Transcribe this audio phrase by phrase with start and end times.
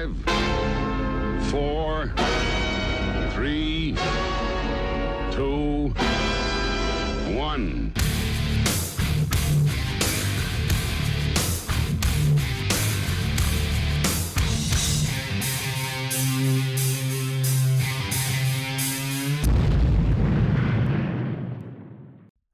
[0.00, 0.16] Five,
[1.50, 2.10] four,
[3.32, 3.94] three,
[5.30, 5.88] two,
[7.36, 7.92] one.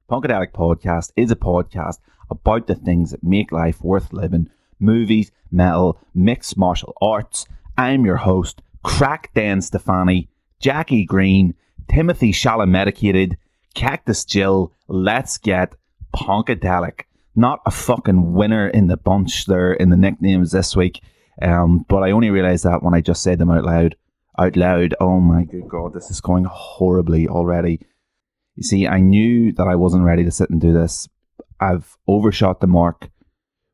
[0.09, 4.49] Punkadelic Podcast is a podcast about the things that make life worth living
[4.79, 7.45] movies, metal, mixed martial arts.
[7.77, 11.53] I'm your host, Crack Den Stefani, Jackie Green,
[11.89, 13.37] Timothy Shalamedicated,
[13.73, 14.73] Cactus Jill.
[14.87, 15.73] Let's get
[16.15, 17.01] Punkadelic.
[17.35, 21.01] Not a fucking winner in the bunch there in the nicknames this week,
[21.41, 23.95] um, but I only realised that when I just said them out loud.
[24.39, 24.95] Out loud.
[24.99, 27.79] Oh my good god, this is going horribly already.
[28.55, 31.07] You see, I knew that I wasn't ready to sit and do this.
[31.59, 33.09] I've overshot the mark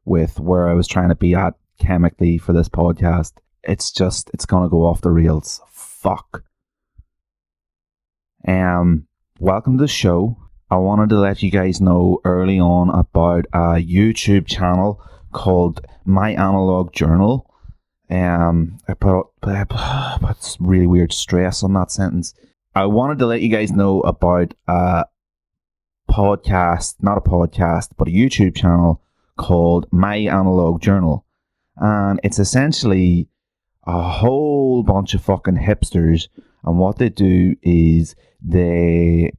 [0.06, 3.34] with where I was trying to be at chemically for this podcast.
[3.64, 5.62] It's just, it's to go off the rails.
[5.72, 6.44] Fuck.
[8.48, 9.08] Um,
[9.40, 10.38] welcome to the show.
[10.70, 16.32] I wanted to let you guys know early on about a YouTube channel called My
[16.32, 17.50] Analog Journal.
[18.10, 19.70] Um, I put, put,
[20.22, 22.34] put really weird stress on that sentence.
[22.76, 25.06] I wanted to let you guys know about a
[26.10, 29.02] podcast, not a podcast, but a YouTube channel
[29.38, 31.26] called My Analog Journal.
[31.78, 33.28] And it's essentially
[33.86, 36.28] a whole bunch of fucking hipsters.
[36.64, 39.34] And what they do is they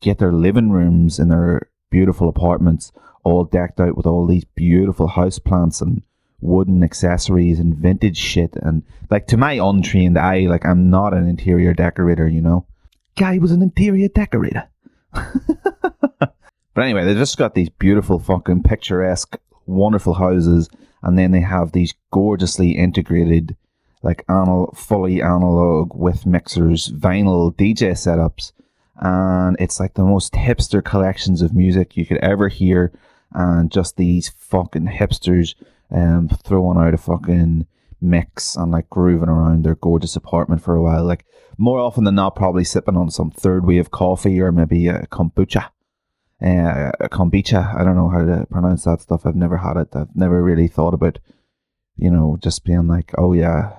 [0.00, 2.92] get their living rooms in their beautiful apartments
[3.22, 6.02] all decked out with all these beautiful house plants and
[6.40, 11.28] wooden accessories and vintage shit and like to my untrained eye like i'm not an
[11.28, 12.64] interior decorator you know
[13.18, 14.66] guy was an interior decorator
[16.74, 19.36] but anyway they've just got these beautiful fucking picturesque
[19.66, 20.68] wonderful houses
[21.02, 23.56] and then they have these gorgeously integrated
[24.02, 28.52] like anal- fully analog with mixers vinyl dj setups
[28.96, 32.92] and it's like the most hipster collections of music you could ever hear
[33.32, 35.54] and just these fucking hipsters
[35.90, 37.66] um, throwing out a fucking
[38.00, 41.04] mix and like grooving around their gorgeous apartment for a while.
[41.04, 41.24] Like
[41.58, 45.70] more often than not, probably sipping on some third wave coffee or maybe a kombucha.
[46.42, 47.74] Uh, kombucha.
[47.74, 49.26] I don't know how to pronounce that stuff.
[49.26, 49.88] I've never had it.
[49.94, 51.18] I've never really thought about,
[51.96, 53.72] you know, just being like, oh yeah,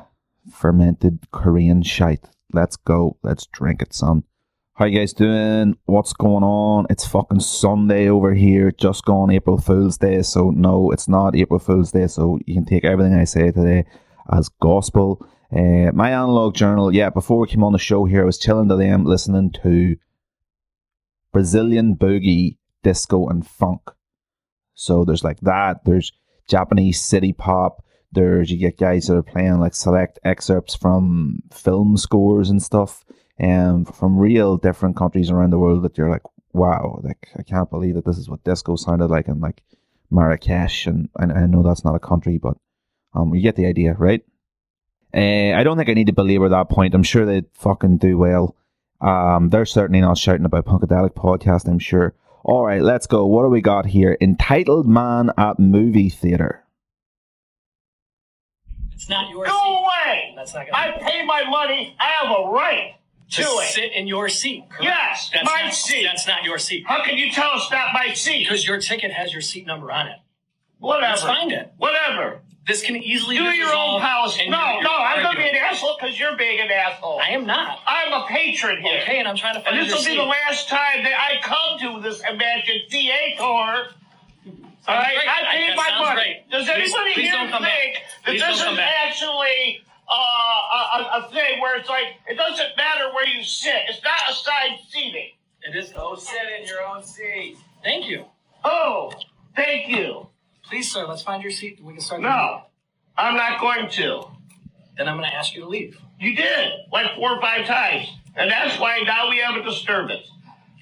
[0.51, 2.29] fermented Korean shite.
[2.53, 3.17] Let's go.
[3.23, 4.23] Let's drink it, son.
[4.75, 5.77] How you guys doing?
[5.85, 6.85] What's going on?
[6.89, 8.72] It's fucking Sunday over here.
[8.72, 10.22] Just gone April Fool's Day.
[10.22, 12.07] So no, it's not April Fool's Day.
[12.07, 13.85] So you can take everything I say today
[14.31, 15.25] as gospel.
[15.51, 16.93] Uh, my analog journal.
[16.93, 19.97] Yeah, before we came on the show here, I was chilling to them, listening to
[21.31, 23.81] Brazilian boogie, disco, and funk.
[24.73, 25.85] So there's like that.
[25.85, 26.11] There's
[26.47, 27.83] Japanese city pop.
[28.11, 33.05] There's you get guys that are playing like select excerpts from film scores and stuff
[33.41, 37.69] um, from real different countries around the world that you're like, wow, like I can't
[37.69, 39.63] believe that this is what disco sounded like in like
[40.09, 42.57] Marrakesh, and I, I know that's not a country, but
[43.13, 44.23] um, you get the idea, right?
[45.13, 46.93] Uh, I don't think I need to belabor that point.
[46.93, 48.55] I'm sure they fucking do well.
[49.01, 51.67] Um, they're certainly not shouting about Punkadelic podcast.
[51.67, 52.13] I'm sure.
[52.44, 53.25] All right, let's go.
[53.25, 54.17] What do we got here?
[54.22, 56.63] Entitled man at movie theater.
[58.94, 59.78] It's not your Go seat.
[59.79, 60.34] away!
[60.35, 61.95] That's not gonna I pay my money.
[62.00, 62.95] I have a right
[63.31, 63.69] to to it.
[63.69, 64.66] sit in your seat.
[64.69, 64.84] correct?
[64.84, 66.03] Yes, that's my not, seat.
[66.03, 68.44] That's not your seat How can you tell it's not my seat?
[68.44, 70.17] because your ticket has your seat number on it.
[70.79, 71.07] Whatever.
[71.11, 71.73] Let's find it.
[71.78, 72.41] Whatever.
[72.67, 74.47] This can easily Do your own policy.
[74.47, 77.19] No, no, I'm going to be an asshole because you're being an asshole.
[77.19, 77.79] I am not.
[77.88, 79.01] I'm a patron here.
[79.01, 80.17] Okay, and I'm trying to find And this will be seat.
[80.17, 83.41] the last time that I come to this imagined theater.
[83.41, 85.27] All right, great.
[85.27, 86.16] I paid my money.
[86.16, 86.49] great.
[86.51, 87.77] Does Please- anybody please here don't come back.
[87.79, 87.95] think
[88.25, 92.78] that Please this is actually uh, a, a, a thing where it's like it doesn't
[92.78, 93.75] matter where you sit?
[93.90, 95.29] It's not assigned seating.
[95.63, 95.90] It is.
[95.91, 97.58] Go sit in your own seat.
[97.84, 98.25] Thank you.
[98.63, 99.11] Oh,
[99.55, 100.28] thank you.
[100.63, 101.05] Please, sir.
[101.08, 101.78] Let's find your seat.
[101.78, 102.22] and We can start.
[102.22, 102.63] the No,
[103.17, 104.02] I'm not going to.
[104.02, 104.23] meeting.
[104.97, 105.97] Then I'm going to ask you to leave.
[106.19, 110.29] You did like four or five times, and that's why now we have a disturbance.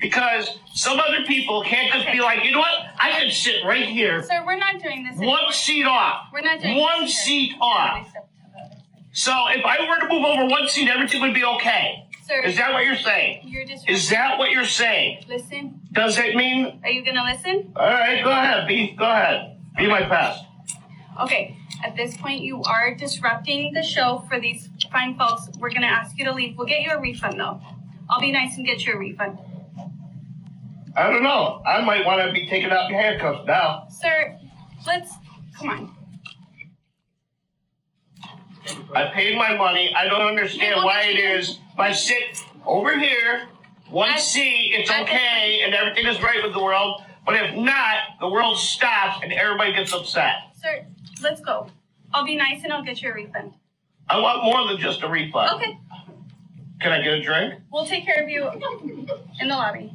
[0.01, 2.73] Because some other people can't just be like, you know what?
[2.99, 5.17] I can sit right here, Sir, we're not doing this.
[5.17, 7.17] one seat off, We're not doing one this.
[7.19, 8.09] seat off.
[8.09, 8.83] step to the other side.
[9.11, 12.05] So if I were to move over one seat, everything would be okay.
[12.27, 13.41] Sir, Is that what you're saying?
[13.43, 13.95] you're disrespectful.
[13.95, 15.25] Is that what you're saying?
[15.27, 15.81] Listen.
[15.91, 16.79] Does it mean?
[16.83, 17.73] Are you gonna listen?
[17.75, 20.43] All right, go ahead, be go ahead, be my pest.
[21.21, 21.55] Okay.
[21.83, 25.49] At this point, you are disrupting the show for these fine folks.
[25.59, 26.57] We're gonna ask you to leave.
[26.57, 27.61] We'll get you a refund though.
[28.09, 29.37] I'll be nice and get you a refund.
[30.97, 31.61] I don't know.
[31.65, 33.87] I might want to be taken out in handcuffs now.
[33.89, 34.37] Sir,
[34.85, 35.13] let's
[35.57, 35.95] come on.
[38.93, 39.93] I paid my money.
[39.95, 41.59] I don't understand why it is.
[41.73, 43.47] If I sit over here,
[43.89, 47.03] one I- seat, it's I- okay, and everything is right with the world.
[47.25, 50.35] But if not, the world stops and everybody gets upset.
[50.61, 50.85] Sir,
[51.21, 51.67] let's go.
[52.13, 53.53] I'll be nice and I'll get you a refund.
[54.09, 55.51] I want more than just a refund.
[55.55, 55.77] Okay.
[56.81, 57.55] Can I get a drink?
[57.71, 58.49] We'll take care of you
[59.39, 59.93] in the lobby.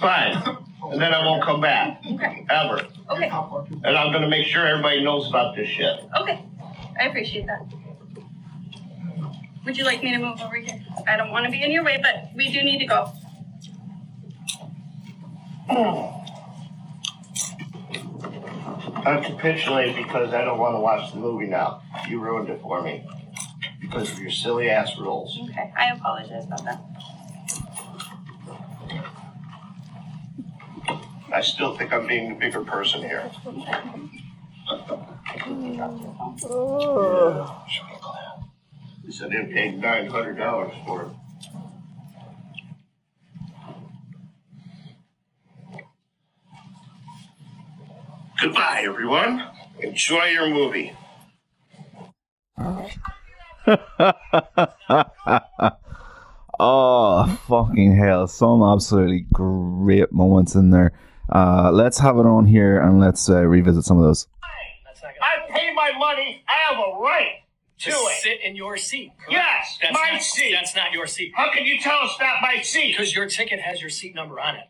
[0.00, 0.42] Fine.
[0.90, 2.02] And then I won't come back.
[2.12, 2.46] Okay.
[2.50, 2.86] Ever.
[3.10, 3.30] Okay.
[3.30, 6.00] And I'm going to make sure everybody knows about this shit.
[6.20, 6.44] Okay.
[7.00, 7.62] I appreciate that.
[9.64, 10.80] Would you like me to move over here?
[11.08, 13.12] I don't want to be in your way, but we do need to go.
[15.68, 16.25] Hmm.
[19.06, 21.80] I capitulate because I don't want to watch the movie now.
[22.08, 23.06] You ruined it for me.
[23.80, 25.38] Because of your silly ass rules.
[25.44, 25.72] Okay.
[25.76, 26.80] I apologize about that.
[31.32, 33.30] I still think I'm being the bigger person here.
[33.30, 33.86] At
[39.04, 41.08] least I didn't pay nine hundred dollars for it.
[48.40, 49.42] Goodbye, everyone.
[49.80, 50.92] Enjoy your movie.
[56.58, 58.26] Oh, fucking hell.
[58.26, 60.92] Some absolutely great moments in there.
[61.30, 64.26] Uh, let's have it on here and let's uh, revisit some of those.
[64.86, 66.42] That's not gonna I pay my money.
[66.48, 67.42] I have a right
[67.80, 68.22] to Just it.
[68.22, 69.12] sit in your seat.
[69.18, 69.32] correct?
[69.32, 70.52] Yes, that's my not, seat.
[70.52, 71.32] That's not your seat.
[71.34, 72.92] How can you tell it's not my seat?
[72.96, 74.64] Because your ticket has your seat number on it.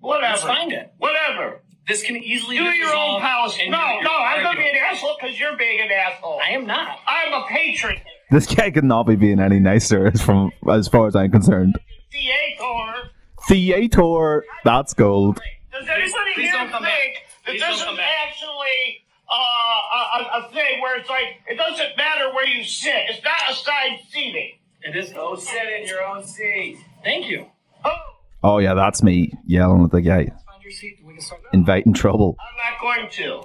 [0.00, 0.32] Whatever.
[0.32, 0.94] Let's find it.
[0.96, 1.60] Whatever.
[1.88, 3.68] This can easily Do your own resolved policy.
[3.70, 6.38] No, no, I'm gonna be an asshole because you're being an asshole.
[6.44, 7.00] I am not.
[7.06, 7.96] I'm a patron.
[8.30, 11.78] This guy could not be being any nicer as from as far as I'm concerned.
[12.12, 13.10] Theater.
[13.48, 15.40] Theater, that's gold.
[15.72, 17.14] Does anybody please here don't think
[17.46, 22.34] that this is actually uh, a, a, a thing where it's like it doesn't matter
[22.34, 22.94] where you sit?
[23.08, 24.58] It's not assigned seating.
[24.82, 25.10] It is.
[25.12, 26.78] Go sit in your own seat.
[27.02, 27.46] Thank you.
[27.84, 27.96] Oh,
[28.42, 30.32] Oh yeah, that's me yelling at the guy, Find
[30.68, 30.98] your seat.
[31.04, 31.40] We can start.
[31.52, 32.36] inviting trouble.
[32.40, 33.42] I'm not going to.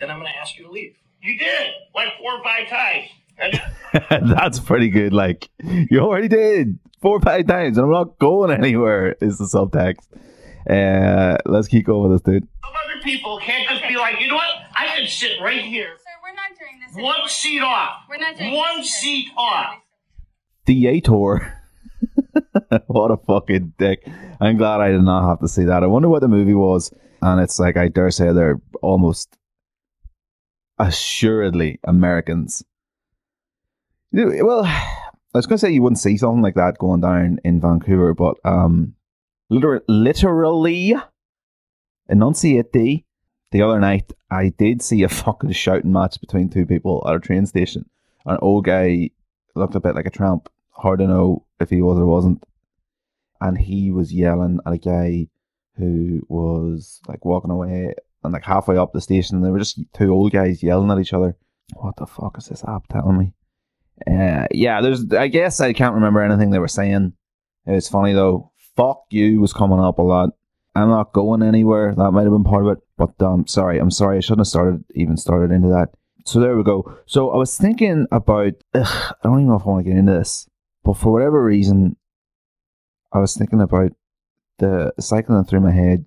[0.00, 0.94] Then I'm going to ask you to leave.
[1.22, 3.08] You did like four or five times.
[4.34, 5.12] That's pretty good.
[5.12, 9.16] Like you already did four or five times, and I'm not going anywhere.
[9.20, 10.06] Is the subtext.
[10.68, 12.48] Uh, let's keep going with this, dude.
[12.64, 14.44] some other people can't just be like, you know what?
[14.74, 15.88] I can sit right here.
[15.96, 17.02] Sir, we're not doing this.
[17.02, 17.90] One seat off.
[18.10, 18.90] We're not doing One this.
[18.94, 19.76] seat off.
[20.66, 21.59] Theater.
[22.86, 24.06] what a fucking dick.
[24.40, 25.82] I'm glad I did not have to see that.
[25.82, 26.92] I wonder what the movie was.
[27.22, 29.36] And it's like, I dare say they're almost
[30.78, 32.64] assuredly Americans.
[34.12, 34.64] Well,
[35.32, 38.14] I was going to say you wouldn't see something like that going down in Vancouver,
[38.14, 38.94] but um,
[39.48, 40.96] liter- literally,
[42.08, 43.04] enunciate the
[43.52, 47.20] the other night, I did see a fucking shouting match between two people at a
[47.20, 47.88] train station.
[48.26, 49.10] An old guy
[49.54, 50.48] looked a bit like a tramp.
[50.70, 52.42] Hard to know if he was or wasn't.
[53.40, 55.28] And he was yelling at a guy
[55.76, 59.36] who was like walking away and like halfway up the station.
[59.36, 61.36] And they were just two old guys yelling at each other.
[61.74, 63.32] What the fuck is this app telling me?
[64.06, 65.12] Uh, yeah, there's.
[65.12, 67.12] I guess I can't remember anything they were saying.
[67.66, 68.52] It's funny though.
[68.76, 70.30] Fuck you was coming up a lot.
[70.74, 71.94] I'm not going anywhere.
[71.94, 72.78] That might have been part of it.
[72.96, 74.16] But um, sorry, I'm sorry.
[74.16, 75.90] I shouldn't have started even started into that.
[76.24, 76.94] So there we go.
[77.06, 78.52] So I was thinking about.
[78.74, 80.48] Ugh, I don't even know if I want to get into this,
[80.84, 81.96] but for whatever reason,
[83.12, 83.92] I was thinking about
[84.58, 86.04] the cycling through my head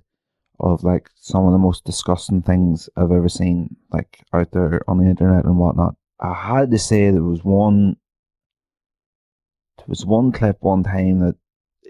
[0.60, 5.00] of like some of the most disgusting things I've ever seen, like out there on
[5.00, 5.96] the internet and whatnot.
[6.20, 7.98] I had to say there was one.
[9.78, 11.36] There was one clip one time that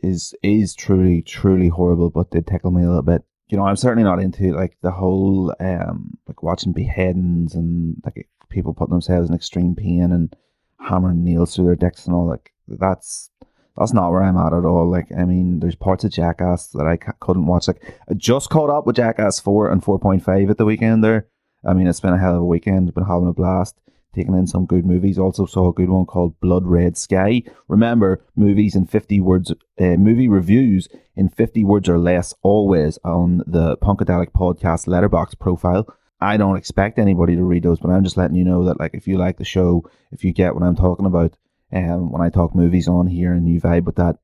[0.02, 3.24] is is truly truly horrible, but did tickle me a little bit.
[3.50, 8.28] You know, I'm certainly not into like the whole um like watching beheadings and like
[8.50, 10.36] people putting themselves in extreme pain and
[10.80, 12.28] hammering nails through their dicks and all.
[12.28, 13.30] Like that's
[13.78, 14.90] that's not where I'm at at all.
[14.90, 17.68] Like I mean, there's parts of Jackass that I couldn't watch.
[17.68, 21.04] Like I just caught up with Jackass four and four point five at the weekend.
[21.04, 21.28] There,
[21.66, 22.94] I mean, it's been a hell of a weekend.
[22.94, 23.80] Been having a blast
[24.14, 25.18] taking in some good movies.
[25.18, 27.44] Also saw a good one called Blood Red Sky.
[27.68, 33.40] Remember, movies in 50 words, uh, movie reviews in 50 words or less always on
[33.48, 35.88] the Punkadelic Podcast Letterboxd profile.
[36.22, 38.94] I don't expect anybody to read those, but I'm just letting you know that like
[38.94, 41.36] if you like the show, if you get what I'm talking about,
[41.74, 44.18] um, when I talk movies on here and you vibe with that,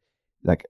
[0.44, 0.66] like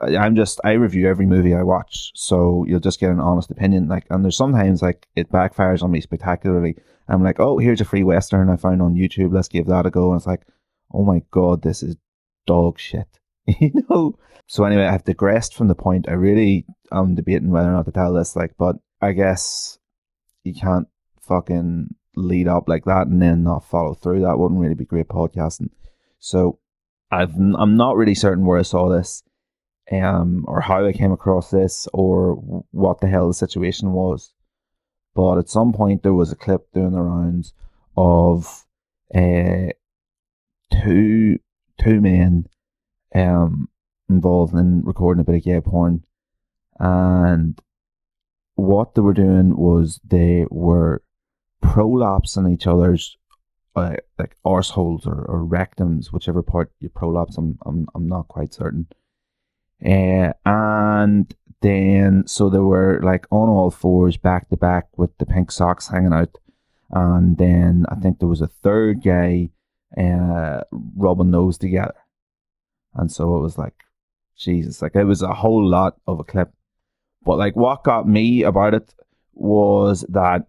[0.00, 3.88] I'm just I review every movie I watch, so you'll just get an honest opinion.
[3.88, 6.76] Like, and there's sometimes like it backfires on me spectacularly.
[7.08, 9.34] I'm like, oh, here's a free western I found on YouTube.
[9.34, 10.12] Let's give that a go.
[10.12, 10.42] And it's like,
[10.92, 11.96] oh my god, this is
[12.46, 13.08] dog shit.
[13.46, 14.18] you know.
[14.46, 16.08] So anyway, I've digressed from the point.
[16.08, 18.36] I really am debating whether or not to tell this.
[18.36, 19.78] Like, but I guess
[20.44, 20.88] you can't
[21.20, 24.22] fucking lead up like that and then not follow through.
[24.22, 25.70] That wouldn't really be great podcasting.
[26.22, 26.60] So
[27.10, 29.24] I've I'm not really certain where I saw this,
[29.90, 32.34] um, or how I came across this, or
[32.70, 34.32] what the hell the situation was.
[35.14, 37.54] But at some point there was a clip doing the rounds
[37.96, 38.64] of
[39.12, 39.72] uh,
[40.72, 41.40] two
[41.78, 42.46] two men
[43.14, 43.68] um
[44.08, 46.04] involved in recording a bit of gay porn,
[46.78, 47.60] and
[48.54, 51.02] what they were doing was they were
[51.60, 53.18] prolapsing each other's
[53.74, 57.36] uh, like arseholes or, or rectums, whichever part you prolapse.
[57.38, 58.86] I'm I'm I'm not quite certain.
[59.84, 65.26] Uh, and then so they were like on all fours, back to back, with the
[65.26, 66.36] pink socks hanging out.
[66.90, 69.50] And then I think there was a third guy
[69.96, 70.62] uh,
[70.96, 71.94] rubbing those together.
[72.94, 73.74] And so it was like,
[74.36, 76.52] Jesus, like it was a whole lot of a clip.
[77.24, 78.94] But like what got me about it
[79.34, 80.46] was that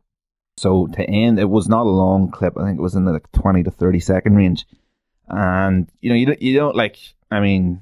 [0.57, 2.57] so to end, it was not a long clip.
[2.57, 4.65] I think it was in the like twenty to thirty second range,
[5.27, 6.97] and you know you don't, you don't like.
[7.31, 7.81] I mean,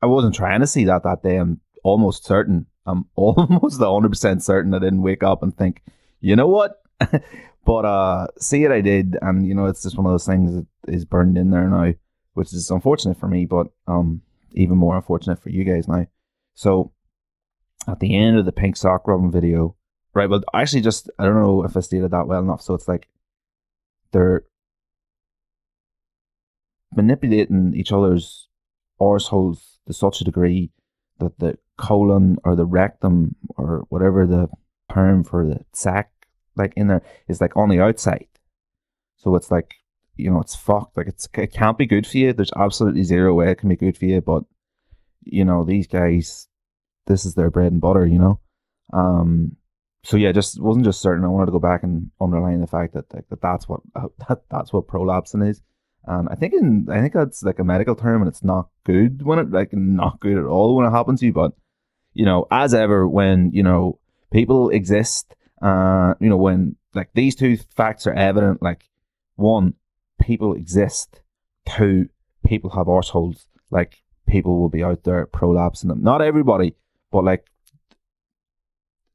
[0.00, 1.36] I wasn't trying to see that that day.
[1.36, 2.66] I'm almost certain.
[2.86, 5.82] I'm almost hundred percent certain I didn't wake up and think,
[6.20, 6.82] you know what?
[7.64, 10.54] but uh, see it I did, and you know it's just one of those things
[10.54, 11.92] that is burned in there now,
[12.32, 16.06] which is unfortunate for me, but um, even more unfortunate for you guys now.
[16.54, 16.92] So
[17.88, 19.76] at the end of the pink sock rubbing video,
[20.14, 20.28] right?
[20.28, 22.62] Well, actually, just I don't know if I stated that well enough.
[22.62, 23.08] So it's like
[24.12, 24.44] they're
[26.94, 28.48] manipulating each other's
[29.00, 30.70] arseholes to such a degree
[31.18, 34.48] that the colon or the rectum or whatever the
[34.92, 36.10] term for the sac
[36.56, 38.26] like in there is like on the outside.
[39.16, 39.74] So it's like
[40.16, 40.96] you know it's fucked.
[40.96, 42.32] Like it's it can't be good for you.
[42.32, 44.20] There's absolutely zero way it can be good for you.
[44.20, 44.44] But
[45.22, 46.48] you know these guys
[47.06, 48.40] this is their bread and butter, you know.
[48.92, 49.56] Um,
[50.04, 51.24] so yeah, just wasn't just certain.
[51.24, 54.08] I wanted to go back and underline the fact that like, that that's what uh,
[54.28, 55.62] that that's what prolapsing is.
[56.04, 59.22] And I think in I think that's like a medical term, and it's not good
[59.22, 61.32] when it like not good at all when it happens to you.
[61.32, 61.52] But
[62.14, 63.98] you know, as ever, when you know
[64.30, 68.88] people exist, uh, you know, when like these two facts are evident, like
[69.34, 69.74] one,
[70.20, 71.20] people exist.
[71.68, 72.08] Two,
[72.46, 73.46] people have arseholes.
[73.70, 76.02] Like people will be out there prolapsing them.
[76.02, 76.76] Not everybody,
[77.16, 77.46] but like,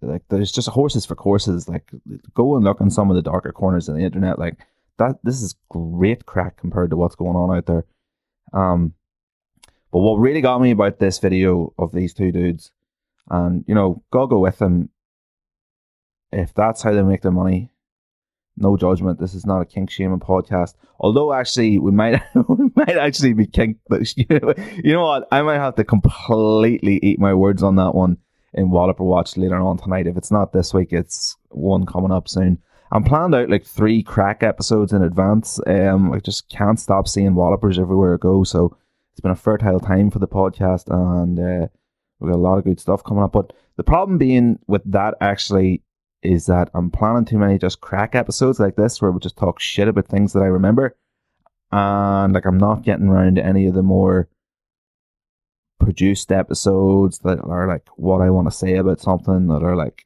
[0.01, 1.69] like there's just horses for courses.
[1.69, 1.91] Like,
[2.33, 4.39] go and look in some of the darker corners of the internet.
[4.39, 4.57] Like
[4.97, 7.85] that, this is great crack compared to what's going on out there.
[8.53, 8.95] Um,
[9.91, 12.71] but what really got me about this video of these two dudes,
[13.29, 14.89] and you know, go go with them.
[16.31, 17.69] If that's how they make their money,
[18.57, 19.19] no judgment.
[19.19, 20.75] This is not a kink shaming podcast.
[20.99, 23.77] Although actually we might we might actually be kink
[24.15, 24.53] you know,
[24.83, 25.27] you know what?
[25.31, 28.17] I might have to completely eat my words on that one
[28.53, 30.07] in Walloper Watch later on tonight.
[30.07, 32.59] If it's not this week, it's one coming up soon.
[32.91, 35.59] I'm planned out like three crack episodes in advance.
[35.65, 38.43] Um I just can't stop seeing wallopers everywhere I go.
[38.43, 38.75] So
[39.11, 41.67] it's been a fertile time for the podcast and uh,
[42.19, 43.33] we've got a lot of good stuff coming up.
[43.33, 45.83] But the problem being with that actually
[46.23, 49.59] is that I'm planning too many just crack episodes like this where we just talk
[49.59, 50.95] shit about things that I remember.
[51.71, 54.27] And like I'm not getting around to any of the more
[55.79, 60.05] produced episodes that are like what I want to say about something that are like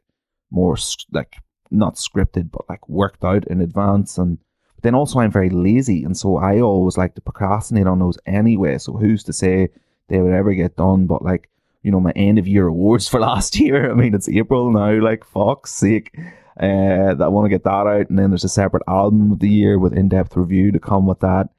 [0.51, 0.77] more
[1.11, 1.35] like
[1.71, 4.17] not scripted but like worked out in advance.
[4.17, 4.37] And
[4.83, 8.77] then also I'm very lazy and so I always like to procrastinate on those anyway.
[8.77, 9.69] So who's to say
[10.07, 11.07] they would ever get done?
[11.07, 11.49] But like
[11.85, 13.91] you know, my end of year awards for last year.
[13.91, 16.17] I mean, it's April now, like, fuck's sake.
[16.59, 18.09] Uh, I want to get that out.
[18.09, 21.05] And then there's a separate album of the year with in depth review to come
[21.05, 21.49] with that.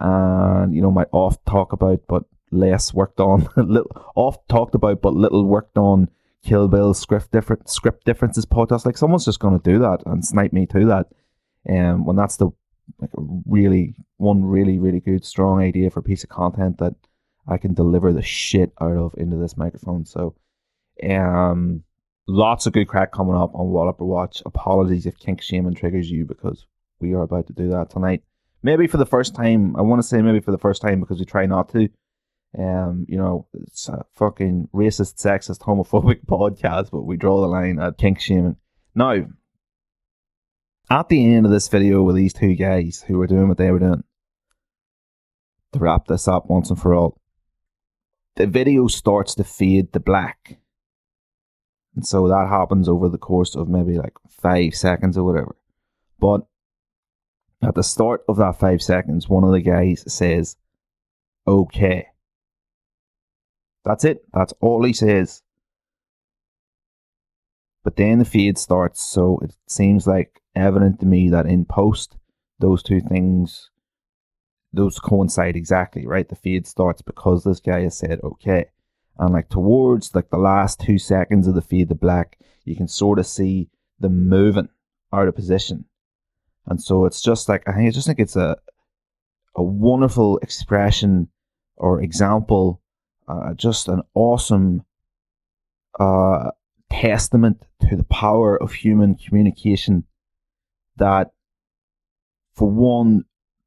[0.00, 5.02] And, you know, my off talk about, but less worked on, little, off talked about,
[5.02, 6.08] but little worked on
[6.44, 8.86] Kill Bill script different script differences podcast.
[8.86, 11.06] Like, someone's just going to do that and snipe me to that.
[11.64, 12.50] And um, when that's the
[13.00, 13.10] like
[13.46, 16.94] really one really really good strong idea for a piece of content that
[17.46, 20.04] I can deliver the shit out of into this microphone.
[20.04, 20.34] So,
[21.08, 21.82] um,
[22.26, 24.42] lots of good crack coming up on Walloper Watch.
[24.46, 26.66] Apologies if kink shaming triggers you because
[27.00, 28.22] we are about to do that tonight.
[28.62, 29.74] Maybe for the first time.
[29.76, 31.88] I want to say maybe for the first time because we try not to.
[32.56, 37.78] Um, you know, it's a fucking racist, sexist, homophobic podcast, but we draw the line
[37.78, 38.56] at kink shaming.
[38.94, 39.26] Now,
[40.90, 43.70] at the end of this video with these two guys who were doing what they
[43.70, 44.04] were doing,
[45.72, 47.18] to wrap this up once and for all,
[48.36, 50.58] the video starts to fade to black.
[51.94, 55.56] And so that happens over the course of maybe like five seconds or whatever.
[56.18, 56.46] But
[57.62, 60.56] at the start of that five seconds, one of the guys says,
[61.46, 62.08] okay.
[63.84, 64.24] That's it.
[64.32, 65.42] That's all he says.
[67.84, 72.16] But then the fade starts, so it seems like evident to me that in post,
[72.60, 73.70] those two things,
[74.72, 76.28] those coincide exactly, right?
[76.28, 78.66] The fade starts because this guy has said okay.
[79.18, 82.88] And like towards like the last two seconds of the fade to black, you can
[82.88, 83.68] sort of see
[84.00, 84.68] them moving
[85.12, 85.84] out of position.
[86.66, 88.56] And so it's just like I think I just think it's a
[89.54, 91.28] a wonderful expression
[91.76, 92.80] or example,
[93.28, 94.84] uh, just an awesome
[95.98, 96.50] uh,
[96.90, 100.04] testament to the power of human communication
[100.96, 101.32] that
[102.54, 103.24] for one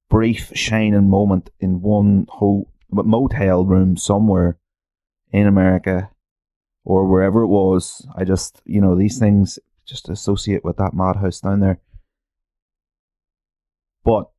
[0.10, 4.58] brief shining moment in one ho- motel room somewhere
[5.32, 6.10] in America
[6.84, 11.42] or wherever it was, I just, you know, these things just associate with that madhouse
[11.42, 11.80] down there.
[14.04, 14.30] But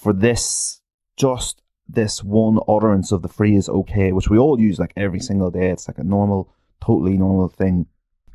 [0.00, 0.80] for this,
[1.16, 5.50] just this one utterance of the phrase okay, which we all use like every single
[5.50, 7.86] day, it's like a normal, totally normal thing.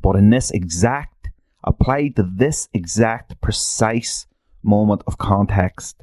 [0.02, 1.30] But in this exact,
[1.64, 4.26] applied to this exact precise
[4.62, 6.02] moment of context,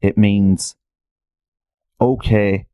[0.00, 0.76] it means
[2.00, 2.66] okay,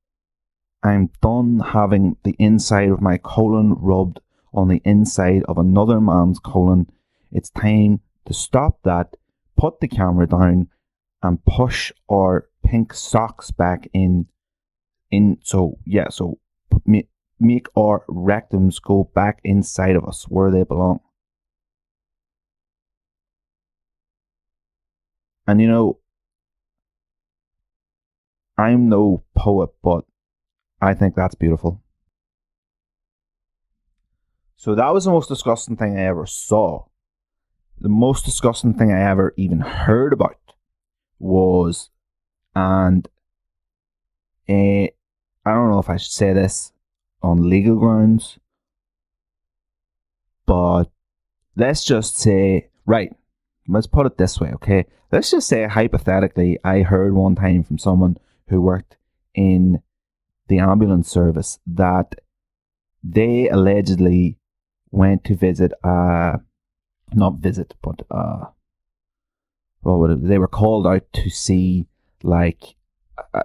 [0.83, 4.21] I'm done having the inside of my colon rubbed
[4.55, 6.89] on the inside of another man's colon.
[7.33, 9.17] It's time to stop that,
[9.57, 10.69] put the camera down,
[11.23, 14.27] and push our pink socks back in.
[15.11, 16.39] In so yeah, so
[16.85, 21.01] make make our rectums go back inside of us where they belong.
[25.47, 25.99] And you know,
[28.59, 30.05] I'm no poet, but
[30.81, 31.83] I think that's beautiful.
[34.57, 36.87] So that was the most disgusting thing I ever saw.
[37.79, 40.39] The most disgusting thing I ever even heard about
[41.19, 41.91] was,
[42.55, 43.07] and
[44.49, 44.91] uh, I
[45.45, 46.73] don't know if I should say this
[47.23, 48.39] on legal grounds,
[50.47, 50.85] but
[51.55, 53.15] let's just say, right,
[53.69, 54.87] let's put it this way, okay?
[55.13, 58.17] Let's just say hypothetically, I heard one time from someone
[58.49, 58.97] who worked
[59.35, 59.83] in
[60.49, 62.15] the ambulance service that
[63.03, 64.39] they allegedly
[64.91, 66.37] went to visit uh
[67.13, 68.45] not visit but uh
[69.81, 71.87] what would it, they were called out to see
[72.23, 72.75] like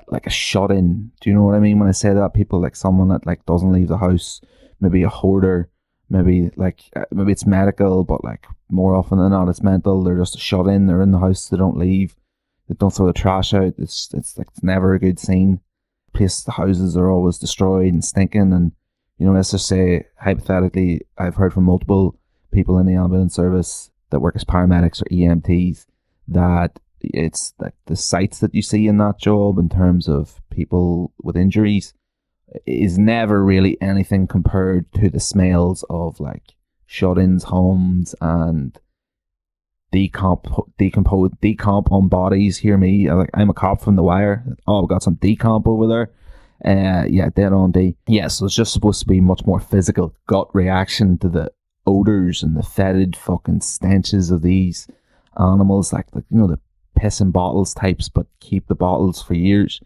[0.08, 2.34] like a shut in do you know what i mean when i say that?
[2.34, 4.42] People like someone that like doesn't leave the house
[4.80, 5.70] maybe a hoarder
[6.10, 10.04] maybe like uh, maybe it's medical but like more often than not it's mental.
[10.04, 12.16] They're just shut in they're in the house they don't leave
[12.78, 13.74] don't throw the trash out.
[13.78, 15.60] It's it's like never a good scene
[16.14, 18.52] place the houses are always destroyed and stinking.
[18.54, 18.74] And
[19.22, 22.18] you know let's just say hypothetically i've heard from multiple
[22.52, 25.86] people in the ambulance service that work as paramedics or emts
[26.28, 31.14] that it's like the sights that you see in that job in terms of people
[31.22, 31.94] with injuries
[32.66, 36.56] is never really anything compared to the smells of like
[36.88, 38.80] shut-ins homes and
[39.94, 40.46] decomp
[40.78, 42.58] decompose decomp on bodies.
[42.58, 43.12] Hear me?
[43.12, 44.44] Like i'm a cop from the wire.
[44.68, 46.12] Oh i've got some decomp over there.
[46.64, 50.16] Uh yeah dead on d yeah so it's just supposed to be much more physical
[50.28, 51.52] gut reaction to the
[51.86, 54.88] odors and the fetid fucking stenches of these
[55.38, 55.92] animals.
[55.92, 56.60] Like the you know the
[56.96, 59.82] piss in bottles types but keep the bottles for years.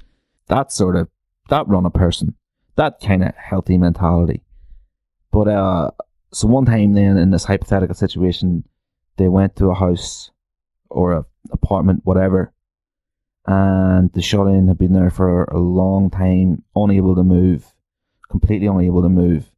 [0.48, 1.10] That sort of
[1.50, 2.36] that run a person.
[2.76, 4.44] That kind of healthy mentality.
[5.32, 5.92] But uh
[6.32, 8.66] so one time then in this hypothetical situation
[9.18, 10.32] they went to a house
[10.90, 12.54] or a apartment, whatever,
[13.46, 17.74] and the shut in had been there for a long time, unable to move,
[18.30, 19.52] completely unable to move,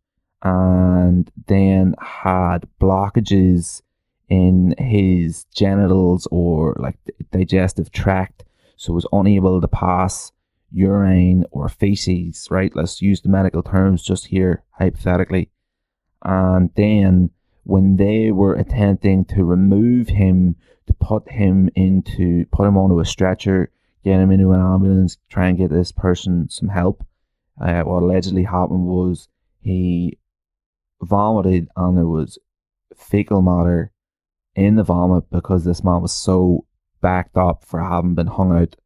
[0.44, 3.82] and then had blockages
[4.30, 6.98] in his genitals or like
[7.32, 8.44] digestive tract,
[8.76, 10.32] so was unable to pass
[10.72, 12.76] urine or feces, right?
[12.76, 15.50] Let's use the medical terms just here, hypothetically.
[16.24, 17.30] And then
[17.68, 23.06] when they were attempting to remove him to put him into put him onto a
[23.06, 23.70] stretcher,
[24.06, 27.06] get him into an ambulance, try and get this person some help.
[27.60, 29.28] Uh, what allegedly happened was
[29.60, 30.18] he
[31.02, 32.40] vomited and there was
[32.96, 33.92] fecal matter
[34.56, 36.66] in the vomit because this man was so
[37.02, 38.78] backed up for having been hung out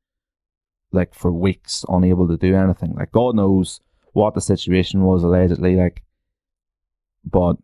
[0.91, 2.95] like for weeks, unable to do anything.
[2.95, 3.79] Like God knows
[4.13, 6.03] what the situation was allegedly like,
[7.23, 7.57] but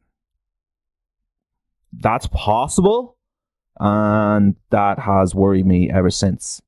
[1.94, 3.18] that's possible,
[3.80, 6.62] and that has worried me ever since.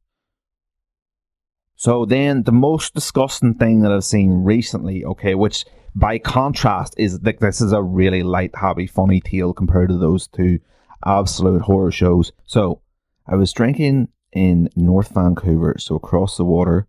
[1.76, 7.20] So then, the most disgusting thing that I've seen recently, okay, which by contrast is
[7.24, 10.60] like this is a really light, happy, funny tale compared to those two
[11.06, 12.32] absolute horror shows.
[12.46, 12.82] So
[13.26, 16.88] I was drinking in North Vancouver, so across the water.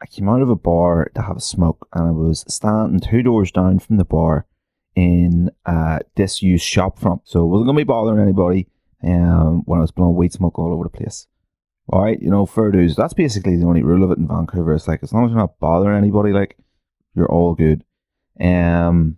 [0.00, 3.22] I came out of a bar to have a smoke, and I was standing two
[3.22, 4.46] doors down from the bar
[4.94, 7.22] in a disused shop front.
[7.24, 8.68] So it wasn't going to be bothering anybody
[9.04, 11.26] um, when I was blowing weed smoke all over the place.
[11.88, 12.94] All right, you know, fair dues.
[12.94, 14.74] That's basically the only rule of it in Vancouver.
[14.74, 16.56] It's like as long as you're not bothering anybody, like
[17.14, 17.84] you're all good.
[18.40, 19.16] Um,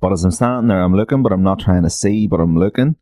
[0.00, 2.58] but as I'm standing there, I'm looking, but I'm not trying to see, but I'm
[2.58, 2.96] looking.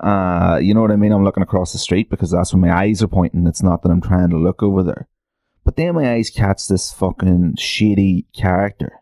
[0.00, 1.12] Uh, you know what I mean?
[1.12, 3.46] I'm looking across the street because that's where my eyes are pointing.
[3.46, 5.08] It's not that I'm trying to look over there.
[5.64, 8.92] But then my eyes catch this fucking shady character.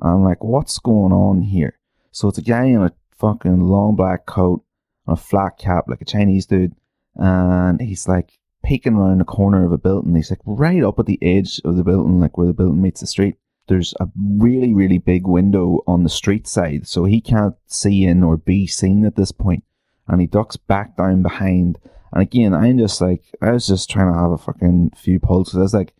[0.00, 1.78] I'm like, what's going on here?
[2.12, 4.62] So it's a guy in a fucking long black coat
[5.06, 6.74] and a flat cap, like a Chinese dude.
[7.16, 10.14] And he's like peeking around the corner of a building.
[10.14, 13.00] He's like right up at the edge of the building, like where the building meets
[13.00, 13.36] the street.
[13.68, 18.22] There's a really, really big window on the street side, so he can't see in
[18.22, 19.64] or be seen at this point.
[20.08, 21.78] and he ducks back down behind.
[22.12, 25.56] And again, I'm just like, I was just trying to have a fucking few pulses.
[25.56, 25.94] I was like,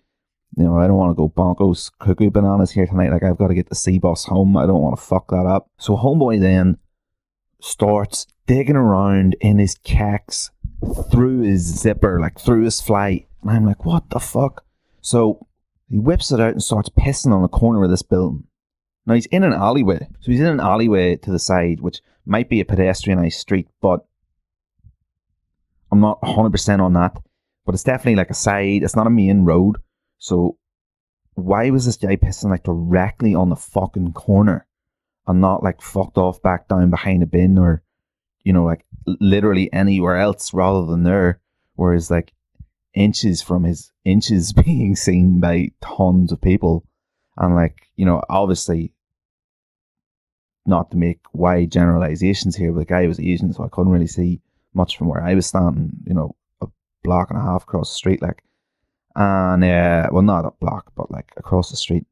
[0.57, 3.11] you know, I don't want to go bonkos cuckoo bananas here tonight.
[3.11, 4.57] Like, I've got to get the sea bus home.
[4.57, 5.71] I don't want to fuck that up.
[5.79, 6.79] So, Homeboy then
[7.61, 10.51] starts digging around in his kecks
[11.11, 13.27] through his zipper, like through his fly.
[13.43, 14.65] And I'm like, what the fuck?
[15.01, 15.47] So,
[15.89, 18.45] he whips it out and starts pissing on the corner of this building.
[19.07, 20.09] Now he's in an alleyway.
[20.21, 24.07] So he's in an alleyway to the side, which might be a pedestrianised street, but
[25.91, 27.21] I'm not 100% on that.
[27.65, 29.77] But it's definitely like a side, it's not a main road.
[30.23, 30.57] So
[31.35, 34.69] why was this guy pissing like directly on the fucking corner
[35.27, 37.83] and not like fucked off back down behind a bin or,
[38.45, 41.41] you know, like literally anywhere else rather than there?
[41.75, 42.33] Whereas like
[42.95, 46.85] inches from his inches being seen by tons of people
[47.37, 48.95] and like, you know, obviously
[50.65, 54.07] not to make wide generalizations here, but the guy was Asian, so I couldn't really
[54.07, 54.41] see
[54.73, 56.69] much from where I was standing, you know, a
[57.03, 58.45] block and a half across the street, like.
[59.15, 62.07] And, uh, well, not a block, but like across the street.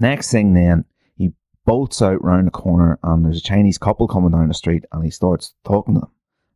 [0.00, 0.84] Next thing then,
[1.16, 1.30] he
[1.66, 5.04] bolts out round the corner, and there's a Chinese couple coming down the street, and
[5.04, 6.10] he starts talking to them.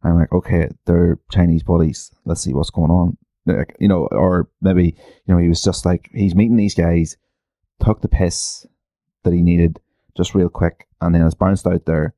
[0.05, 2.11] I'm like, okay, they're Chinese buddies.
[2.25, 3.17] Let's see what's going on.
[3.47, 7.17] Like, you know, or maybe, you know, he was just like, he's meeting these guys
[7.83, 8.67] took the piss
[9.25, 9.81] that he needed
[10.17, 12.15] just real quick and then it's bounced out there.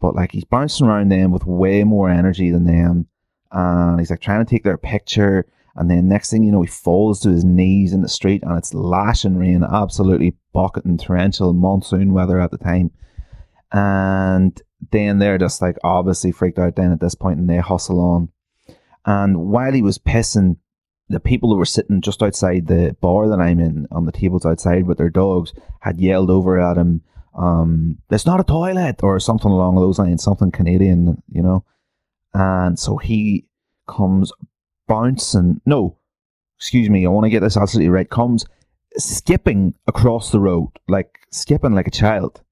[0.00, 3.06] But like he's bouncing around them with way more energy than them.
[3.52, 5.46] And he's like trying to take their picture.
[5.76, 8.56] And then next thing you know, he falls to his knees in the street and
[8.56, 12.90] it's lashing rain, absolutely bucketing torrential monsoon weather at the time.
[13.72, 14.60] And
[14.92, 18.28] then they're just like obviously freaked out then at this point and they hustle on.
[19.04, 20.56] And while he was pissing,
[21.08, 24.46] the people who were sitting just outside the bar that I'm in on the tables
[24.46, 27.02] outside with their dogs had yelled over at him,
[27.36, 31.64] um, it's not a toilet or something along those lines, something Canadian, you know.
[32.32, 33.46] And so he
[33.88, 34.32] comes
[34.86, 35.96] bouncing, no,
[36.56, 38.46] excuse me, I want to get this absolutely right, comes
[38.96, 42.42] skipping across the road, like skipping like a child.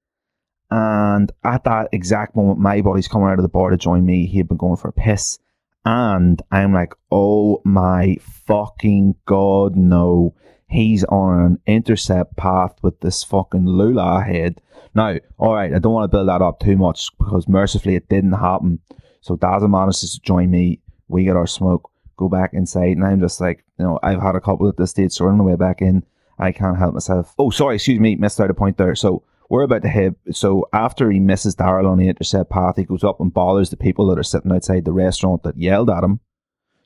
[0.71, 4.27] And at that exact moment, my buddy's coming out of the bar to join me.
[4.27, 5.39] He had been going for a piss.
[5.85, 8.17] And I'm like, oh my
[8.47, 10.35] fucking god, no.
[10.69, 14.63] He's on an intercept path with this fucking Lula head.
[14.95, 18.33] Now, alright, I don't want to build that up too much because mercifully it didn't
[18.33, 18.79] happen.
[19.21, 20.81] So Daza manages to join me.
[21.09, 21.91] We get our smoke,
[22.23, 24.91] go back inside, and I'm just like, you know, I've had a couple at this
[24.91, 26.05] stage, so on the way back in,
[26.39, 27.35] I can't help myself.
[27.39, 28.95] Oh, sorry, excuse me, missed out a point there.
[28.95, 30.15] So we're about to hit.
[30.33, 33.77] So after he misses Daryl on the intercept path, he goes up and bothers the
[33.77, 36.21] people that are sitting outside the restaurant that yelled at him.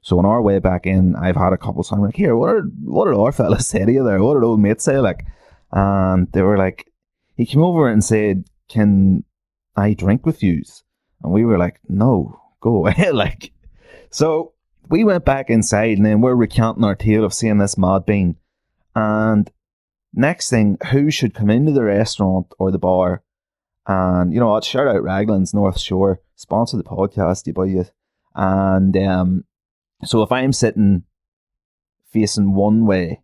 [0.02, 2.50] So on our way back in, I've had a couple of times like, here, what
[2.50, 4.22] are what did our fellas say to you there?
[4.22, 4.98] What did old mates say?
[4.98, 5.24] Like,
[5.72, 6.90] and they were like,
[7.36, 9.24] he came over and said, "Can
[9.76, 10.62] I drink with you?"
[11.22, 13.52] And we were like, "No, go away." like,
[14.10, 14.54] so
[14.88, 18.36] we went back inside, and then we're recounting our tale of seeing this mad bean,
[18.94, 19.50] and
[20.18, 23.22] Next thing, who should come into the restaurant or the bar?
[23.86, 24.64] And you know what?
[24.64, 27.84] Shout out Raglan's North Shore, sponsor the podcast, you boy.
[28.34, 29.44] And um,
[30.04, 31.02] so if I'm sitting
[32.10, 33.20] facing one way,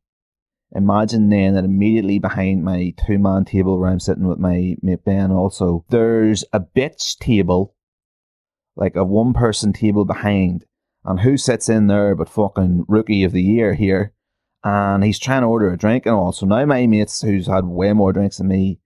[0.72, 5.02] imagine then that immediately behind my two man table where I'm sitting with my mate
[5.02, 7.74] Ben also, there's a bitch table,
[8.76, 10.66] like a one person table behind.
[11.04, 14.12] And who sits in there but fucking rookie of the year here?
[14.64, 16.32] and he's trying to order a drink and all.
[16.32, 18.78] So now my mates, who's had way more drinks than me,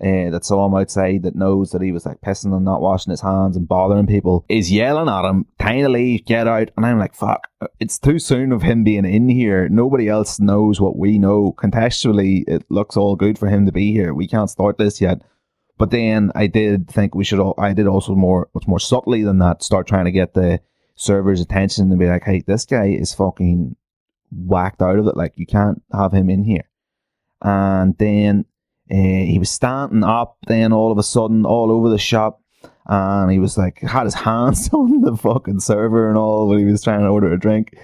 [0.00, 3.10] uh, that saw him outside, that knows that he was like pissing and not washing
[3.10, 6.86] his hands and bothering people, is yelling at him, "Time to leave, get out!" And
[6.86, 7.48] I'm like, "Fuck!
[7.80, 9.68] It's too soon of him being in here.
[9.68, 11.52] Nobody else knows what we know.
[11.58, 14.14] Contextually, it looks all good for him to be here.
[14.14, 15.22] We can't start this yet."
[15.78, 17.40] But then I did think we should.
[17.40, 20.60] All, I did also more, much more subtly than that, start trying to get the
[20.98, 23.76] server's attention and be like, "Hey, this guy is fucking
[24.30, 25.16] whacked out of it.
[25.16, 26.68] Like you can't have him in here.
[27.42, 28.44] And then
[28.90, 32.40] uh, he was standing up then all of a sudden all over the shop
[32.86, 36.64] and he was like had his hands on the fucking server and all when he
[36.64, 37.76] was trying to order a drink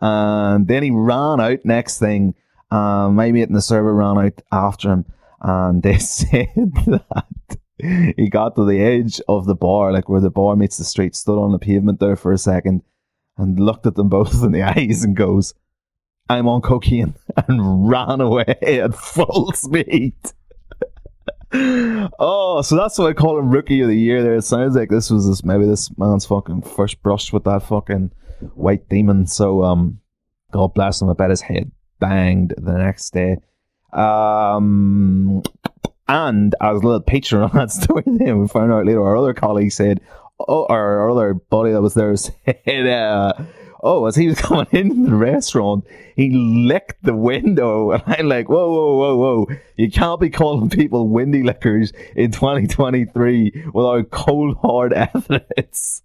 [0.00, 2.34] and then he ran out next thing
[2.70, 5.04] um, my mate in the server ran out after him
[5.40, 6.46] and they said
[6.86, 7.56] that
[8.16, 11.14] he got to the edge of the bar like where the bar meets the street
[11.14, 12.82] stood on the pavement there for a second
[13.36, 15.54] and looked at them both in the eyes and goes
[16.28, 17.14] i'm on cocaine
[17.48, 20.14] and ran away at full speed
[21.52, 24.22] oh, so that's what I call him Rookie of the Year.
[24.22, 27.62] There, it sounds like this was this, maybe this man's fucking first brush with that
[27.62, 28.12] fucking
[28.54, 29.26] white demon.
[29.26, 30.00] So, um,
[30.52, 31.10] God bless him.
[31.10, 33.38] I bet his head banged the next day.
[33.92, 35.42] Um,
[36.10, 39.34] and as a little picture on that story, then we found out later our other
[39.34, 40.00] colleague said,
[40.38, 43.32] "Oh, our other buddy that was there said." Uh,
[43.82, 45.84] oh, as he was coming into the restaurant,
[46.16, 47.92] he licked the window.
[47.92, 49.56] And I'm like, whoa, whoa, whoa, whoa.
[49.76, 56.02] You can't be calling people windy lickers in 2023 without cold, hard evidence.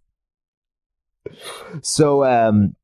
[1.82, 2.76] So, um,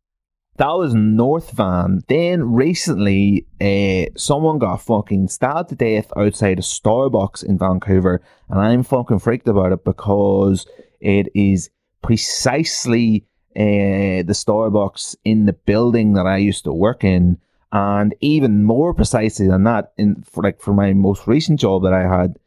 [0.62, 2.04] that was North Van.
[2.08, 8.60] Then recently, uh, someone got fucking stabbed to death outside a Starbucks in Vancouver, and
[8.60, 10.68] I'm fucking freaked about it because
[11.00, 11.72] it is
[12.04, 17.40] precisely uh, the Starbucks in the building that I used to work in,
[17.72, 21.94] and even more precisely than that, in for like for my most recent job that
[21.94, 22.38] I had,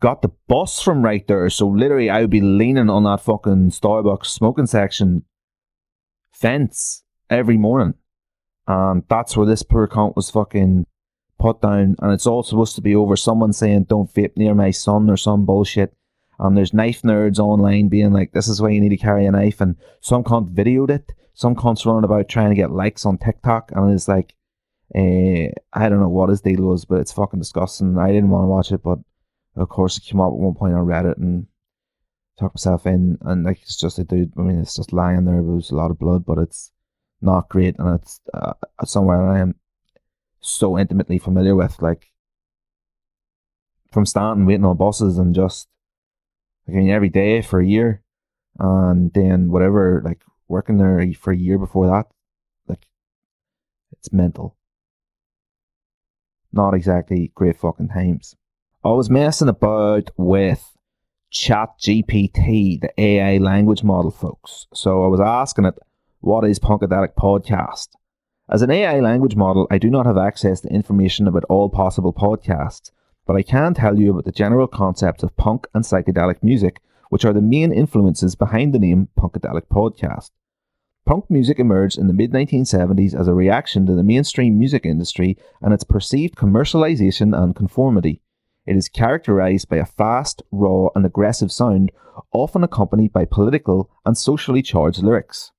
[0.00, 1.48] got the bus from right there.
[1.50, 5.22] So literally, I would be leaning on that fucking Starbucks smoking section
[6.32, 7.94] fence every morning,
[8.66, 10.86] and that's where this poor cunt was fucking
[11.38, 11.96] put down.
[12.00, 15.16] And it's all supposed to be over someone saying, "Don't vape near my son" or
[15.16, 15.94] some bullshit
[16.40, 19.30] and there's knife nerds online being like, this is why you need to carry a
[19.30, 23.18] knife, and some cunt videoed it, some cunt's running about trying to get likes on
[23.18, 24.34] TikTok, and it's like,
[24.94, 27.98] uh, I don't know what his deal was, but it's fucking disgusting.
[27.98, 28.98] I didn't want to watch it, but
[29.54, 31.46] of course it came up at one point on Reddit and
[32.38, 34.32] talked myself in, and like it's just a dude.
[34.38, 35.34] I mean, it's just lying there.
[35.34, 36.72] There was a lot of blood, but it's
[37.20, 38.54] not great, and it's uh,
[38.84, 39.54] somewhere I am
[40.40, 42.10] so intimately familiar with, like
[43.92, 45.68] from standing waiting on buses and just
[46.66, 48.02] like I mean, every day for a year,
[48.58, 52.06] and then whatever, like working there for a year before that,
[52.68, 52.86] like
[53.92, 54.56] it's mental.
[56.52, 58.34] Not exactly great fucking times.
[58.84, 60.76] I was messing about with
[61.30, 64.66] Chat GPT, the AI language model, folks.
[64.74, 65.78] So I was asking it,
[66.22, 67.88] what is Punkadelic Podcast?
[68.46, 72.12] As an AI language model, I do not have access to information about all possible
[72.12, 72.90] podcasts,
[73.26, 77.24] but I can tell you about the general concepts of punk and psychedelic music, which
[77.24, 80.30] are the main influences behind the name Punkadelic Podcast.
[81.06, 85.38] Punk music emerged in the mid 1970s as a reaction to the mainstream music industry
[85.62, 88.20] and its perceived commercialization and conformity.
[88.66, 91.92] It is characterized by a fast, raw, and aggressive sound,
[92.30, 95.52] often accompanied by political and socially charged lyrics.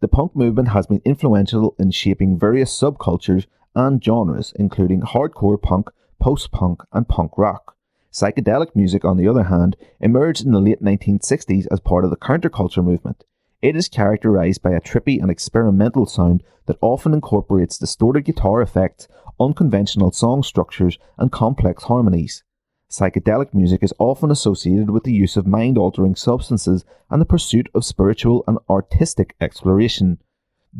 [0.00, 5.90] The punk movement has been influential in shaping various subcultures and genres, including hardcore punk,
[6.18, 7.76] post punk, and punk rock.
[8.10, 12.16] Psychedelic music, on the other hand, emerged in the late 1960s as part of the
[12.16, 13.24] counterculture movement.
[13.60, 19.06] It is characterized by a trippy and experimental sound that often incorporates distorted guitar effects,
[19.38, 22.42] unconventional song structures, and complex harmonies.
[22.90, 27.68] Psychedelic music is often associated with the use of mind altering substances and the pursuit
[27.72, 30.18] of spiritual and artistic exploration.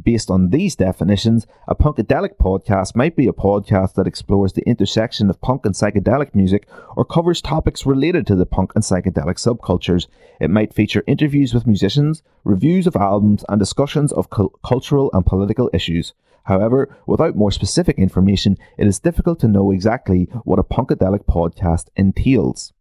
[0.05, 5.29] Based on these definitions, a punkadelic podcast might be a podcast that explores the intersection
[5.29, 10.07] of punk and psychedelic music or covers topics related to the punk and psychedelic subcultures.
[10.41, 15.27] It might feature interviews with musicians, reviews of albums, and discussions of cu- cultural and
[15.27, 16.13] political issues.
[16.45, 21.89] However, without more specific information, it is difficult to know exactly what a punkadelic podcast
[21.97, 22.73] entails.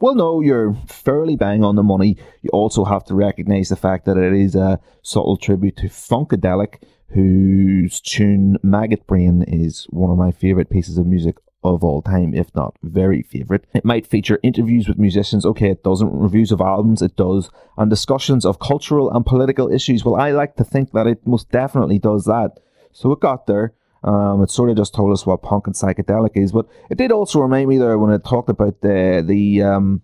[0.00, 2.16] Well, no, you're fairly bang on the money.
[2.40, 6.82] You also have to recognize the fact that it is a subtle tribute to Funkadelic,
[7.08, 12.32] whose tune Maggot Brain is one of my favorite pieces of music of all time,
[12.34, 13.66] if not very favorite.
[13.74, 15.44] It might feature interviews with musicians.
[15.44, 16.10] Okay, it doesn't.
[16.10, 17.50] Reviews of albums, it does.
[17.76, 20.02] And discussions of cultural and political issues.
[20.02, 22.58] Well, I like to think that it most definitely does that.
[22.92, 23.74] So it got there.
[24.02, 27.12] Um, it sort of just told us what punk and psychedelic is, but it did
[27.12, 30.02] also remind me there when it talked about the the um,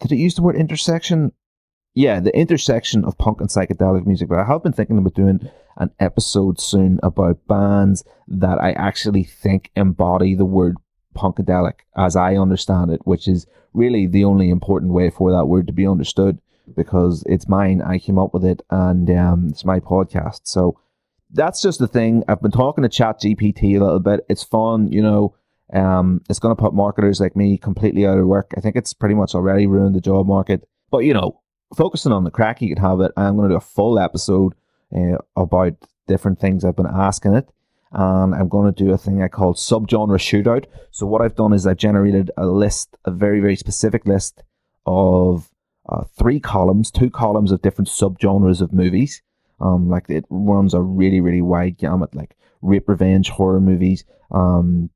[0.00, 1.32] did it use the word intersection?
[1.94, 4.28] Yeah, the intersection of punk and psychedelic music.
[4.28, 9.24] But I have been thinking about doing an episode soon about bands that I actually
[9.24, 10.76] think embody the word
[11.14, 15.66] punkadelic as I understand it, which is really the only important way for that word
[15.66, 16.38] to be understood
[16.74, 17.82] because it's mine.
[17.82, 20.40] I came up with it, and um, it's my podcast.
[20.44, 20.78] So
[21.30, 22.22] that's just the thing.
[22.28, 24.20] I've been talking to Chat GPT a little bit.
[24.28, 25.34] It's fun, you know.
[25.72, 28.52] Um, it's going to put marketers like me completely out of work.
[28.56, 30.68] I think it's pretty much already ruined the job market.
[30.90, 31.40] But you know,
[31.76, 34.54] focusing on the crack you could have it, I'm going to do a full episode
[34.94, 35.72] uh, about
[36.06, 37.48] different things I've been asking it.
[37.92, 40.66] And I'm going to do a thing I call subgenre shootout.
[40.90, 44.42] So what I've done is I've generated a list, a very very specific list
[44.86, 45.50] of
[45.88, 49.22] uh, three columns, two columns of different subgenres of movies.
[49.60, 54.90] Um, like it runs a really really wide gamut, like rape revenge horror movies, um,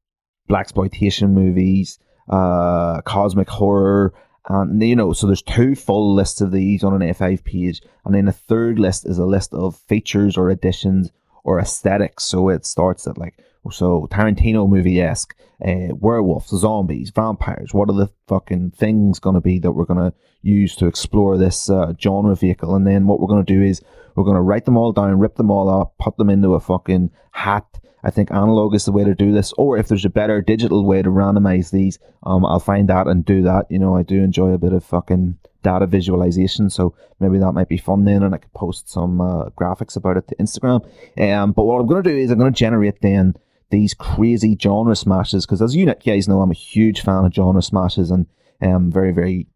[0.49, 4.13] black exploitation movies, uh, cosmic horror,
[4.49, 8.15] and you know, so there's two full lists of these on an A5 page, and
[8.15, 11.11] then the third list is a list of features or additions
[11.45, 12.25] or aesthetics.
[12.25, 13.39] So it starts at like
[13.71, 17.75] so Tarantino movie esque, uh, werewolves, zombies, vampires.
[17.75, 21.37] What are the fucking things going to be that we're going to use to explore
[21.37, 22.75] this uh, genre vehicle?
[22.75, 23.83] And then what we're going to do is
[24.15, 26.61] we're going to write them all down, rip them all up, put them into a
[26.61, 27.67] fucking hat.
[28.03, 29.53] I think analog is the way to do this.
[29.55, 33.25] Or if there's a better digital way to randomize these, um, I'll find that and
[33.25, 33.67] do that.
[33.71, 37.69] You know, I do enjoy a bit of fucking data visualization, so maybe that might
[37.69, 40.83] be fun then, and I could post some uh, graphics about it to Instagram.
[41.21, 43.35] Um, but what I'm going to do is I'm going to generate then
[43.71, 47.63] these crazy genre smashes because as you guys know, I'm a huge fan of genre
[47.63, 48.27] smashes and
[48.61, 49.49] um, very very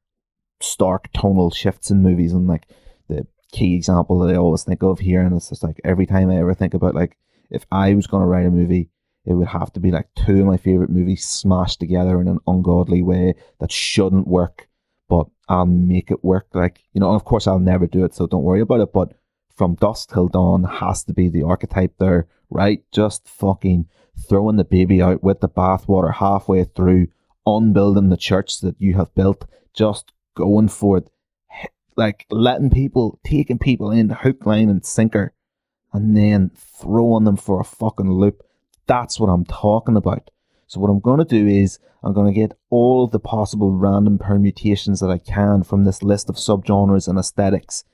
[0.60, 2.66] stark tonal shifts in movies and like
[3.08, 6.30] the key example that I always think of here and it's just like every time
[6.30, 7.16] I ever think about like
[7.50, 8.90] if I was going to write a movie
[9.26, 12.38] it would have to be like two of my favorite movies smashed together in an
[12.46, 14.68] ungodly way that shouldn't work
[15.08, 18.26] but I'll make it work like you know of course I'll never do it so
[18.26, 19.12] don't worry about it but
[19.54, 23.86] from dusk till dawn has to be the archetype there right just fucking
[24.16, 27.08] throwing the baby out with the bathwater halfway through,
[27.46, 31.10] unbuilding the church that you have built, just going for it,
[31.96, 35.32] like letting people, taking people in hook, line, and sinker,
[35.92, 38.42] and then throwing them for a fucking loop.
[38.86, 40.30] That's what I'm talking about.
[40.66, 43.72] So what I'm going to do is I'm going to get all of the possible
[43.72, 47.84] random permutations that I can from this list of subgenres and aesthetics.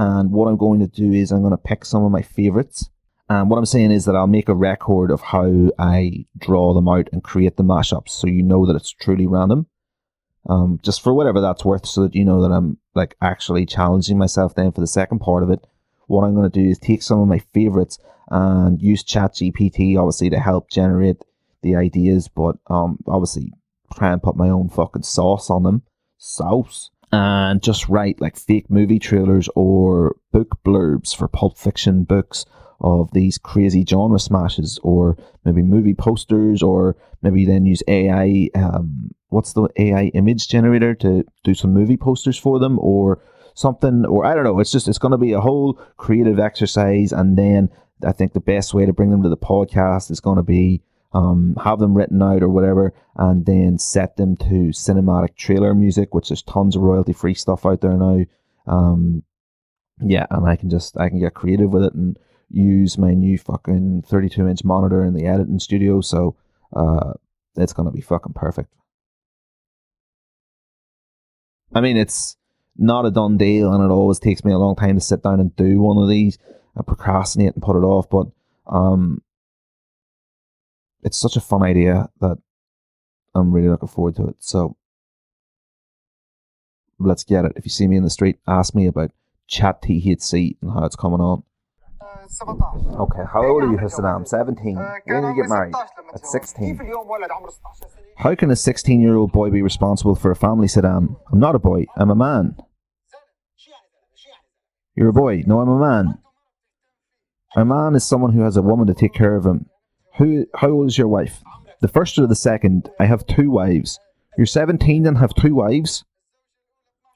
[0.00, 2.88] And what I'm going to do is I'm going to pick some of my favorites
[3.30, 6.88] and what I'm saying is that I'll make a record of how I draw them
[6.88, 9.68] out and create the mashups so you know that it's truly random.
[10.48, 14.18] Um, just for whatever that's worth, so that you know that I'm like actually challenging
[14.18, 15.64] myself then for the second part of it.
[16.08, 20.28] What I'm going to do is take some of my favorites and use ChatGPT obviously
[20.30, 21.18] to help generate
[21.62, 23.52] the ideas, but um, obviously
[23.94, 25.82] try and put my own fucking sauce on them.
[26.18, 26.90] Sauce.
[27.12, 32.44] And just write like fake movie trailers or book blurbs for Pulp Fiction books
[32.80, 38.48] of these crazy genre smashes, or maybe movie posters, or maybe then use AI.
[38.54, 43.20] Um, what's the AI image generator to do some movie posters for them, or
[43.54, 44.58] something, or I don't know.
[44.60, 47.70] It's just it's going to be a whole creative exercise, and then
[48.04, 50.82] I think the best way to bring them to the podcast is going to be
[51.12, 56.14] um, have them written out or whatever, and then set them to cinematic trailer music,
[56.14, 58.24] which there's tons of royalty free stuff out there now.
[58.66, 59.24] Um,
[60.00, 62.18] yeah, and I can just I can get creative with it and
[62.48, 66.36] use my new fucking 32 inch monitor in the editing studio, so
[66.74, 67.14] uh,
[67.56, 68.72] it's gonna be fucking perfect.
[71.72, 72.36] I mean, it's
[72.76, 75.40] not a done deal, and it always takes me a long time to sit down
[75.40, 76.38] and do one of these.
[76.76, 78.28] I procrastinate and put it off, but
[78.66, 79.22] um,
[81.02, 82.38] it's such a fun idea that
[83.34, 84.36] I'm really looking forward to it.
[84.38, 84.76] So
[86.98, 87.52] let's get it.
[87.56, 89.10] If you see me in the street, ask me about
[89.46, 91.42] Chat THC and how it's coming on.
[92.42, 94.26] Okay, how old are you, Hissanam?
[94.26, 94.76] 17.
[94.76, 95.74] When did you get married?
[96.14, 96.80] At 16.
[98.16, 101.16] How can a 16 year old boy be responsible for a family, Saddam?
[101.32, 102.56] I'm not a boy, I'm a man.
[104.94, 105.42] You're a boy.
[105.46, 106.18] No, I'm a man.
[107.56, 109.66] A man is someone who has a woman to take care of him.
[110.20, 110.44] Who?
[110.54, 111.42] How old is your wife?
[111.80, 112.90] The first or the second?
[113.00, 113.98] I have two wives.
[114.36, 116.04] You're 17 and have two wives?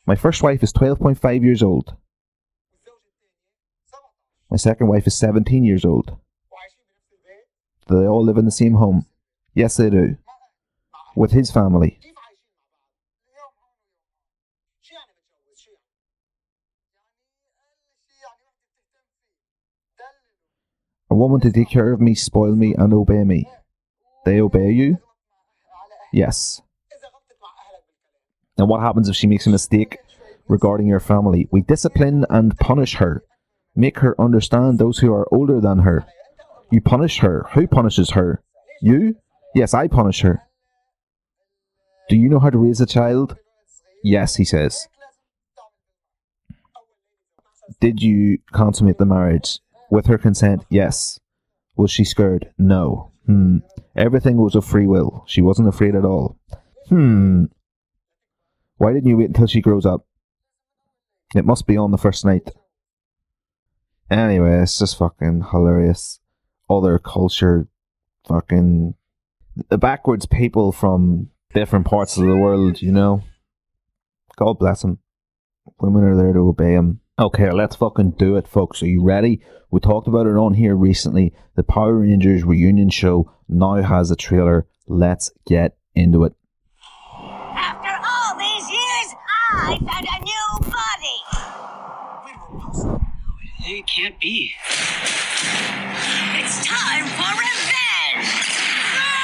[0.06, 1.94] My first wife is 12.5 years old.
[4.50, 6.16] My second wife is 17 years old.
[7.88, 9.04] Do they all live in the same home?
[9.52, 10.16] Yes, they do.
[11.14, 12.00] With his family.
[21.14, 23.48] A woman to take care of me, spoil me, and obey me.
[24.24, 24.98] They obey you?
[26.12, 26.60] Yes.
[28.58, 29.98] And what happens if she makes a mistake
[30.48, 31.46] regarding your family?
[31.52, 33.22] We discipline and punish her.
[33.76, 36.04] Make her understand those who are older than her.
[36.72, 37.46] You punish her.
[37.54, 38.42] Who punishes her?
[38.82, 39.14] You?
[39.54, 40.42] Yes, I punish her.
[42.08, 43.36] Do you know how to raise a child?
[44.02, 44.88] Yes, he says.
[47.80, 49.60] Did you consummate the marriage?
[49.94, 50.66] With her consent?
[50.70, 51.20] Yes.
[51.76, 52.52] Was she scared?
[52.58, 53.12] No.
[53.26, 53.58] Hmm.
[53.94, 55.22] Everything was of free will.
[55.28, 56.36] She wasn't afraid at all.
[56.88, 57.44] Hmm.
[58.76, 60.04] Why didn't you wait until she grows up?
[61.36, 62.50] It must be on the first night.
[64.10, 66.18] Anyway, it's just fucking hilarious.
[66.68, 67.68] Other culture,
[68.26, 68.94] fucking.
[69.68, 73.22] The backwards people from different parts of the world, you know?
[74.34, 74.98] God bless them.
[75.78, 76.98] Women are there to obey them.
[77.16, 78.82] Okay, let's fucking do it, folks.
[78.82, 79.40] Are you ready?
[79.70, 81.32] We talked about it on here recently.
[81.54, 84.66] The Power Rangers reunion show now has a trailer.
[84.88, 86.32] Let's get into it.
[87.16, 89.14] After all these years,
[89.52, 91.22] I found a new body.
[93.60, 94.52] It can't be.
[96.34, 98.26] It's time for revenge.
[98.96, 99.14] Ah!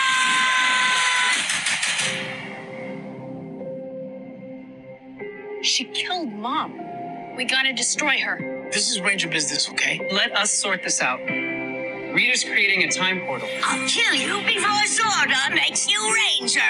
[5.62, 6.99] She killed Mom.
[7.40, 8.68] We gotta destroy her.
[8.70, 9.98] This is Ranger business, okay?
[10.12, 11.20] Let us sort this out.
[11.24, 13.48] Rita's creating a time portal.
[13.64, 16.60] I'll kill you before Zordon makes you Ranger.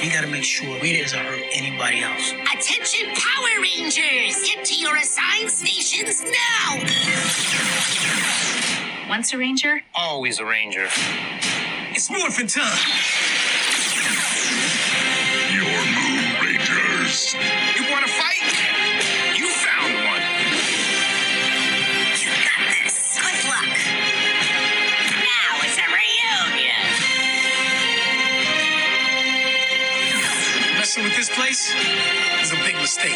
[0.00, 2.32] We gotta make sure Rita doesn't hurt anybody else.
[2.54, 4.48] Attention, Power Rangers!
[4.48, 6.78] Get to your assigned stations now!
[9.10, 10.88] Once a ranger, Always a Ranger.
[11.90, 12.78] It's morphin' time!
[31.02, 31.72] With this place
[32.42, 33.14] is a big mistake.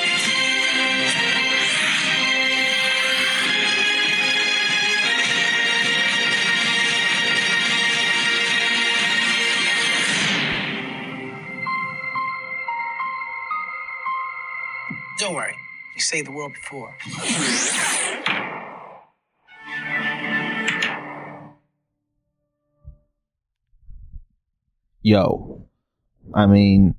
[15.19, 15.57] Don't worry.
[15.95, 16.95] You saved the world before.
[25.03, 25.67] Yo.
[26.33, 26.95] I mean,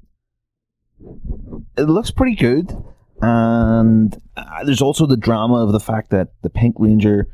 [1.77, 2.75] it looks pretty good.
[3.21, 7.27] And uh, there's also the drama of the fact that the Pink Ranger,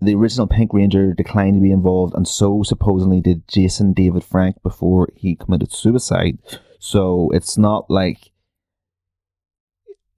[0.00, 4.62] the original Pink Ranger, declined to be involved, and so supposedly did Jason David Frank
[4.62, 6.38] before he committed suicide.
[6.78, 8.30] So it's not like,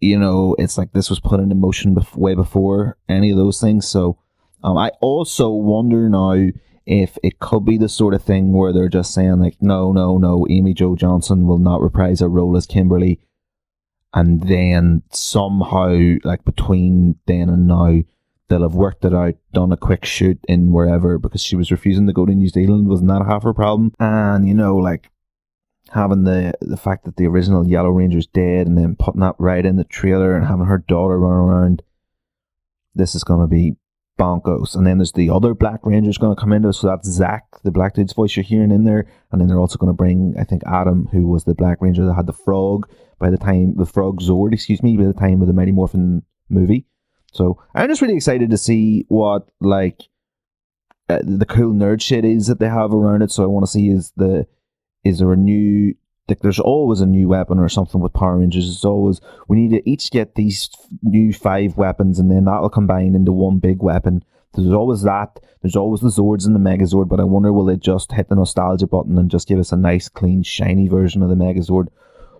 [0.00, 3.88] you know, it's like this was put into motion way before any of those things.
[3.88, 4.18] So
[4.62, 6.48] um, I also wonder now
[6.86, 10.18] if it could be the sort of thing where they're just saying like, no, no,
[10.18, 13.20] no, Amy Jo Johnson will not reprise her role as Kimberly,
[14.14, 18.02] and then somehow like between then and now
[18.48, 22.06] they'll have worked it out, done a quick shoot in wherever because she was refusing
[22.06, 25.10] to go to New Zealand wasn't that half her problem, and you know like
[25.90, 29.66] having the the fact that the original Yellow Ranger's dead and then putting that right
[29.66, 31.82] in the trailer and having her daughter run around.
[32.94, 33.76] This is going to be
[34.18, 34.74] bonkos.
[34.74, 36.74] And then there's the other Black Ranger's going to come into it.
[36.74, 39.06] So that's Zach, the Black dude's voice you're hearing in there.
[39.30, 42.04] And then they're also going to bring, I think, Adam, who was the Black Ranger
[42.04, 42.88] that had the frog
[43.18, 46.22] by the time, the frog Zord, excuse me, by the time of the Mighty Morphin
[46.48, 46.86] movie.
[47.32, 50.02] So I'm just really excited to see what, like,
[51.08, 53.30] uh, the cool nerd shit is that they have around it.
[53.30, 54.46] So I want to see is the,
[55.04, 55.94] is there a new
[56.28, 58.68] like there's always a new weapon or something with Power Rangers.
[58.68, 60.70] It's always we need to each get these
[61.02, 64.24] new five weapons, and then that'll combine into one big weapon.
[64.54, 65.40] There's always that.
[65.62, 68.34] There's always the Zords and the Megazord, but I wonder will they just hit the
[68.34, 71.88] nostalgia button and just give us a nice, clean, shiny version of the Megazord?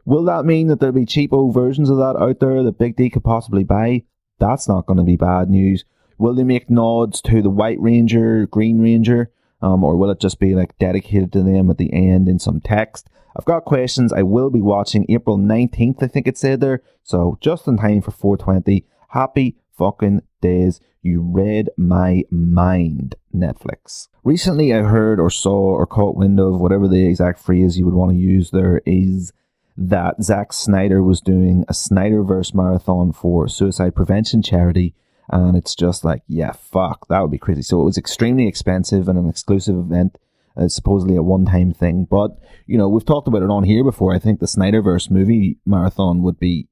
[0.05, 3.11] Will that mean that there'll be cheapo versions of that out there that Big D
[3.11, 4.05] could possibly buy?
[4.39, 5.85] That's not going to be bad news.
[6.19, 9.31] Will they make nods to the White Ranger, Green Ranger,
[9.61, 12.61] um, or will it just be like dedicated to them at the end in some
[12.61, 13.09] text?
[13.37, 14.13] I've got questions.
[14.13, 16.83] I will be watching April 19th, I think it said there.
[17.03, 18.85] So just in time for 420.
[19.11, 20.81] Happy fucking days.
[21.03, 24.09] You read my mind, Netflix.
[24.25, 27.95] Recently, I heard or saw or caught wind of whatever the exact phrase you would
[27.95, 29.33] want to use there is
[29.77, 34.95] that Zack Snyder was doing a Snyderverse marathon for suicide prevention charity.
[35.29, 37.63] And it's just like, yeah, fuck, that would be crazy.
[37.63, 40.17] So it was extremely expensive and an exclusive event
[40.57, 42.07] uh, supposedly a one-time thing.
[42.09, 42.33] But
[42.67, 44.15] you know, we've talked about it on here before.
[44.15, 46.69] I think the Snyderverse movie marathon would be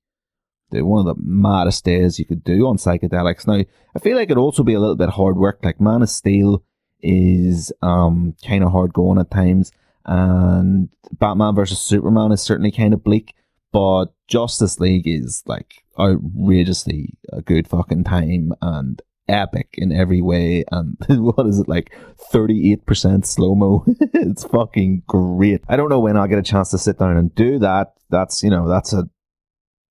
[0.73, 3.47] one of the maddest days you could do on psychedelics.
[3.47, 3.65] Now,
[3.95, 5.61] I feel like it'd also be a little bit hard work.
[5.63, 6.65] Like Man of Steel
[7.01, 9.71] is um kind of hard going at times,
[10.05, 13.35] and Batman versus Superman is certainly kind of bleak.
[13.73, 20.65] But Justice League is like outrageously a good fucking time, and epic in every way.
[20.71, 21.95] And what is it like
[22.33, 23.85] 38% slow mo?
[24.13, 25.63] it's fucking great.
[25.69, 27.95] I don't know when I'll get a chance to sit down and do that.
[28.11, 29.09] That's, you know, that's a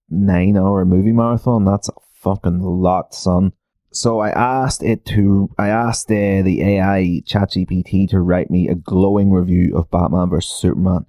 [0.09, 1.65] nine hour movie marathon.
[1.65, 3.53] That's a fucking lot, son.
[3.91, 8.75] So I asked it to, I asked uh, the AI ChatGPT to write me a
[8.75, 11.05] glowing review of Batman vs Superman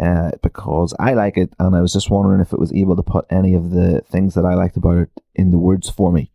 [0.00, 3.02] uh, because I like it, and I was just wondering if it was able to
[3.02, 6.30] put any of the things that I liked about it in the words for me.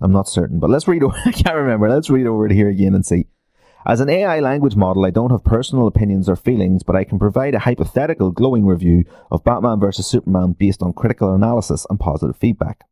[0.00, 1.16] I'm not certain, but let's read over.
[1.24, 1.88] I can't remember.
[1.88, 3.26] Let's read over it here again and see.
[3.86, 7.18] As an AI language model, I don't have personal opinions or feelings, but I can
[7.18, 12.36] provide a hypothetical glowing review of Batman vs Superman based on critical analysis and positive
[12.36, 12.84] feedback.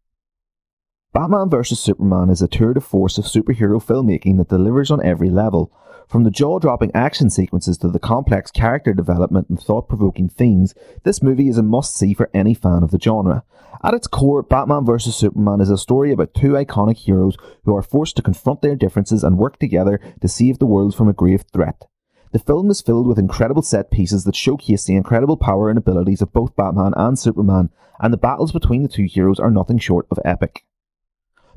[1.19, 5.29] Batman vs Superman is a tour de force of superhero filmmaking that delivers on every
[5.29, 5.73] level.
[6.07, 10.77] From the jaw dropping action sequences to the complex character development and thought provoking themes,
[11.03, 13.43] this movie is a must see for any fan of the genre.
[13.83, 17.83] At its core, Batman vs Superman is a story about two iconic heroes who are
[17.83, 21.43] forced to confront their differences and work together to save the world from a grave
[21.53, 21.89] threat.
[22.31, 26.23] The film is filled with incredible set pieces that showcase the incredible power and abilities
[26.23, 30.07] of both Batman and Superman, and the battles between the two heroes are nothing short
[30.12, 30.62] of epic.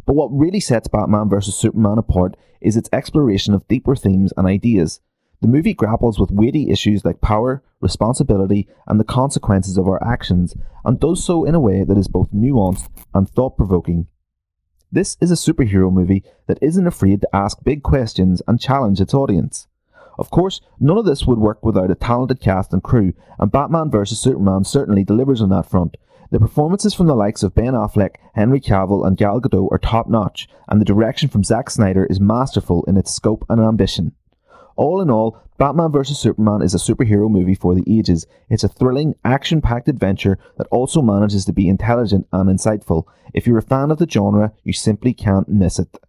[0.05, 1.55] But what really sets Batman vs.
[1.55, 4.99] Superman apart is its exploration of deeper themes and ideas.
[5.41, 10.55] The movie grapples with weighty issues like power, responsibility, and the consequences of our actions,
[10.85, 14.07] and does so in a way that is both nuanced and thought provoking.
[14.91, 19.13] This is a superhero movie that isn't afraid to ask big questions and challenge its
[19.13, 19.67] audience.
[20.19, 23.89] Of course, none of this would work without a talented cast and crew, and Batman
[23.89, 24.19] vs.
[24.19, 25.97] Superman certainly delivers on that front,
[26.31, 30.07] the performances from the likes of Ben Affleck, Henry Cavill, and Gal Gadot are top
[30.07, 34.13] notch, and the direction from Zack Snyder is masterful in its scope and ambition.
[34.77, 36.17] All in all, Batman vs.
[36.17, 38.25] Superman is a superhero movie for the ages.
[38.49, 43.03] It's a thrilling, action packed adventure that also manages to be intelligent and insightful.
[43.33, 45.99] If you're a fan of the genre, you simply can't miss it.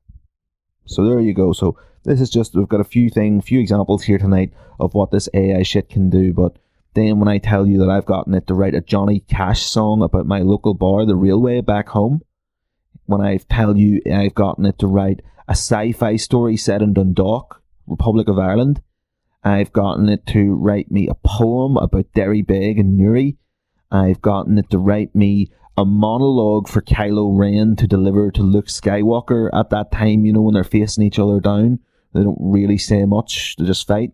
[0.86, 1.52] So there you go.
[1.52, 5.10] So this is just, we've got a few things, few examples here tonight of what
[5.10, 6.56] this AI shit can do, but
[6.94, 10.02] then when I tell you that I've gotten it to write a Johnny Cash song
[10.02, 12.20] about my local bar, the Railway, back home,
[13.06, 17.62] when I tell you I've gotten it to write a sci-fi story set in Dundalk,
[17.86, 18.82] Republic of Ireland,
[19.44, 23.36] I've gotten it to write me a poem about Derry Derrybeg and Newry.
[23.90, 28.66] I've gotten it to write me a monologue for Kylo Ren to deliver to Luke
[28.66, 31.80] Skywalker at that time, you know, when they're facing each other down.
[32.14, 34.12] They don't really say much, they just fight.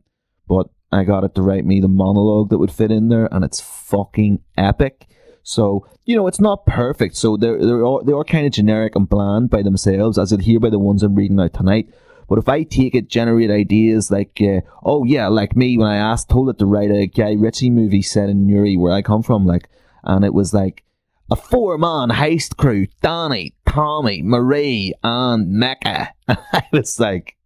[0.49, 3.45] But I got it to write me the monologue that would fit in there, and
[3.45, 5.07] it's fucking epic.
[5.43, 7.17] So you know, it's not perfect.
[7.17, 10.41] So they're they're all, they are kind of generic and bland by themselves, as it
[10.41, 11.93] here by the ones I'm reading out tonight.
[12.29, 15.97] But if I take it, generate ideas like, uh, oh yeah, like me when I
[15.97, 19.23] asked, told it to write a Guy Ritchie movie set in Newry, where I come
[19.23, 19.69] from, like,
[20.05, 20.85] and it was like
[21.31, 26.15] a four-man heist crew: Danny, Tommy, Marie, and Mecca.
[26.29, 27.37] I was like,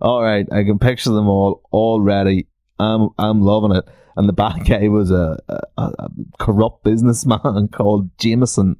[0.00, 2.48] all right, I can picture them all already
[2.78, 3.84] I'm I'm loving it.
[4.16, 6.08] And the bad guy was a, a, a
[6.38, 8.76] corrupt businessman called Jameson.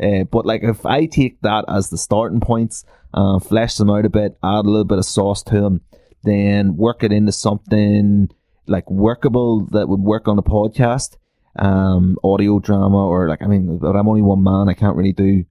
[0.00, 4.04] Uh, but like if I take that as the starting points, uh, flesh them out
[4.04, 5.80] a bit, add a little bit of sauce to them,
[6.22, 8.28] then work it into something
[8.66, 11.16] like workable that would work on a podcast,
[11.58, 15.12] um, audio drama, or like I mean, but I'm only one man, I can't really
[15.12, 15.44] do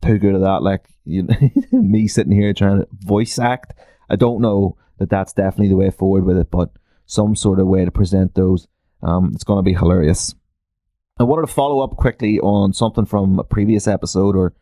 [0.00, 0.62] too good at that.
[0.62, 1.28] Like you,
[1.72, 3.74] me sitting here trying to voice act,
[4.08, 6.70] I don't know that that's definitely the way forward with it, but
[7.06, 8.66] some sort of way to present those.
[9.02, 10.34] Um, it's going to be hilarious.
[11.18, 14.54] I wanted to follow up quickly on something from a previous episode, or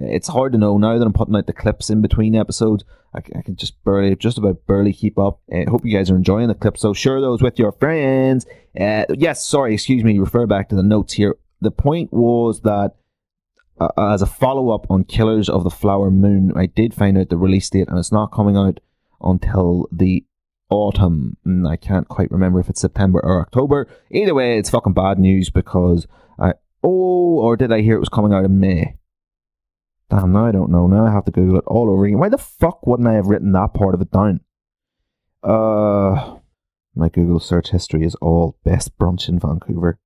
[0.00, 2.84] uh, it's hard to know now that I'm putting out the clips in between episodes.
[3.14, 5.40] I, I can just barely, just about barely keep up.
[5.52, 6.80] I uh, hope you guys are enjoying the clips.
[6.80, 8.46] So share those with your friends.
[8.78, 10.18] Uh, yes, sorry, excuse me.
[10.18, 11.36] Refer back to the notes here.
[11.60, 12.94] The point was that
[13.80, 17.28] uh, as a follow up on Killers of the Flower Moon, I did find out
[17.28, 18.80] the release date, and it's not coming out
[19.20, 20.24] until the
[20.70, 21.36] autumn.
[21.66, 23.88] I can't quite remember if it's September or October.
[24.10, 26.06] Either way, it's fucking bad news because
[26.38, 26.54] I.
[26.82, 28.96] Oh, or did I hear it was coming out in May?
[30.10, 30.86] Damn, now I don't know.
[30.86, 32.18] Now I have to Google it all over again.
[32.18, 34.40] Why the fuck wouldn't I have written that part of it down?
[35.42, 36.36] Uh,
[36.94, 39.98] my Google search history is all best brunch in Vancouver.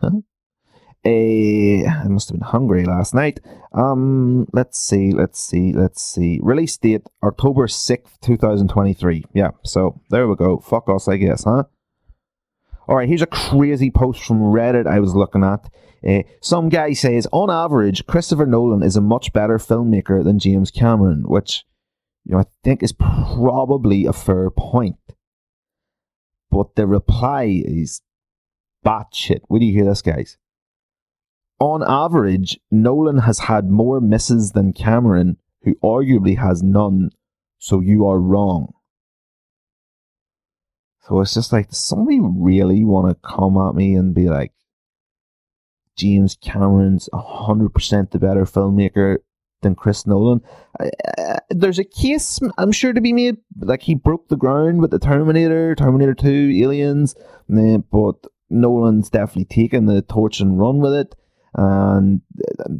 [0.00, 0.20] Huh?
[1.04, 3.40] A I must have been hungry last night.
[3.72, 6.40] Um, let's see, let's see, let's see.
[6.42, 9.24] Release date October sixth, two thousand twenty-three.
[9.34, 10.58] Yeah, so there we go.
[10.58, 11.64] Fuck us, I guess, huh?
[12.86, 15.70] All right, here's a crazy post from Reddit I was looking at.
[16.06, 20.70] Uh, some guy says, on average, Christopher Nolan is a much better filmmaker than James
[20.70, 21.64] Cameron, which
[22.24, 24.96] you know I think is probably a fair point.
[26.50, 28.02] But the reply is
[28.84, 29.40] batshit.
[29.48, 30.36] Where do you hear this, guys?
[31.64, 37.10] On average, Nolan has had more misses than Cameron, who arguably has none,
[37.58, 38.74] so you are wrong.
[41.02, 44.52] So it's just like, does somebody really want to come at me and be like,
[45.96, 49.18] James Cameron's 100% the better filmmaker
[49.62, 50.42] than Chris Nolan.
[50.78, 53.36] Uh, there's a case, I'm sure, to be made.
[53.58, 57.14] Like, he broke the ground with the Terminator, Terminator 2, Aliens,
[57.48, 61.14] but Nolan's definitely taken the torch and run with it
[61.54, 62.00] uh,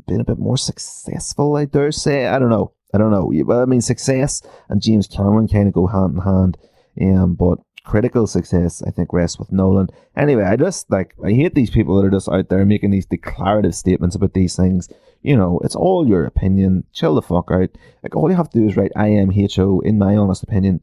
[0.07, 2.27] been a bit more successful, I dare say.
[2.27, 2.73] I don't know.
[2.93, 3.33] I don't know.
[3.45, 6.59] But I mean, success and James Cameron kind of go hand in hand.
[7.01, 9.89] Um, but critical success, I think, rests with Nolan.
[10.17, 13.07] Anyway, I just like I hate these people that are just out there making these
[13.07, 14.89] declarative statements about these things.
[15.23, 16.85] You know, it's all your opinion.
[16.93, 17.71] Chill the fuck out.
[18.03, 20.81] Like all you have to do is write I am HO in my honest opinion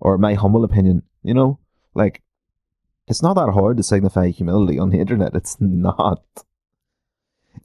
[0.00, 1.02] or my humble opinion.
[1.22, 1.58] You know,
[1.94, 2.22] like
[3.06, 5.34] it's not that hard to signify humility on the internet.
[5.34, 6.22] It's not.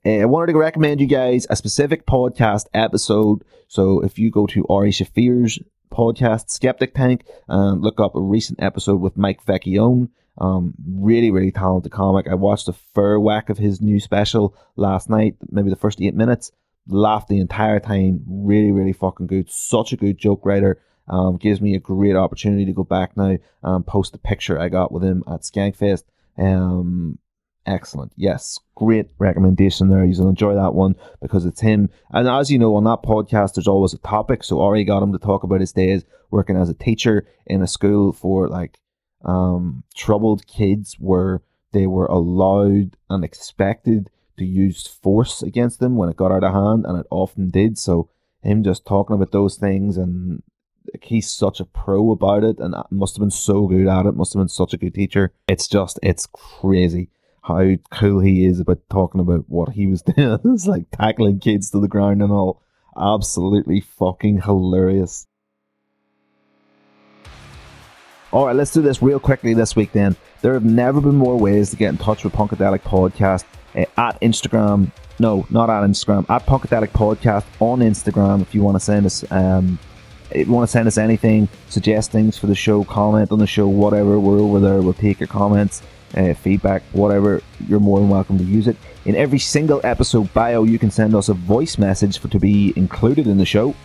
[0.06, 3.44] I wanted to recommend you guys a specific podcast episode.
[3.68, 5.60] So if you go to Ari Shaffir's
[5.92, 10.10] podcast, Skeptic Tank, and look up a recent episode with Mike Vecchione.
[10.38, 12.28] Um, really, really talented comic.
[12.28, 16.16] I watched a fur whack of his new special last night, maybe the first eight
[16.16, 16.52] minutes.
[16.88, 18.24] Laughed the entire time.
[18.26, 19.52] Really, really fucking good.
[19.52, 20.82] Such a good joke writer.
[21.08, 24.70] Um, gives me a great opportunity to go back now and post the picture I
[24.70, 26.04] got with him at Skankfest.
[26.38, 27.20] Um,
[27.70, 28.12] excellent.
[28.16, 30.04] Yes, great recommendation there.
[30.04, 31.90] You'll enjoy that one because it's him.
[32.12, 34.44] And as you know, on that podcast, there's always a topic.
[34.44, 37.68] So Ari got him to talk about his days working as a teacher in a
[37.68, 38.80] school for like
[39.24, 41.42] um, troubled kids where
[41.72, 46.54] they were allowed and expected to use force against them when it got out of
[46.54, 47.78] hand, and it often did.
[47.78, 48.10] So
[48.42, 50.42] him just talking about those things and
[51.02, 54.34] he's such a pro about it and must have been so good at it must
[54.34, 57.10] have been such a good teacher it's just it's crazy
[57.50, 60.40] how cool he is about talking about what he was doing.
[60.46, 62.62] it's like tackling kids to the ground and all.
[62.96, 65.26] Absolutely fucking hilarious.
[68.32, 70.16] Alright, let's do this real quickly this week then.
[70.42, 73.44] There have never been more ways to get in touch with Punkadelic Podcast
[73.76, 74.92] uh, at Instagram.
[75.18, 76.30] No, not at Instagram.
[76.30, 79.80] At Punkadelic Podcast on Instagram if you want to send us um,
[80.30, 83.48] if you want to send us anything, suggest things for the show, comment on the
[83.48, 84.80] show, whatever, we're over there.
[84.80, 85.82] We'll take your comments
[86.16, 88.78] uh, feedback, whatever, you're more than welcome to use it.
[89.06, 92.74] In every single episode bio, you can send us a voice message for to be
[92.76, 93.76] included in the show.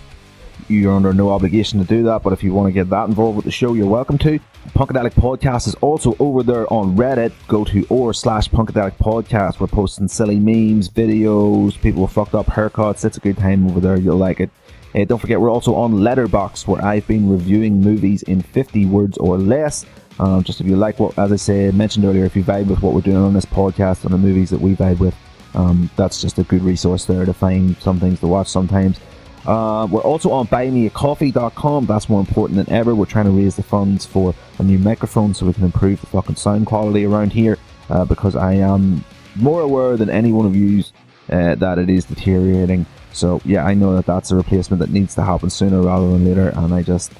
[0.69, 3.37] You're under no obligation to do that, but if you want to get that involved
[3.37, 4.39] with the show, you're welcome to.
[4.71, 7.33] Punkadelic Podcast is also over there on Reddit.
[7.49, 9.61] Go to or slash Punkadelic Podcast.
[9.61, 13.05] We're posting silly memes, videos, people with fucked up haircuts.
[13.05, 13.99] It's a good time over there.
[13.99, 14.51] You'll like it.
[14.95, 19.19] Uh, don't forget, we're also on Letterboxd, where I've been reviewing movies in 50 words
[19.19, 19.85] or less.
[20.19, 22.83] Um, just if you like what, as I said, mentioned earlier, if you vibe with
[22.83, 25.15] what we're doing on this podcast and the movies that we vibe with,
[25.55, 29.01] um, that's just a good resource there to find some things to watch sometimes.
[29.47, 31.87] Uh, we're also on buymeacoffee.com.
[31.87, 32.95] That's more important than ever.
[32.95, 36.07] We're trying to raise the funds for a new microphone so we can improve the
[36.07, 37.59] fucking sound quality around here
[37.91, 39.05] uh, because I am
[39.37, 40.83] more aware than any one of you
[41.31, 42.87] uh, that it is deteriorating.
[43.13, 46.25] So, yeah, I know that that's a replacement that needs to happen sooner rather than
[46.25, 47.13] later, and I just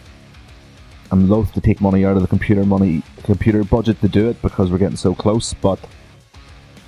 [1.15, 4.43] I'm loath to take money out of the computer money computer budget to do it
[4.43, 5.79] because we're getting so close, but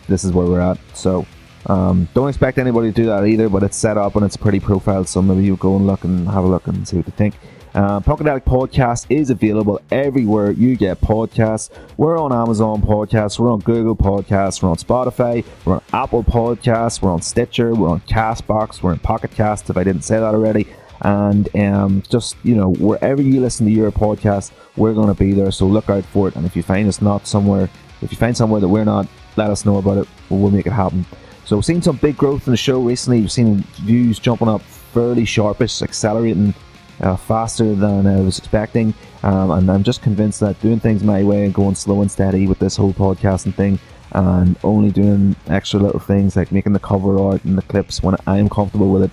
[0.08, 0.78] this is where we're at.
[0.94, 1.24] So
[1.66, 4.58] um, don't expect anybody to do that either, but it's set up and it's pretty
[4.58, 7.12] profiled, so maybe you go and look and have a look and see what you
[7.12, 7.36] think.
[7.72, 11.70] Uh, Punkadelic Podcast is available everywhere you get podcasts.
[11.96, 17.00] We're on Amazon Podcasts, we're on Google Podcasts, we're on Spotify, we're on Apple Podcasts,
[17.00, 20.34] we're on Stitcher, we're on Castbox, we're in Pocket Cast if I didn't say that
[20.34, 20.66] already
[21.02, 25.32] and um, just you know wherever you listen to your podcast we're going to be
[25.32, 25.50] there.
[25.50, 26.36] So look out for it.
[26.36, 27.70] And if you find us not somewhere
[28.02, 30.08] if you find somewhere that we're not let us know about it.
[30.28, 31.06] We'll make it happen.
[31.44, 33.20] So we've seen some big growth in the show recently.
[33.20, 36.54] We've seen views jumping up fairly sharpish accelerating
[37.00, 38.94] uh, faster than I was expecting.
[39.22, 42.46] Um, and I'm just convinced that doing things my way and going slow and steady
[42.46, 43.78] with this whole podcasting thing
[44.12, 48.16] and only doing extra little things like making the cover art and the clips when
[48.26, 49.10] I'm comfortable with it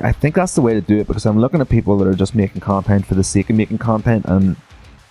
[0.00, 2.14] I think that's the way to do it because I'm looking at people that are
[2.14, 4.56] just making content for the sake of making content and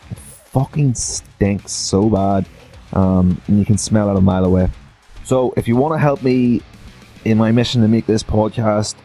[0.09, 2.45] it fucking stinks so bad.
[2.93, 4.69] Um, and you can smell it a mile away.
[5.25, 6.61] So if you want to help me
[7.25, 8.95] in my mission to make this podcast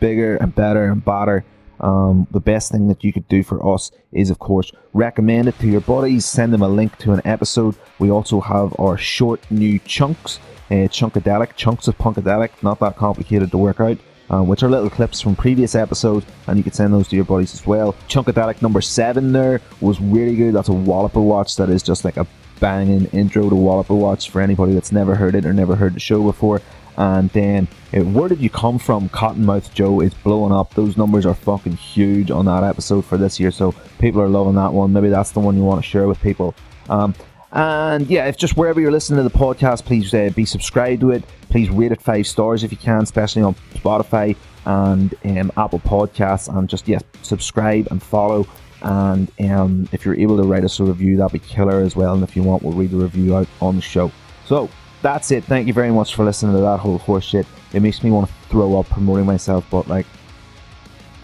[0.00, 1.44] bigger and better and better,
[1.80, 5.58] um, the best thing that you could do for us is, of course, recommend it
[5.58, 6.24] to your buddies.
[6.24, 7.76] Send them a link to an episode.
[7.98, 10.38] We also have our short new chunks,
[10.70, 12.50] uh, chunkadelic, chunks of punkadelic.
[12.62, 13.98] Not that complicated to work out
[14.30, 17.24] uh, which are little clips from previous episodes, and you can send those to your
[17.24, 17.94] buddies as well.
[18.08, 20.54] Chunkadelic number seven there was really good.
[20.54, 22.26] That's a Walloper watch that is just like a
[22.60, 26.00] banging intro to Walloper watch for anybody that's never heard it or never heard the
[26.00, 26.60] show before.
[26.96, 29.10] And then, uh, where did you come from?
[29.10, 30.72] Cottonmouth Joe is blowing up.
[30.74, 34.54] Those numbers are fucking huge on that episode for this year, so people are loving
[34.54, 34.94] that one.
[34.94, 36.54] Maybe that's the one you want to share with people.
[36.88, 37.14] Um,
[37.52, 41.10] And yeah, if just wherever you're listening to the podcast, please uh, be subscribed to
[41.10, 41.24] it.
[41.48, 46.54] Please rate it five stars if you can, especially on Spotify and um, Apple Podcasts.
[46.54, 48.46] And just yes, subscribe and follow.
[48.82, 52.14] And um, if you're able to write us a review, that'd be killer as well.
[52.14, 54.12] And if you want, we'll read the review out on the show.
[54.44, 54.68] So
[55.02, 55.44] that's it.
[55.44, 57.46] Thank you very much for listening to that whole horse shit.
[57.72, 60.06] It makes me want to throw up promoting myself, but like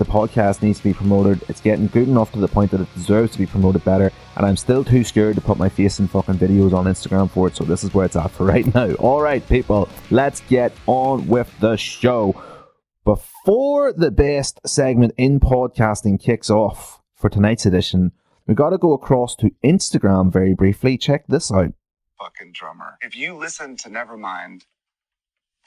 [0.02, 1.42] the podcast needs to be promoted.
[1.48, 4.44] It's getting good enough to the point that it deserves to be promoted better, and
[4.44, 7.54] I'm still too scared to put my face in fucking videos on Instagram for it,
[7.56, 8.90] so this is where it's at for right now.
[8.94, 12.34] Alright, people, let's get on with the show.
[13.04, 18.12] Before the best segment in podcasting kicks off for tonight's edition,
[18.46, 20.98] we got to go across to Instagram very briefly.
[20.98, 21.74] Check this out.
[22.18, 22.98] fucking drummer.
[23.02, 24.62] If you listen to Nevermind,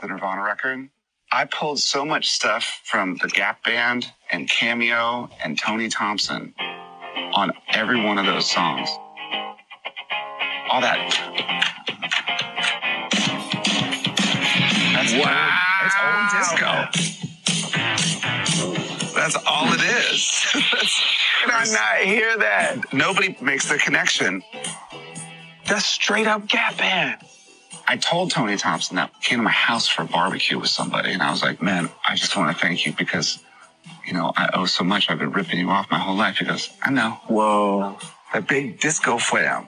[0.02, 0.90] the Nirvana record,
[1.36, 6.54] I pulled so much stuff from the Gap Band and Cameo and Tony Thompson
[7.34, 8.88] on every one of those songs.
[10.72, 11.12] All that.
[14.94, 15.60] That's wow.
[15.84, 16.72] It's old disco.
[19.14, 20.46] That's all it is.
[21.42, 22.94] Can I not hear that?
[22.94, 24.42] Nobody makes the connection.
[25.68, 27.22] That's straight up Gap Band.
[27.88, 31.22] I told Tony Thompson that came to my house for a barbecue with somebody, and
[31.22, 33.40] I was like, "Man, I just want to thank you because,
[34.06, 35.10] you know, I owe so much.
[35.10, 37.20] I've been ripping you off my whole life." He goes, "I know.
[37.28, 37.98] Whoa,
[38.34, 39.68] that big disco flam,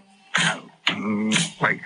[0.87, 1.81] Mm, like,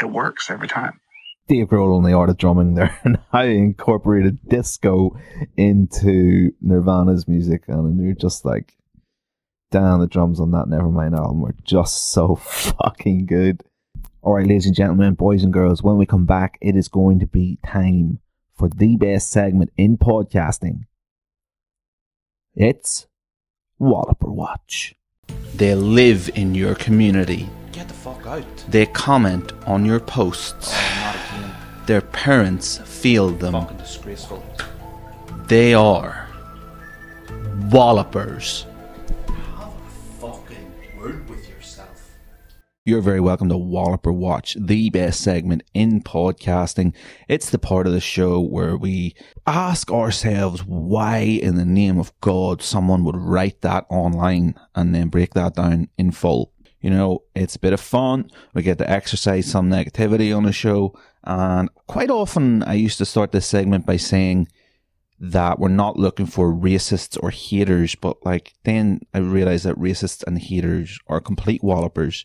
[0.00, 1.00] it works every time."
[1.48, 5.18] Dave Grohl on the art of drumming there, and I incorporated disco
[5.56, 8.76] into Nirvana's music, and you're just like,
[9.70, 13.64] damn, the drums on that Nevermind album were just so fucking good.
[14.24, 17.18] All right, ladies and gentlemen, boys and girls, when we come back, it is going
[17.18, 18.20] to be time
[18.56, 20.84] for the best segment in podcasting.
[22.54, 23.08] It's
[23.80, 24.94] Walloper Watch.
[25.56, 27.50] They live in your community.
[27.72, 28.44] Get the fuck out.
[28.68, 30.72] They comment on your posts.
[31.04, 31.56] Oh.
[31.86, 33.54] Their parents feel them.
[33.54, 34.44] Fucking disgraceful.
[35.48, 36.28] They are
[37.70, 38.66] wallopers.
[42.84, 46.92] You're very welcome to Walloper Watch, the best segment in podcasting.
[47.28, 49.14] It's the part of the show where we
[49.46, 55.10] ask ourselves why, in the name of God, someone would write that online and then
[55.10, 56.52] break that down in full.
[56.80, 58.28] You know, it's a bit of fun.
[58.52, 60.92] We get to exercise some negativity on the show.
[61.22, 64.48] And quite often, I used to start this segment by saying,
[65.20, 70.24] that we're not looking for racists or haters, but like then I realized that racists
[70.26, 72.24] and haters are complete wallopers.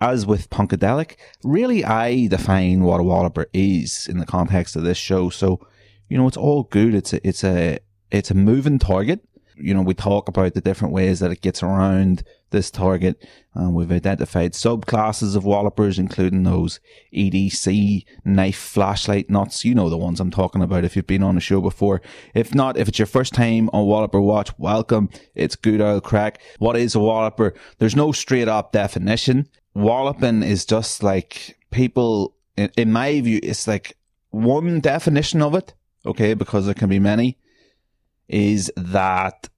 [0.00, 4.98] As with Punkadelic, really I define what a walloper is in the context of this
[4.98, 5.30] show.
[5.30, 5.60] So,
[6.08, 6.94] you know, it's all good.
[6.94, 7.78] It's a it's a
[8.10, 9.20] it's a moving target.
[9.56, 13.24] You know, we talk about the different ways that it gets around this target,
[13.54, 16.80] and we've identified subclasses of wallopers, including those
[17.14, 19.64] EDC knife flashlight nuts.
[19.64, 22.02] You know the ones I'm talking about if you've been on the show before.
[22.34, 25.08] If not, if it's your first time on Walloper Watch, welcome.
[25.34, 26.40] It's good old crack.
[26.58, 27.54] What is a walloper?
[27.78, 29.48] There's no straight up definition.
[29.74, 33.96] Walloping is just like people, in, in my view, it's like
[34.30, 35.74] one definition of it,
[36.06, 37.38] okay, because there can be many,
[38.28, 39.48] is that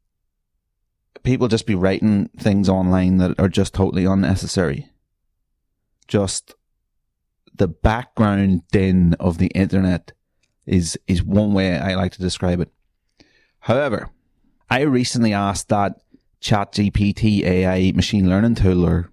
[1.22, 4.88] people just be writing things online that are just totally unnecessary.
[6.08, 6.54] Just
[7.54, 10.12] the background din of the internet
[10.66, 12.70] is is one way I like to describe it.
[13.60, 14.10] However,
[14.70, 16.00] I recently asked that
[16.40, 19.10] ChatGPT AI machine learning tool, or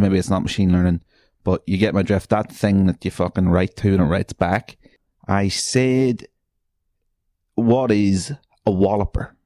[0.00, 1.02] maybe it's not machine learning,
[1.44, 2.30] but you get my drift.
[2.30, 4.76] That thing that you fucking write to and it writes back.
[5.28, 6.26] I said,
[7.54, 8.32] "What is
[8.66, 9.36] a walloper?"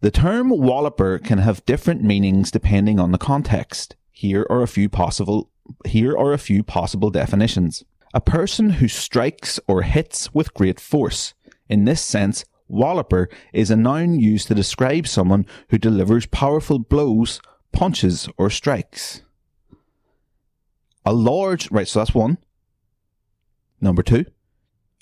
[0.00, 3.96] The term walloper can have different meanings depending on the context.
[4.10, 5.50] Here are a few possible
[5.86, 7.84] here are a few possible definitions.
[8.14, 11.34] A person who strikes or hits with great force.
[11.68, 17.40] In this sense, walloper is a noun used to describe someone who delivers powerful blows,
[17.72, 19.22] punches, or strikes.
[21.08, 22.36] A large, right, so that's one.
[23.80, 24.26] Number two,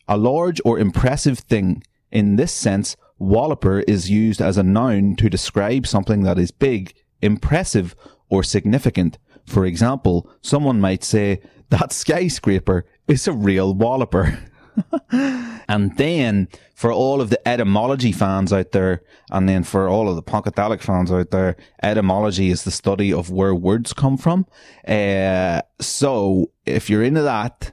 [0.06, 1.82] a large or impressive thing.
[2.12, 6.94] In this sense, walloper is used as a noun to describe something that is big,
[7.22, 7.96] impressive,
[8.28, 9.18] or significant.
[9.46, 11.40] For example, someone might say,
[11.70, 14.38] that skyscraper is a real walloper.
[15.10, 20.16] and then for all of the etymology fans out there, and then for all of
[20.16, 24.46] the Punkadelic fans out there, etymology is the study of where words come from.
[24.86, 27.72] Uh, so if you're into that,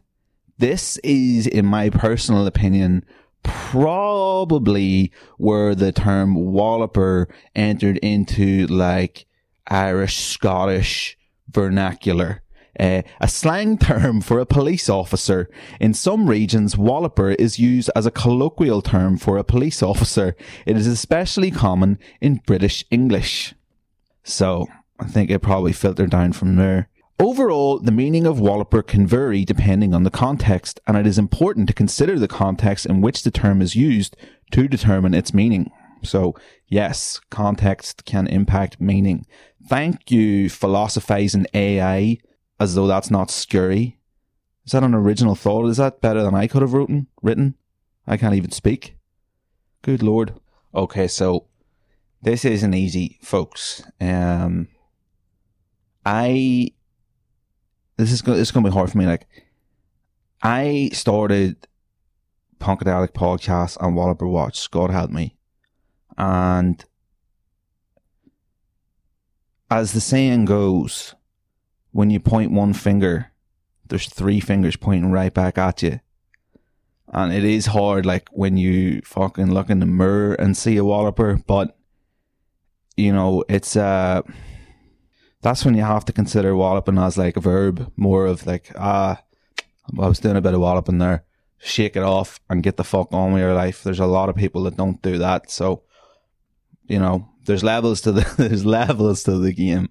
[0.58, 3.04] this is, in my personal opinion,
[3.44, 9.26] probably where the term walloper entered into like
[9.68, 11.18] Irish, Scottish
[11.50, 12.43] vernacular.
[12.80, 15.50] Uh, a slang term for a police officer.
[15.80, 20.36] In some regions, walloper is used as a colloquial term for a police officer.
[20.66, 23.54] It is especially common in British English.
[24.24, 24.68] So,
[25.00, 26.90] I think it probably filtered down from there.
[27.20, 31.68] Overall, the meaning of walloper can vary depending on the context, and it is important
[31.68, 34.18] to consider the context in which the term is used
[34.52, 35.70] to determine its meaning.
[36.04, 36.36] So,
[36.68, 39.26] yes, context can impact meaning.
[39.68, 42.18] Thank you, philosophizing AI,
[42.64, 44.00] as though that's not scary.
[44.66, 45.68] Is that an original thought?
[45.68, 47.08] Is that better than I could have written?
[47.22, 47.56] Written?
[48.08, 48.96] I can't even speak.
[49.82, 50.40] Good lord.
[50.74, 51.48] Okay, so
[52.22, 53.84] this isn't easy, folks.
[54.00, 54.70] Um,
[56.06, 56.72] I
[57.98, 59.06] this is this is gonna be hard for me.
[59.06, 59.28] Like,
[60.42, 61.68] I started
[62.60, 64.72] Punkadelic podcast on Walloper Watch.
[64.72, 65.36] God help me,
[66.18, 66.84] and
[69.70, 71.14] as the saying goes,
[71.94, 73.32] when you point one finger,
[73.88, 76.00] there's three fingers pointing right back at you.
[77.08, 80.84] And it is hard, like when you fucking look in the mirror and see a
[80.84, 81.78] walloper, but
[82.98, 84.22] you know, it's uh
[85.42, 89.22] that's when you have to consider walloping as like a verb, more of like, ah,
[90.00, 91.26] I was doing a bit of walloping there.
[91.60, 93.84] Shake it off and get the fuck on with your life.
[93.84, 95.52] There's a lot of people that don't do that.
[95.52, 95.84] So,
[96.86, 99.90] you know, there's levels to the, there's levels to the game.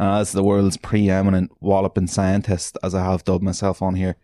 [0.00, 4.16] And as the world's preeminent walloping scientist, as I have dubbed myself on here,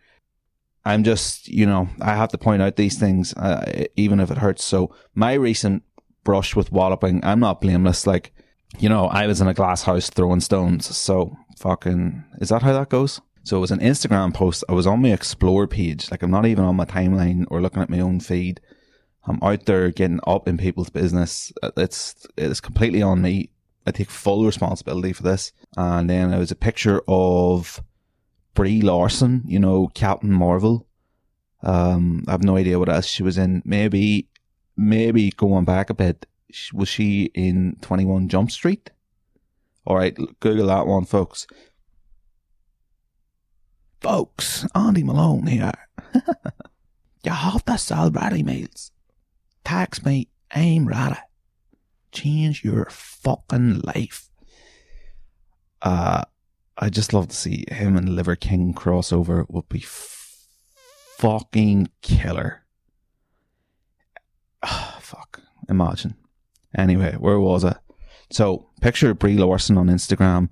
[0.86, 4.38] I'm just, you know, I have to point out these things, uh, even if it
[4.38, 4.64] hurts.
[4.64, 5.82] So my recent
[6.24, 8.06] brush with walloping, I'm not blameless.
[8.06, 8.32] Like,
[8.78, 10.96] you know, I was in a glass house throwing stones.
[10.96, 13.20] So fucking, is that how that goes?
[13.42, 14.64] So it was an Instagram post.
[14.70, 16.10] I was on my explore page.
[16.10, 18.62] Like I'm not even on my timeline or looking at my own feed.
[19.26, 21.52] I'm out there getting up in people's business.
[21.76, 23.50] It's, it's completely on me.
[23.86, 25.52] I take full responsibility for this.
[25.76, 27.82] And then it was a picture of
[28.54, 30.86] Brie Larson, you know, Captain Marvel.
[31.62, 33.62] Um, I have no idea what else she was in.
[33.64, 34.28] Maybe,
[34.76, 36.26] maybe going back a bit,
[36.72, 38.90] was she in 21 Jump Street?
[39.86, 41.46] All right, Google that one, folks.
[44.00, 45.72] Folks, Andy Malone here.
[47.24, 48.90] you have to sell ready meals.
[49.64, 51.16] Tax me, aim ready.
[52.16, 54.30] Change your fucking life.
[55.82, 56.22] Uh,
[56.78, 60.46] I just love to see him and Liver King crossover would be f-
[61.18, 62.64] fucking killer.
[64.62, 65.42] Oh, fuck.
[65.68, 66.14] Imagine.
[66.76, 67.76] Anyway, where was I?
[68.30, 70.48] So, picture Brie Larson on Instagram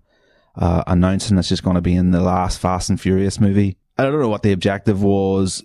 [0.56, 3.78] uh, announcing that she's going to be in the last Fast and Furious movie.
[3.96, 5.64] I don't know what the objective was.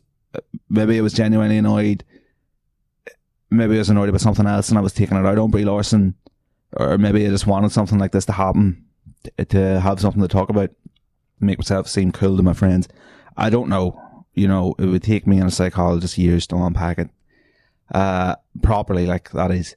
[0.69, 2.05] Maybe it was genuinely annoyed.
[3.51, 5.65] Maybe I was annoyed about something else and I was taking it out on Brie
[5.65, 6.15] Larson.
[6.73, 8.85] Or maybe I just wanted something like this to happen
[9.49, 10.71] to have something to talk about,
[11.39, 12.87] make myself seem cool to my friends.
[13.37, 13.99] I don't know.
[14.33, 17.09] You know, it would take me and a psychologist years to unpack it
[17.93, 19.75] uh, properly, like that is.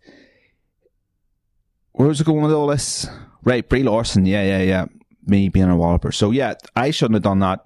[1.93, 3.07] Where's it going with all this?
[3.43, 4.27] Right, Brie Larson.
[4.27, 4.87] Yeah, yeah, yeah.
[5.27, 6.13] Me being a walloper.
[6.13, 7.61] So yeah, I shouldn't have done that.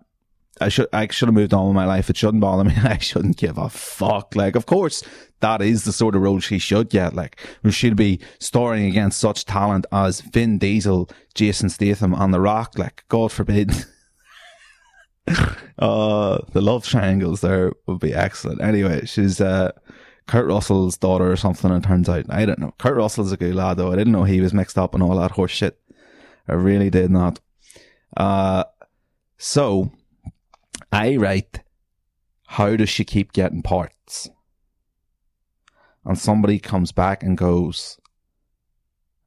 [0.61, 2.09] I should I should have moved on with my life.
[2.09, 2.74] It shouldn't bother me.
[2.82, 4.34] I shouldn't give a fuck.
[4.34, 5.02] Like, of course,
[5.40, 7.14] that is the sort of role she should get.
[7.14, 7.38] Like,
[7.70, 12.78] she'd be starring against such talent as Vin Diesel, Jason Statham, and The Rock.
[12.78, 13.72] Like, God forbid.
[15.78, 18.62] uh, the love triangles there would be excellent.
[18.62, 19.72] Anyway, she's uh,
[20.26, 21.70] Kurt Russell's daughter or something.
[21.70, 22.74] It turns out I don't know.
[22.78, 23.92] Kurt Russell's a good lad though.
[23.92, 25.78] I didn't know he was mixed up in all that horse shit.
[26.48, 27.40] I really did not.
[28.16, 28.64] Uh,
[29.36, 29.92] so
[30.97, 31.62] I write,
[32.47, 34.30] how does she keep getting parts?
[36.07, 37.99] And somebody comes back and goes,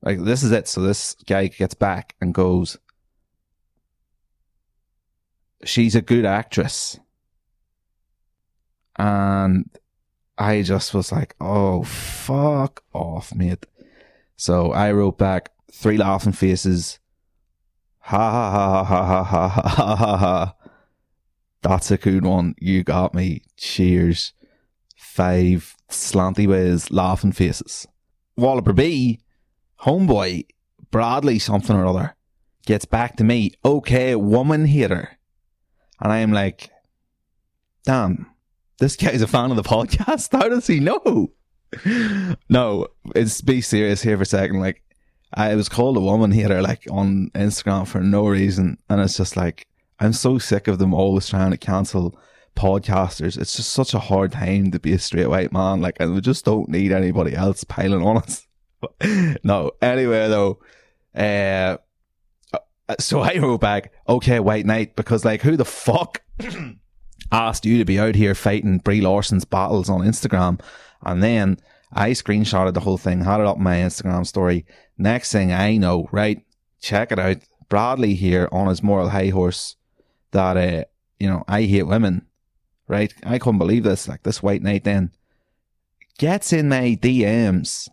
[0.01, 0.67] like, this is it.
[0.67, 2.77] So this guy gets back and goes,
[5.63, 6.99] she's a good actress.
[8.97, 9.69] And
[10.39, 13.67] I just was like, oh, fuck off, mate.
[14.37, 16.97] So I wrote back three laughing faces.
[17.99, 20.55] Ha ha ha ha ha ha ha ha ha.
[21.61, 22.55] That's a good one.
[22.59, 23.41] You got me.
[23.57, 24.33] Cheers.
[24.95, 27.87] Five slanty ways, laughing faces.
[28.37, 29.19] Walloper B,
[29.81, 30.45] homeboy,
[30.91, 32.15] Bradley something or other,
[32.65, 33.53] gets back to me.
[33.65, 35.17] Okay, woman hater.
[35.99, 36.69] And I am like,
[37.83, 38.27] damn,
[38.79, 40.31] this guy's a fan of the podcast.
[40.39, 41.31] How does he know?
[42.49, 44.59] no, it's be serious here for a second.
[44.59, 44.83] Like,
[45.33, 48.77] I was called a woman hater, like on Instagram for no reason.
[48.89, 49.67] And it's just like,
[49.99, 52.17] I'm so sick of them always trying to cancel
[52.55, 53.37] podcasters.
[53.37, 55.81] It's just such a hard time to be a straight white man.
[55.81, 58.47] Like, and we just don't need anybody else piling on us.
[59.43, 60.59] no, anyway, though,
[61.15, 61.77] uh,
[62.99, 66.21] so I wrote back, okay, White Knight, because like, who the fuck
[67.31, 70.59] asked you to be out here fighting Brie Larson's battles on Instagram?
[71.03, 71.57] And then
[71.93, 74.65] I screenshotted the whole thing, had it up my Instagram story.
[74.97, 76.41] Next thing I know, right?
[76.81, 77.37] Check it out.
[77.67, 79.75] Bradley here on his moral high horse
[80.31, 80.83] that, uh,
[81.19, 82.25] you know, I hate women,
[82.87, 83.13] right?
[83.23, 84.07] I couldn't believe this.
[84.07, 85.11] Like this White Knight then
[86.17, 87.89] gets in my DMs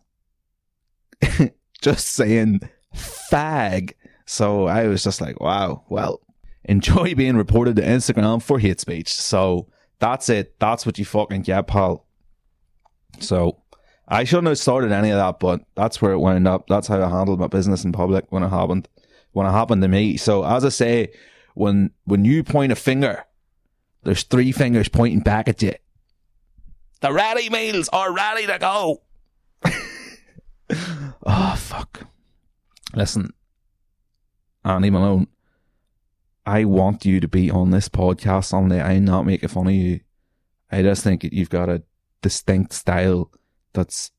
[1.80, 2.61] just saying
[2.95, 3.93] fag.
[4.26, 6.20] So I was just like, wow, well,
[6.64, 9.12] enjoy being reported to Instagram for hate speech.
[9.12, 9.68] So
[9.99, 10.59] that's it.
[10.59, 12.07] That's what you fucking get, pal.
[13.20, 13.62] So
[14.09, 16.66] I shouldn't have started any of that, but that's where it wound up.
[16.68, 18.89] That's how I handled my business in public when it happened.
[19.32, 20.16] When it happened to me.
[20.16, 21.12] So as I say,
[21.57, 23.25] when when you point a finger,
[24.03, 25.73] there's three fingers pointing back at you.
[27.01, 29.03] The rally meals are ready to go.
[31.25, 32.07] oh fuck.
[32.95, 33.33] Listen,
[34.65, 35.29] Annie Malone,
[36.45, 38.83] I want you to be on this podcast someday.
[38.83, 40.01] I'm not making fun of you.
[40.71, 41.83] I just think you've got a
[42.21, 43.31] distinct style
[43.73, 44.11] that's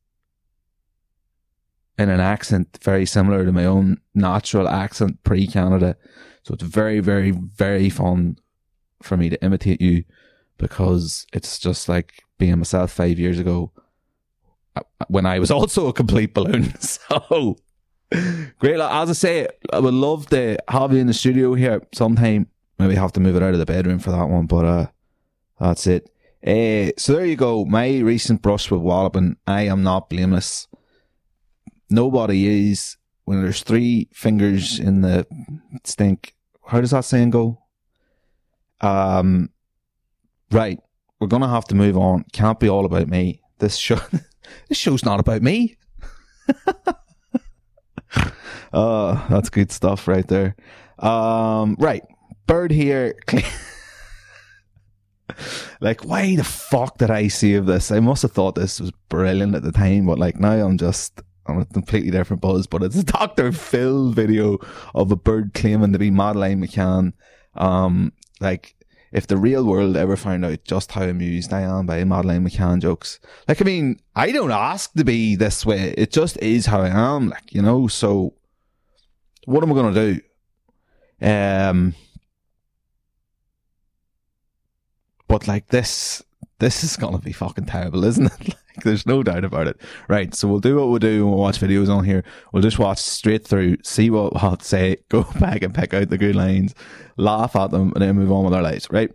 [1.98, 5.95] in an accent very similar to my own natural accent pre Canada.
[6.43, 8.38] So it's very, very, very fun
[9.02, 10.04] for me to imitate you
[10.58, 13.72] because it's just like being myself five years ago
[14.76, 16.74] uh, when I was also a complete balloon.
[16.80, 17.58] So
[18.60, 18.80] great.
[18.80, 22.48] As I say, I would love to have you in the studio here sometime.
[22.80, 24.88] Maybe have to move it out of the bedroom for that one, but uh,
[25.60, 26.10] that's it.
[26.45, 27.66] Uh, so there you go.
[27.66, 29.38] My recent brush with walloping.
[29.48, 30.68] I am not blameless.
[31.90, 32.98] Nobody is.
[33.26, 35.28] When there's three fingers in the
[35.84, 36.34] stink.
[36.66, 37.62] How does that saying go?
[38.80, 39.50] Um,
[40.52, 40.80] right.
[41.20, 42.24] We're gonna have to move on.
[42.32, 43.42] Can't be all about me.
[43.60, 44.00] This show,
[44.70, 45.78] this show's not about me.
[48.74, 50.56] Oh, that's good stuff right there.
[51.00, 52.04] Um, right.
[52.48, 53.16] Bird here.
[55.82, 57.92] like, why the fuck did I save this?
[57.92, 61.22] I must have thought this was brilliant at the time, but like now I'm just
[61.48, 62.68] on a completely different buzz.
[62.68, 63.52] But it's a Dr.
[63.52, 64.60] Phil video
[64.93, 67.14] of a bird claiming to be Madeleine McCann.
[67.56, 68.76] Um, like,
[69.12, 72.82] if the real world ever found out just how amused I am by Madeleine McCann
[72.82, 75.93] jokes, like, I mean, I don't ask to be this way.
[75.98, 78.34] It just is how I am, like, you know, so
[79.45, 80.22] what am I going to do?
[81.26, 81.95] Um,
[85.28, 86.22] but like this,
[86.60, 88.56] this is going to be fucking terrible, isn't it?
[88.84, 89.80] there's no doubt about it.
[90.08, 90.34] Right.
[90.34, 92.24] So we'll do what we'll do when we watch videos on here.
[92.52, 96.18] We'll just watch straight through, see what I'll say, go back and pick out the
[96.18, 96.74] good lines,
[97.18, 98.88] laugh at them, and then move on with our lives.
[98.90, 99.12] Right.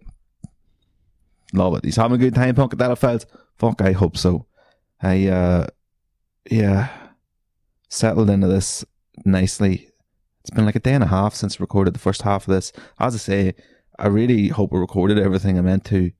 [1.52, 1.84] Love it.
[1.84, 3.26] He's having a good time, Punk that felt.
[3.58, 4.46] Fuck, I hope so.
[5.02, 5.66] I, uh,
[6.50, 6.88] yeah,
[7.88, 8.84] settled into this
[9.24, 9.92] nicely
[10.42, 12.54] it's been like a day and a half since I recorded the first half of
[12.54, 12.72] this.
[12.98, 13.54] As I say,
[13.98, 16.10] I really hope I recorded everything I meant to.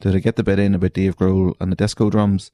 [0.00, 2.52] Did I get the bit in about Dave Grohl and the disco drums?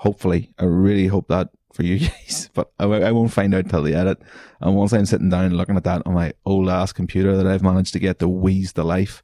[0.00, 0.50] Hopefully.
[0.58, 3.94] I really hope that for you guys, but I, I won't find out till the
[3.94, 4.22] edit.
[4.58, 7.62] And once I'm sitting down looking at that on my old ass computer that I've
[7.62, 9.22] managed to get to wheeze the life,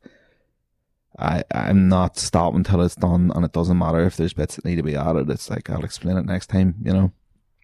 [1.18, 4.66] I, I'm not stopping until it's done and it doesn't matter if there's bits that
[4.66, 5.30] need to be added.
[5.30, 7.12] It's like, I'll explain it next time, you know?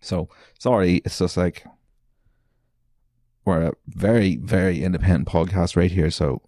[0.00, 1.02] So, sorry.
[1.04, 1.66] It's just like,
[3.44, 6.10] we're a very, very independent podcast right here.
[6.10, 6.40] So,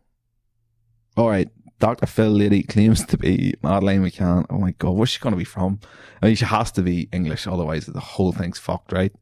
[1.15, 2.07] all right, Dr.
[2.07, 4.47] Phil Lady claims to be Madeleine McCann.
[4.49, 5.81] Oh my God, where's she going to be from?
[6.23, 9.13] I mean, she has to be English, otherwise the whole thing's fucked, right?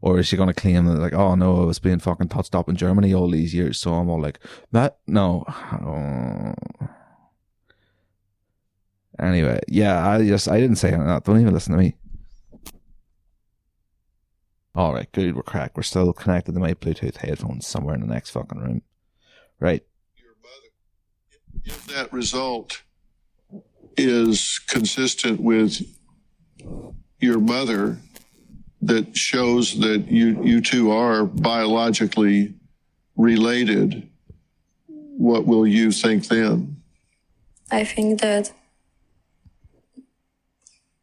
[0.00, 2.54] Or is she going to claim that, like, oh no, I was being fucking touched
[2.54, 4.38] up in Germany all these years, so I'm all like,
[4.72, 5.44] that, no.
[5.48, 6.54] Oh.
[9.18, 11.24] Anyway, yeah, I just, I didn't say that.
[11.24, 11.96] Don't even listen to me.
[14.74, 15.34] All right, good.
[15.34, 15.74] We're cracked.
[15.74, 18.82] We're still connected to my Bluetooth headphones somewhere in the next fucking room.
[19.58, 19.82] Right.
[21.64, 22.82] If that result
[23.96, 25.82] is consistent with
[27.20, 27.98] your mother,
[28.82, 32.54] that shows that you you two are biologically
[33.16, 34.08] related.
[34.86, 36.76] What will you think then?
[37.70, 38.52] I think that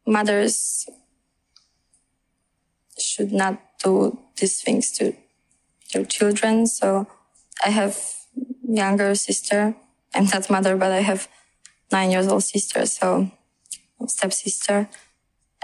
[0.06, 0.88] mothers
[2.98, 5.14] should not do these things to
[5.92, 6.66] their children.
[6.66, 7.06] So
[7.64, 7.98] I have
[8.62, 9.74] younger sister.
[10.14, 11.28] I'm not mother, but I have
[11.92, 12.86] nine years old sister.
[12.86, 13.30] So
[14.06, 14.88] stepsister.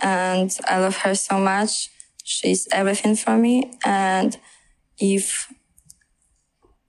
[0.03, 1.91] And I love her so much.
[2.25, 3.73] She's everything for me.
[3.85, 4.39] And
[4.99, 5.53] if,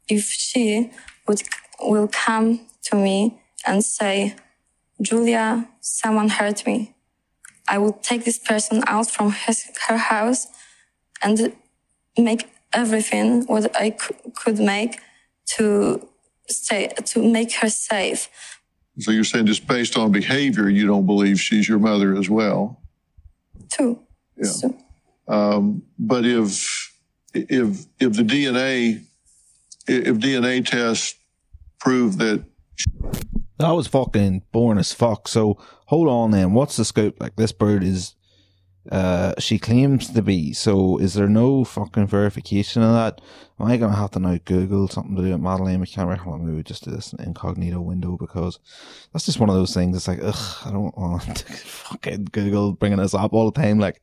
[0.08, 0.92] if she
[1.28, 1.42] would,
[1.80, 4.36] will come to me and say,
[5.02, 6.96] Julia, someone hurt me.
[7.68, 10.48] I would take this person out from his, her house
[11.22, 11.54] and
[12.18, 13.92] make everything what I
[14.36, 15.00] could make
[15.58, 16.08] to
[16.52, 18.30] stay to make her safe.
[19.00, 22.82] So you're saying just based on behavior, you don't believe she's your mother as well?
[23.70, 24.00] Too.
[24.38, 24.50] Yeah.
[24.50, 24.78] So,
[25.28, 26.92] Um, but if
[27.34, 29.04] if if the DNA
[29.88, 31.16] if DNA tests
[31.80, 32.44] prove that
[33.58, 35.28] That was fucking boring as fuck.
[35.28, 36.54] So hold on then.
[36.54, 37.16] What's the scope?
[37.20, 38.16] Like this bird is
[38.90, 40.54] uh she claims to be.
[40.54, 43.22] So is there no fucking verification of that?
[43.60, 46.18] Am I gonna have to now Google something to do with Madeleine McCann?
[46.18, 48.60] Hold on, maybe we just do this in incognito window because
[49.14, 49.96] that's just one of those things.
[49.96, 53.78] It's like, ugh, I don't want to fucking Google bringing this up all the time.
[53.78, 54.02] Like,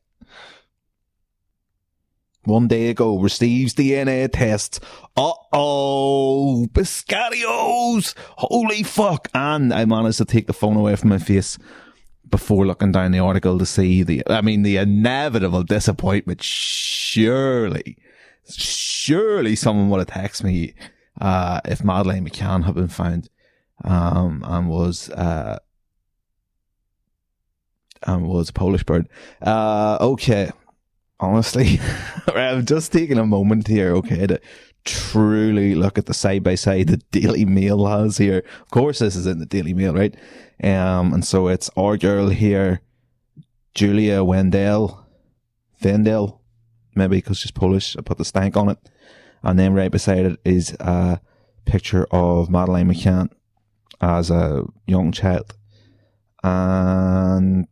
[2.43, 4.79] one day ago receives DNA tests.
[5.17, 8.13] Uh oh, Biscarios!
[8.37, 9.27] Holy fuck!
[9.33, 11.57] And I managed to take the phone away from my face
[12.29, 16.43] before looking down the article to see the, I mean, the inevitable disappointment.
[16.43, 17.97] Surely,
[18.49, 20.73] surely someone would have texted me,
[21.19, 23.29] uh, if Madeleine McCann had been found,
[23.83, 25.59] um, and was, uh,
[28.03, 29.07] and was a Polish bird.
[29.41, 30.51] Uh, okay
[31.19, 31.79] honestly,
[32.27, 34.39] I'm just taking a moment here, okay, to
[34.85, 38.43] truly look at the side by side the Daily Mail has here.
[38.61, 40.15] Of course, this is in the Daily Mail, right?
[40.63, 42.81] Um, and so it's our girl here,
[43.73, 45.05] Julia Wendell,
[45.79, 46.41] Vendel,
[46.95, 47.95] maybe because she's Polish.
[47.97, 48.77] I put the stank on it,
[49.43, 51.21] and then right beside it is a
[51.65, 53.29] picture of Madeleine McCann
[54.01, 55.55] as a young child,
[56.43, 57.67] and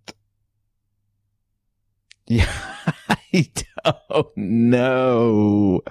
[2.27, 2.51] yeah.
[4.09, 5.81] Oh, don't know.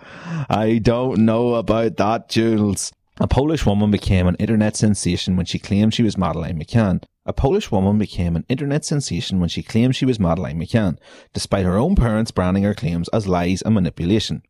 [0.48, 2.92] I don't know about that, Jules.
[3.20, 7.02] A Polish woman became an internet sensation when she claimed she was Madeleine McCann.
[7.26, 10.96] A Polish woman became an internet sensation when she claimed she was Madeleine McCann,
[11.34, 14.42] despite her own parents branding her claims as lies and manipulation.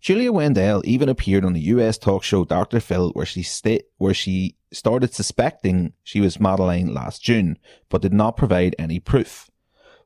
[0.00, 2.80] Julia Wendell even appeared on the US talk show Dr.
[2.80, 7.58] Phil where she sta- where she started suspecting she was Madeleine last June,
[7.88, 9.48] but did not provide any proof.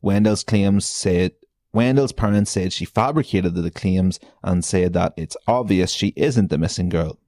[0.03, 1.33] Wendell's claims said
[1.73, 6.59] Wendell's parents said she fabricated the claims and said that it's obvious she isn't the
[6.59, 7.19] missing girl.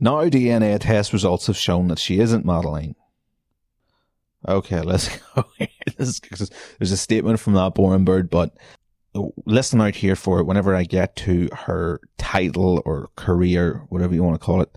[0.00, 2.94] Now DNA test results have shown that she isn't Madeleine.
[4.48, 5.44] Okay, let's go.
[5.98, 6.20] There's
[6.80, 8.56] a statement from that boring bird, but
[9.44, 14.22] listen out here for it whenever I get to her title or career, whatever you
[14.22, 14.76] want to call it.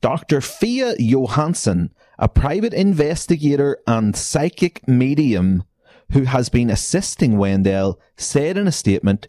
[0.00, 0.40] Dr.
[0.40, 5.64] Fia Johansson, a private investigator and psychic medium
[6.12, 9.28] who has been assisting Wendell, said in a statement,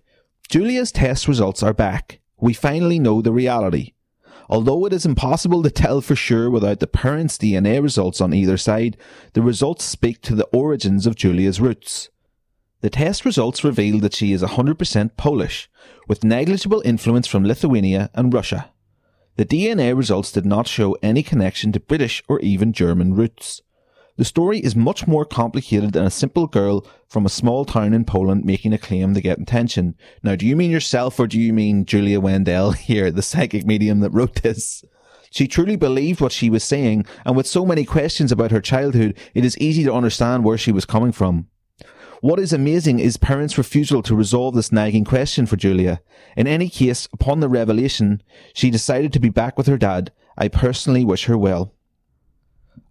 [0.50, 2.20] Julia's test results are back.
[2.40, 3.94] We finally know the reality.
[4.50, 8.58] Although it is impossible to tell for sure without the parents' DNA results on either
[8.58, 8.96] side,
[9.34, 12.10] the results speak to the origins of Julia's roots.
[12.82, 15.70] The test results reveal that she is 100% Polish,
[16.08, 18.72] with negligible influence from Lithuania and Russia.
[19.36, 23.62] The DNA results did not show any connection to British or even German roots.
[24.18, 28.04] The story is much more complicated than a simple girl from a small town in
[28.04, 29.94] Poland making a claim to get attention.
[30.24, 34.00] Now, do you mean yourself or do you mean Julia Wendell here, the psychic medium
[34.00, 34.84] that wrote this?
[35.30, 39.16] She truly believed what she was saying, and with so many questions about her childhood,
[39.36, 41.48] it is easy to understand where she was coming from.
[42.22, 46.02] What is amazing is parents' refusal to resolve this nagging question for Julia.
[46.36, 48.24] In any case, upon the revelation,
[48.56, 50.12] she decided to be back with her dad.
[50.36, 51.76] I personally wish her well.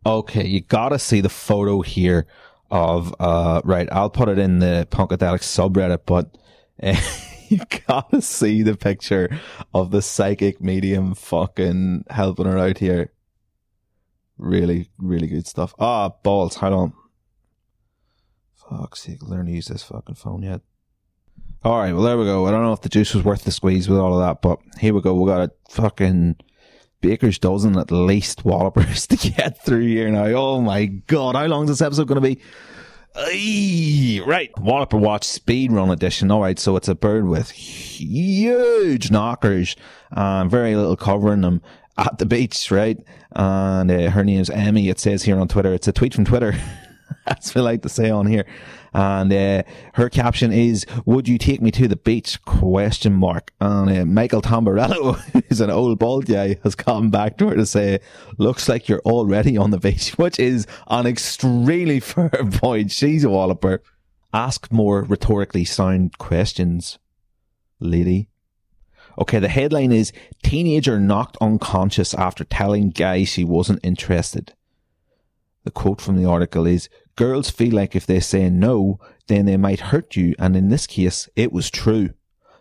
[0.06, 2.28] Okay, you gotta see the photo here
[2.70, 6.38] of, uh, right, I'll put it in the Punkadelic subreddit, but
[6.80, 6.94] uh,
[7.48, 7.58] you
[7.88, 9.28] gotta see the picture
[9.74, 13.10] of the psychic medium fucking helping her out here.
[14.38, 15.74] Really, really good stuff.
[15.80, 16.92] Ah, balls, hold on.
[18.54, 20.60] Fuck's sake, learn to use this fucking phone yet.
[21.64, 22.46] Alright, well there we go.
[22.46, 24.60] I don't know if the juice was worth the squeeze with all of that, but
[24.78, 25.14] here we go.
[25.14, 26.36] We got a fucking
[27.01, 30.27] baker's dozen at least wallopers to get through here now.
[30.27, 32.40] Oh my god, how long is this episode going to be?
[34.27, 36.31] Right, Walloper Watch Speed Run Edition.
[36.31, 39.74] All right, so it's a bird with huge knockers
[40.10, 41.62] and very little covering them
[41.97, 42.98] at the beach, right?
[43.32, 44.89] And uh, her name's Emmy.
[44.90, 45.73] It says here on Twitter.
[45.73, 46.55] It's a tweet from Twitter.
[47.27, 48.44] That's what I like to say on here.
[48.97, 49.62] And uh,
[49.93, 53.52] her caption is, "Would you take me to the beach?" Question mark.
[53.60, 55.16] And uh, Michael Tamburello,
[55.48, 58.01] who's an old bald guy, has come back to her to say,
[58.39, 62.90] "Looks like you're already on the beach," which is an extremely fair point.
[62.90, 63.82] She's a walloper.
[64.32, 66.98] Ask more rhetorically sound questions,
[67.78, 68.31] lady.
[69.18, 70.10] Okay, the headline is
[70.43, 74.55] Teenager knocked unconscious after telling guy she wasn't interested.
[75.64, 79.56] The quote from the article is Girls feel like if they say no, then they
[79.56, 82.10] might hurt you, and in this case, it was true.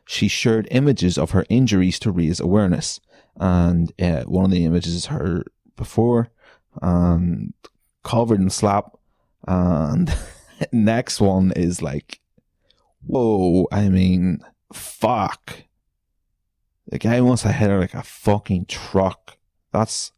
[0.07, 2.99] she shared images of her injuries to raise awareness.
[3.37, 5.43] And uh, one of the images is her
[5.75, 6.29] before,
[6.81, 7.53] and
[8.03, 8.97] covered in slap.
[9.47, 10.15] And
[10.71, 12.21] next one is like,
[13.05, 14.39] whoa, I mean,
[14.71, 15.63] fuck.
[16.87, 19.37] The guy wants to hit her like a fucking truck.
[19.73, 20.11] That's,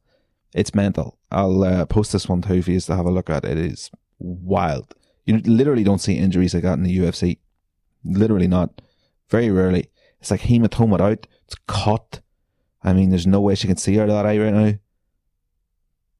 [0.54, 1.18] it's mental.
[1.32, 3.46] I'll uh, post this one too for you to have a look at.
[3.46, 3.90] It is
[4.20, 4.94] wild.
[5.26, 7.40] You literally don't see injuries like that in the UFC.
[8.04, 8.82] Literally not.
[9.30, 9.90] Very rarely.
[10.20, 11.28] It's like hematoma out.
[11.46, 12.22] It's cut.
[12.84, 14.74] I mean, there's no way she can see out of that eye right now.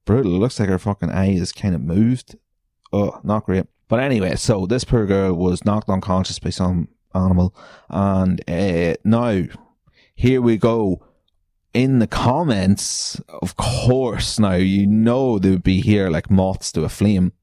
[0.06, 0.36] Brutal.
[0.36, 2.36] It looks like her fucking eye is kind of moved.
[2.92, 3.66] Oh, not great.
[3.88, 7.56] But anyway, so this poor girl was knocked unconscious by some animal.
[7.90, 9.44] And uh, now,
[10.16, 11.04] here we go.
[11.74, 16.84] In the comments, of course, now you know they would be here like moths to
[16.84, 17.34] a flame.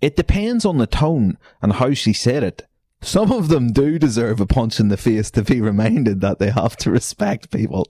[0.00, 2.66] It depends on the tone and how she said it.
[3.02, 6.50] Some of them do deserve a punch in the face to be reminded that they
[6.50, 7.88] have to respect people.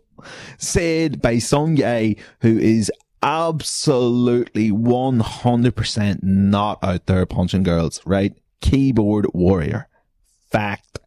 [0.56, 2.92] Said by some guy who is
[3.22, 8.34] absolutely 100% not out there punching girls, right?
[8.60, 9.88] Keyboard warrior.
[10.50, 10.99] Fact.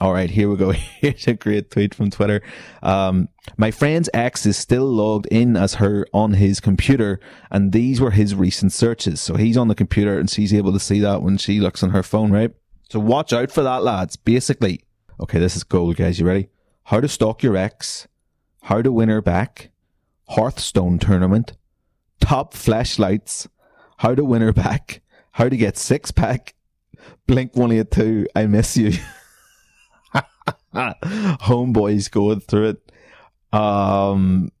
[0.00, 0.70] All right, here we go.
[1.00, 2.40] Here's a great tweet from Twitter.
[2.82, 3.28] Um,
[3.58, 7.20] my friend's ex is still logged in as her on his computer,
[7.50, 9.20] and these were his recent searches.
[9.20, 11.90] So he's on the computer and she's able to see that when she looks on
[11.90, 12.50] her phone, right?
[12.88, 14.16] So watch out for that, lads.
[14.16, 14.84] Basically,
[15.20, 16.18] okay, this is gold, guys.
[16.18, 16.48] You ready?
[16.84, 18.08] How to stalk your ex,
[18.62, 19.70] how to win her back,
[20.30, 21.52] Hearthstone tournament,
[22.20, 23.48] top flashlights,
[23.98, 25.02] how to win her back,
[25.32, 26.54] how to get six pack,
[27.26, 28.92] Blink 182, I miss you.
[30.74, 32.92] Homeboys going through it.
[33.52, 34.52] Um,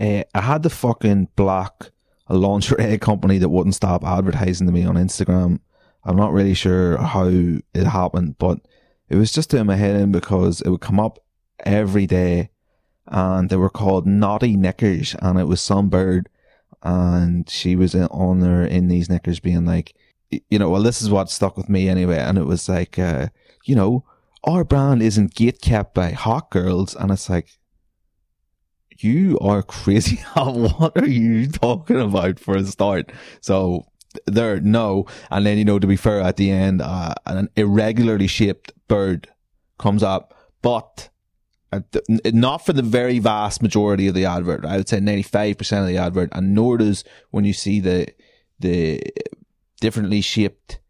[0.00, 1.92] uh, I had to fucking block
[2.26, 5.60] a lingerie company that wouldn't stop advertising to me on Instagram.
[6.04, 8.60] I'm not really sure how it happened, but
[9.08, 11.18] it was just doing my head in because it would come up
[11.60, 12.50] every day
[13.06, 16.28] and they were called Naughty Knickers and it was some bird
[16.82, 19.94] and she was on there in these knickers being like,
[20.30, 22.18] you know, well, this is what stuck with me anyway.
[22.18, 23.28] And it was like, uh,
[23.64, 24.04] you know,
[24.44, 26.94] our brand isn't gate kept by hot girls.
[26.94, 27.48] And it's like,
[28.98, 30.16] you are crazy.
[30.34, 33.12] what are you talking about for a start?
[33.40, 33.86] So
[34.26, 35.06] there, no.
[35.30, 39.28] And then, you know, to be fair, at the end, uh, an irregularly shaped bird
[39.78, 41.10] comes up, but
[41.72, 41.80] uh,
[42.26, 44.64] not for the very vast majority of the advert.
[44.64, 48.08] I would say 95% of the advert, and nor does when you see the,
[48.58, 49.02] the
[49.80, 50.80] differently shaped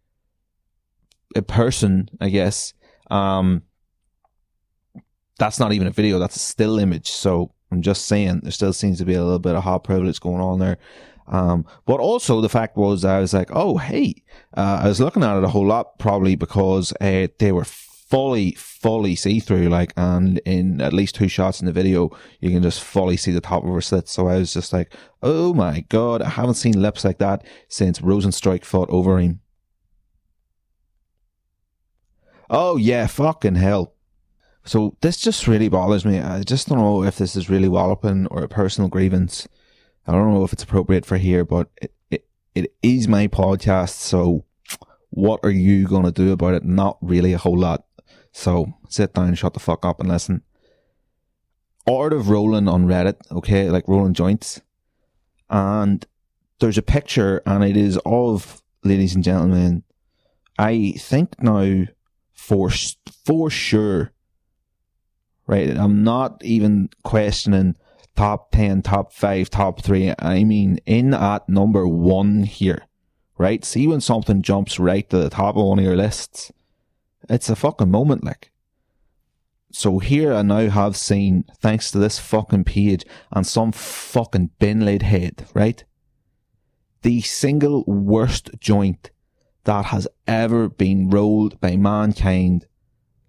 [1.35, 2.75] a person, I guess.
[3.11, 3.63] Um,
[5.39, 7.11] that's not even a video, that's a still image.
[7.11, 10.21] So I'm just saying there still seems to be a little bit of hot privilege
[10.21, 10.79] going on there.
[11.29, 14.23] Um, but also the fact was I was like, oh, hey,
[14.57, 18.53] uh, I was looking at it a whole lot probably because uh, they were fully,
[18.53, 22.11] fully see through, like, and in at least two shots in the video,
[22.41, 24.09] you can just fully see the top of her slit.
[24.09, 28.01] So I was just like, oh my god, I haven't seen lips like that since
[28.01, 29.41] Rozenstruik fought Overeem.
[32.51, 33.95] Oh yeah, fucking hell.
[34.65, 36.19] So this just really bothers me.
[36.19, 39.49] I just don't know if this is really walloping or a personal grievance.
[40.07, 43.91] I don't know if it's appropriate for here, but it, it, it is my podcast.
[43.91, 44.45] So
[45.11, 46.65] what are you going to do about it?
[46.65, 47.85] Not really a whole lot.
[48.33, 50.43] So sit down, shut the fuck up and listen.
[51.87, 54.61] Art of rolling on Reddit, okay, like rolling joints.
[55.49, 56.07] And
[56.59, 59.83] there's a picture and it is of, ladies and gentlemen,
[60.59, 61.87] I think now
[62.39, 62.71] for,
[63.27, 64.13] for sure,
[65.49, 65.77] right?
[65.77, 67.77] I'm not even questioning
[68.17, 70.15] top 10, top 5, top 3.
[70.21, 72.87] I mean, in at number 1 here,
[73.37, 73.65] right?
[73.65, 76.53] See when something jumps right to the top of one of your lists?
[77.29, 78.53] It's a fucking moment, like.
[79.73, 84.85] So here I now have seen, thanks to this fucking page and some fucking bin
[84.87, 85.85] laid head, right?
[87.03, 89.11] The single worst joint
[89.65, 92.67] that has ever been rolled by mankind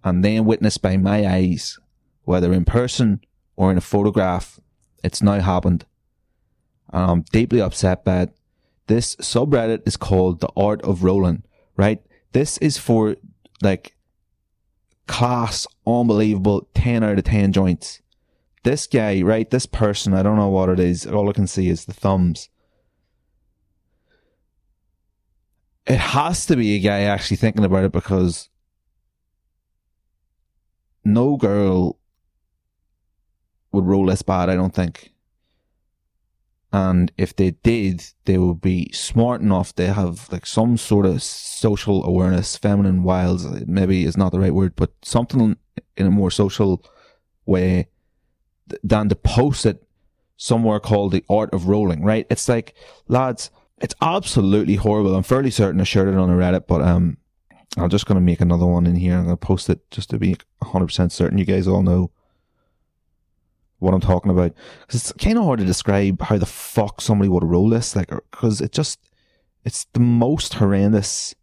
[0.04, 1.78] and then witnessed by my eyes,
[2.24, 3.20] whether in person
[3.56, 4.60] or in a photograph,
[5.04, 5.86] it's now happened.
[6.92, 8.38] And I'm deeply upset by it.
[8.88, 11.44] This subreddit is called The Art of Rolling,
[11.76, 12.02] right?
[12.32, 13.16] This is for
[13.62, 13.96] like
[15.08, 18.02] class, unbelievable 10 out of 10 joints.
[18.64, 19.50] This guy, right?
[19.50, 21.06] This person, I don't know what it is.
[21.06, 22.50] All I can see is the thumbs.
[25.90, 28.48] It has to be a guy actually thinking about it because
[31.04, 31.98] no girl
[33.72, 35.12] would roll this bad, I don't think.
[36.72, 39.74] And if they did, they would be smart enough.
[39.74, 42.56] They have like some sort of social awareness.
[42.56, 45.58] Feminine wiles maybe is not the right word, but something
[45.98, 46.86] in a more social
[47.48, 47.88] way
[48.84, 49.88] than to post it
[50.38, 52.04] somewhere called the art of rolling.
[52.04, 52.28] Right?
[52.30, 52.76] It's like
[53.08, 53.50] lads,
[53.82, 55.16] it's absolutely horrible.
[55.16, 57.18] I'm fairly certain I shared it on a Reddit, but um,
[57.78, 59.16] I'm just going to make another one in here.
[59.16, 62.12] I'm going to post it just to be 100% certain you guys all know
[63.80, 64.54] what I'm talking about.
[64.82, 67.96] Because it's kind of hard to describe how the fuck somebody would roll this.
[67.96, 69.00] Like, because it just,
[69.64, 71.36] it's the most horrendous,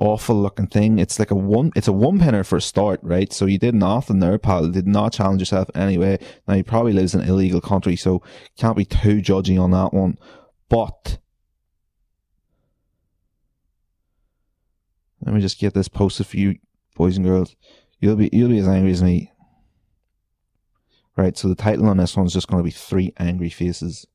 [0.00, 0.98] awful looking thing.
[0.98, 3.32] It's like a one, it's a one penner for a start, right?
[3.32, 4.66] So you did nothing there, pal.
[4.66, 6.18] You did not challenge yourself anyway.
[6.48, 8.22] Now he probably lives in an illegal country, so
[8.56, 10.18] can't be too judgy on that one.
[10.72, 11.18] But,
[15.20, 16.56] let me just get this posted for you,
[16.96, 17.54] boys and girls.
[18.00, 19.30] You'll be, you'll be as angry as me.
[21.14, 24.06] Right, so the title on this one's just going to be Three Angry Faces.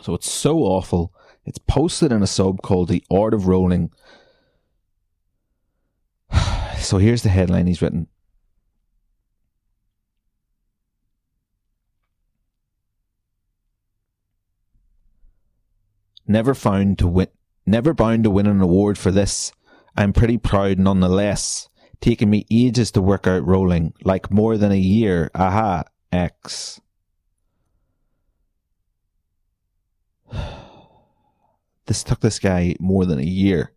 [0.00, 1.12] So it's so awful.
[1.44, 3.90] It's posted in a sub called The Art of Rolling.
[6.78, 8.06] So here's the headline he's written.
[16.30, 17.26] Never found to win,
[17.66, 19.50] never bound to win an award for this.
[19.96, 21.68] I'm pretty proud nonetheless.
[22.00, 25.32] Taking me ages to work out rolling, like more than a year.
[25.34, 25.82] Aha,
[26.12, 26.80] X.
[31.86, 33.72] This took this guy more than a year.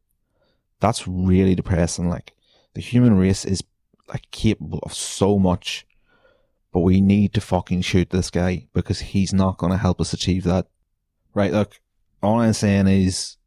[0.79, 2.07] That's really depressing.
[2.07, 2.33] Like,
[2.75, 3.63] the human race is
[4.07, 5.87] like capable of so much,
[6.71, 10.13] but we need to fucking shoot this guy because he's not going to help us
[10.13, 10.67] achieve that.
[11.33, 11.51] Right?
[11.51, 11.79] Look,
[12.23, 13.37] all I'm saying is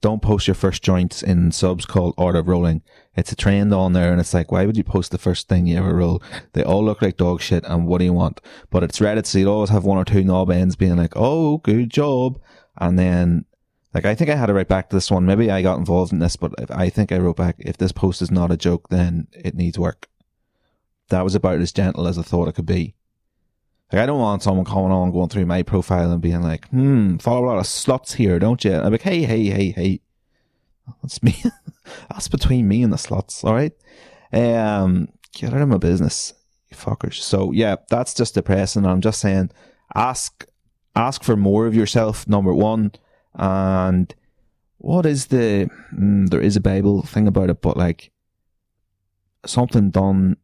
[0.00, 2.82] don't post your first joints in subs called Art of Rolling.
[3.16, 5.66] It's a trend on there and it's like, why would you post the first thing
[5.66, 6.22] you ever roll?
[6.54, 8.40] They all look like dog shit and what do you want?
[8.70, 11.58] But it's Reddit, so you'd always have one or two knob ends being like, oh,
[11.58, 12.40] good job.
[12.78, 13.44] And then,
[13.92, 15.26] like, I think I had to write back to this one.
[15.26, 18.22] Maybe I got involved in this, but I think I wrote back, if this post
[18.22, 20.08] is not a joke, then it needs work.
[21.08, 22.94] That was about as gentle as I thought it could be.
[23.92, 27.16] Like, I don't want someone coming on, going through my profile and being like, hmm,
[27.16, 28.74] follow a lot of sluts here, don't you?
[28.74, 30.00] I'm like, hey, hey, hey, hey.
[31.02, 31.42] That's me.
[32.10, 33.72] That's between me and the sluts, alright?
[34.32, 36.34] Um, get out of my business,
[36.68, 37.14] you fuckers.
[37.14, 38.86] So, yeah, that's just depressing.
[38.86, 39.50] I'm just saying,
[39.94, 40.46] ask,
[40.94, 42.92] ask for more of yourself, number one.
[43.34, 44.14] And
[44.78, 48.12] what is the, mm, there is a Bible thing about it, but like,
[49.44, 50.36] something done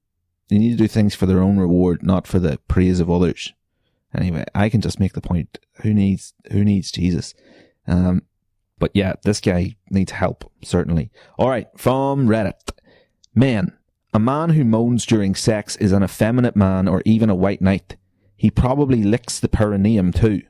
[0.48, 3.52] they need to do things for their own reward, not for the praise of others.
[4.14, 5.58] Anyway, I can just make the point.
[5.82, 7.34] Who needs who needs Jesus?
[7.86, 8.22] Um,
[8.78, 11.10] but yeah, this guy needs help, certainly.
[11.38, 12.72] Alright, from Reddit.
[13.34, 13.76] Man,
[14.12, 17.96] a man who moans during sex is an effeminate man or even a white knight.
[18.36, 20.42] He probably licks the perineum too.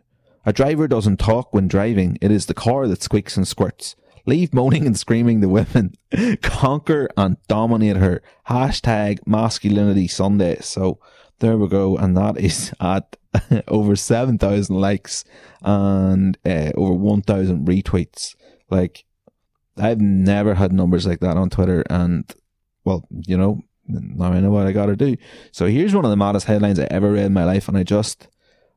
[0.44, 3.96] A driver doesn't talk when driving, it is the car that squeaks and squirts.
[4.26, 5.94] Leave moaning and screaming the women.
[6.42, 8.22] Conquer and dominate her.
[8.48, 10.58] Hashtag masculinity Sunday.
[10.60, 10.98] So
[11.38, 11.96] there we go.
[11.96, 13.16] And that is at
[13.68, 15.24] over 7,000 likes
[15.62, 18.34] and uh, over 1,000 retweets.
[18.70, 19.04] Like,
[19.76, 21.84] I've never had numbers like that on Twitter.
[21.90, 22.32] And,
[22.84, 25.16] well, you know, now I know what I gotta do.
[25.52, 27.68] So here's one of the maddest headlines I ever read in my life.
[27.68, 28.28] And I just,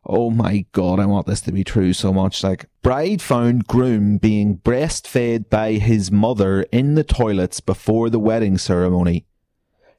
[0.06, 2.44] oh my god, I want this to be true so much.
[2.44, 8.58] Like, bride found groom being breastfed by his mother in the toilets before the wedding
[8.58, 9.26] ceremony.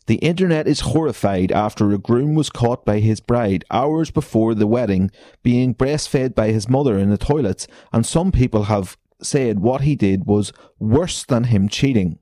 [0.06, 4.66] The internet is horrified after a groom was caught by his bride hours before the
[4.66, 5.10] wedding
[5.42, 9.94] being breastfed by his mother in the toilets, and some people have said what he
[9.94, 12.18] did was worse than him cheating.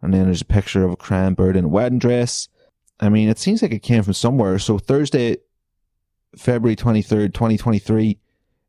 [0.00, 2.48] And then there's a picture of a bird in a wedding dress.
[3.00, 4.58] I mean, it seems like it came from somewhere.
[4.58, 5.38] So Thursday,
[6.36, 8.18] February 23rd, 2023.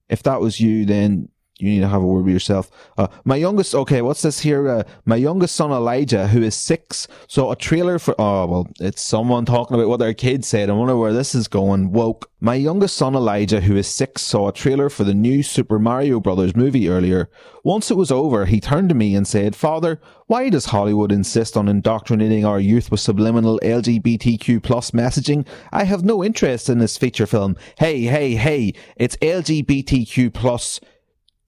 [0.09, 1.29] If that was you, then
[1.59, 2.71] you need to have a word with yourself.
[2.97, 4.69] Uh, my youngest, okay, what's this here?
[4.69, 9.01] Uh, my youngest son Elijah, who is six, saw a trailer for, oh, well, it's
[9.01, 10.69] someone talking about what their kid said.
[10.69, 11.91] I wonder where this is going.
[11.91, 12.31] Woke.
[12.39, 16.21] My youngest son Elijah, who is six, saw a trailer for the new Super Mario
[16.21, 17.29] Brothers movie earlier.
[17.65, 21.57] Once it was over, he turned to me and said, Father, why does Hollywood insist
[21.57, 25.45] on indoctrinating our youth with subliminal LGBTQ plus messaging?
[25.73, 27.57] I have no interest in this feature film.
[27.77, 30.79] Hey, hey, hey, it's LGBTQ plus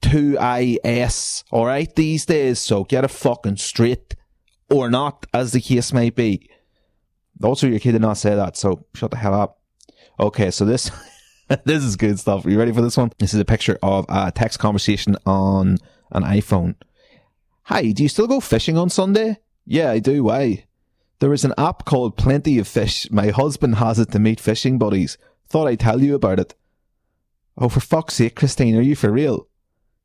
[0.02, 4.16] 2IS, alright, these days, so get a fucking straight.
[4.70, 6.50] Or not, as the case may be.
[7.44, 9.60] Also, your kid did not say that, so shut the hell up.
[10.20, 10.92] Okay, so this,
[11.66, 12.46] this is good stuff.
[12.46, 13.12] Are you ready for this one?
[13.20, 15.78] This is a picture of a text conversation on
[16.12, 16.76] an iPhone.
[17.64, 19.38] Hi, do you still go fishing on Sunday?
[19.66, 20.24] Yeah, I do.
[20.24, 20.66] Why?
[21.20, 23.10] There is an app called Plenty of Fish.
[23.12, 25.18] My husband has it to meet fishing buddies.
[25.48, 26.56] Thought I'd tell you about it.
[27.58, 29.48] Oh, for fuck's sake, Christine, are you for real?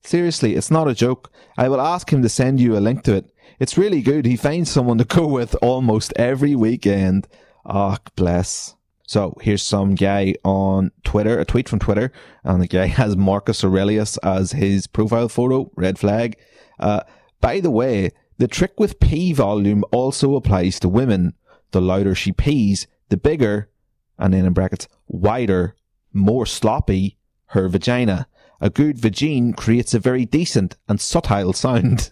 [0.07, 1.33] Seriously, it's not a joke.
[1.59, 3.29] I will ask him to send you a link to it.
[3.59, 4.25] It's really good.
[4.25, 7.27] He finds someone to go with almost every weekend.
[7.65, 8.77] Ah, oh, bless.
[9.09, 12.13] So here's some guy on Twitter, a tweet from Twitter,
[12.45, 15.73] and the guy has Marcus Aurelius as his profile photo.
[15.75, 16.39] Red flag.
[16.79, 17.01] Uh,
[17.41, 21.35] by the way, the trick with pee volume also applies to women.
[21.73, 23.71] The louder she pees, the bigger,
[24.19, 25.75] and then in brackets, wider,
[26.13, 28.29] more sloppy her vagina.
[28.61, 32.11] A good vagine creates a very decent and subtle sound.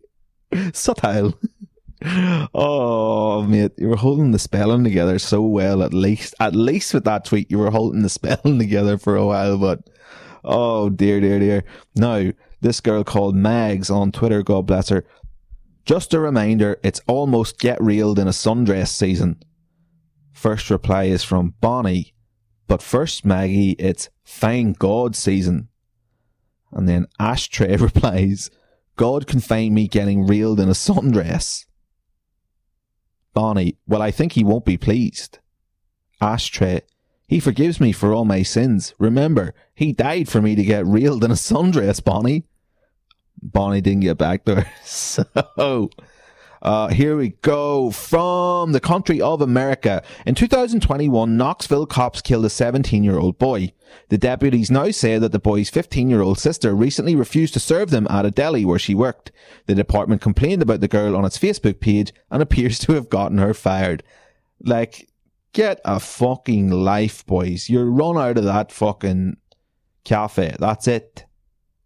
[0.72, 1.38] subtle.
[2.54, 5.82] oh, mate, you were holding the spelling together so well.
[5.82, 9.26] At least, at least with that tweet, you were holding the spelling together for a
[9.26, 9.58] while.
[9.58, 9.88] But
[10.44, 11.64] oh dear, dear, dear.
[11.94, 12.30] Now,
[12.60, 15.04] this girl called Mags on Twitter, God bless her.
[15.86, 19.42] Just a reminder, it's almost get reeled in a sundress season.
[20.32, 22.14] First reply is from Bonnie,
[22.68, 25.69] but first Maggie, it's thank God season.
[26.72, 28.50] And then Ashtray replies,
[28.96, 31.66] God can find me getting reeled in a sundress.
[33.32, 35.38] Bonnie, well, I think he won't be pleased.
[36.20, 36.82] Ashtray,
[37.28, 38.94] he forgives me for all my sins.
[38.98, 42.44] Remember, he died for me to get reeled in a sundress, Bonnie.
[43.40, 44.70] Bonnie didn't get back there.
[44.84, 45.90] So,
[46.62, 47.90] uh, here we go.
[47.90, 50.02] From the country of America.
[50.26, 53.72] In 2021, Knoxville cops killed a 17 year old boy.
[54.08, 57.90] The deputies now say that the boy's 15 year old sister recently refused to serve
[57.90, 59.32] them at a deli where she worked.
[59.66, 63.38] The department complained about the girl on its Facebook page and appears to have gotten
[63.38, 64.02] her fired.
[64.62, 65.08] Like,
[65.54, 67.70] get a fucking life, boys.
[67.70, 69.38] You're run out of that fucking
[70.04, 70.54] cafe.
[70.58, 71.24] That's it.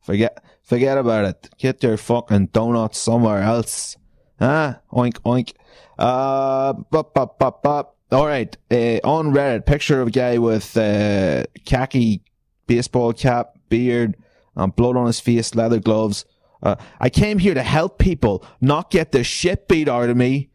[0.03, 1.49] Forget, forget about it.
[1.59, 3.97] Get your fucking donuts somewhere else.
[4.45, 5.55] Ah, oink, oink.
[5.99, 7.97] Uh, bup, bup, bup, bup.
[8.13, 8.55] All right.
[8.71, 12.23] Uh, on Reddit, picture of a guy with uh, khaki
[12.67, 14.19] baseball cap, beard,
[14.55, 16.27] um, blood on his face, leather gloves.
[16.63, 20.51] Uh, I came here to help people, not get the shit beat out of me.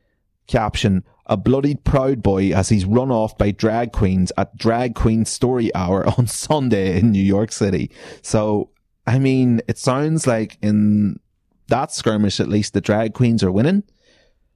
[0.46, 5.26] Caption, a bloodied proud boy as he's run off by drag queens at Drag Queen
[5.26, 7.90] Story Hour on Sunday in New York City.
[8.22, 8.70] So,
[9.08, 11.20] I mean, it sounds like in
[11.70, 13.84] that skirmish, at least the drag queens are winning.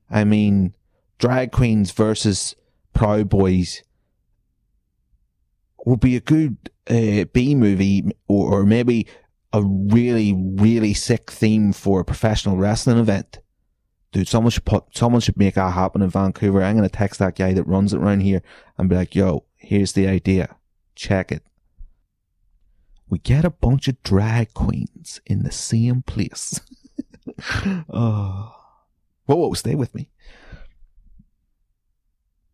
[0.10, 0.73] I mean,
[1.18, 2.56] drag queens versus
[2.94, 3.84] Proud Boys
[5.85, 9.07] would be a good uh, B movie or, or maybe
[9.52, 13.40] a really, really sick theme for a professional wrestling event.
[14.11, 16.64] Dude, someone should put, someone should make that happen in Vancouver.
[16.64, 18.44] I'm going to text that guy that runs it around here
[18.77, 20.56] and be like, yo, here's the idea.
[20.95, 21.44] Check it.
[23.10, 26.60] We get a bunch of drag queens in the same place.
[27.90, 28.56] oh.
[29.26, 30.10] Whoa, whoa, stay with me.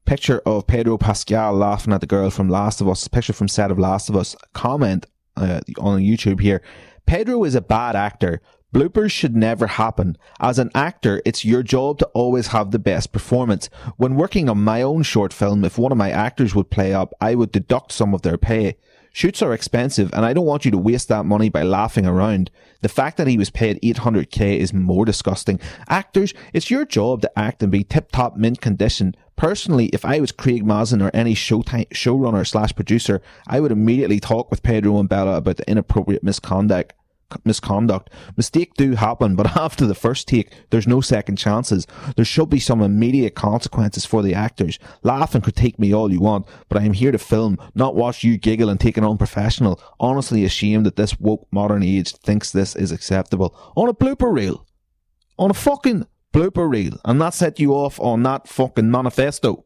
[0.05, 3.07] Picture of Pedro Pascal laughing at the girl from Last of Us.
[3.07, 4.35] Picture from set of Last of Us.
[4.53, 5.05] Comment
[5.37, 6.61] uh, on YouTube here.
[7.05, 8.41] Pedro is a bad actor.
[8.73, 10.15] Bloopers should never happen.
[10.39, 13.67] As an actor, it's your job to always have the best performance.
[13.97, 17.13] When working on my own short film, if one of my actors would play up,
[17.19, 18.77] I would deduct some of their pay.
[19.19, 22.49] Shoots are expensive and I don't want you to waste that money by laughing around.
[22.79, 25.59] The fact that he was paid 800k is more disgusting.
[25.89, 29.13] Actors, it's your job to act and be tip top mint condition.
[29.35, 34.21] Personally, if I was Craig Mazin or any showtime, showrunner slash producer, I would immediately
[34.21, 36.93] talk with Pedro and Bella about the inappropriate misconduct
[37.43, 38.09] misconduct.
[38.35, 41.87] Mistake do happen, but after the first take, there's no second chances.
[42.15, 44.79] There should be some immediate consequences for the actors.
[45.03, 48.23] Laugh and critique me all you want, but I am here to film, not watch
[48.23, 49.79] you giggle and take it unprofessional.
[49.99, 53.55] Honestly ashamed that this woke modern age thinks this is acceptable.
[53.75, 54.65] On a blooper reel.
[55.37, 56.99] On a fucking blooper reel.
[57.05, 59.65] And that set you off on that fucking manifesto.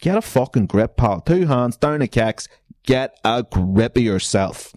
[0.00, 1.20] Get a fucking grip, pal.
[1.20, 2.48] Two hands, down the kicks.
[2.84, 4.74] Get a grip of yourself.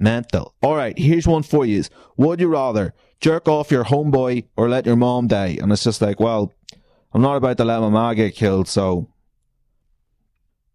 [0.00, 0.54] Mental.
[0.64, 1.84] Alright, here's one for you.
[2.16, 5.58] Would you rather jerk off your homeboy or let your mom die?
[5.60, 6.52] And it's just like, well,
[7.12, 9.08] I'm not about to let my mom get killed, so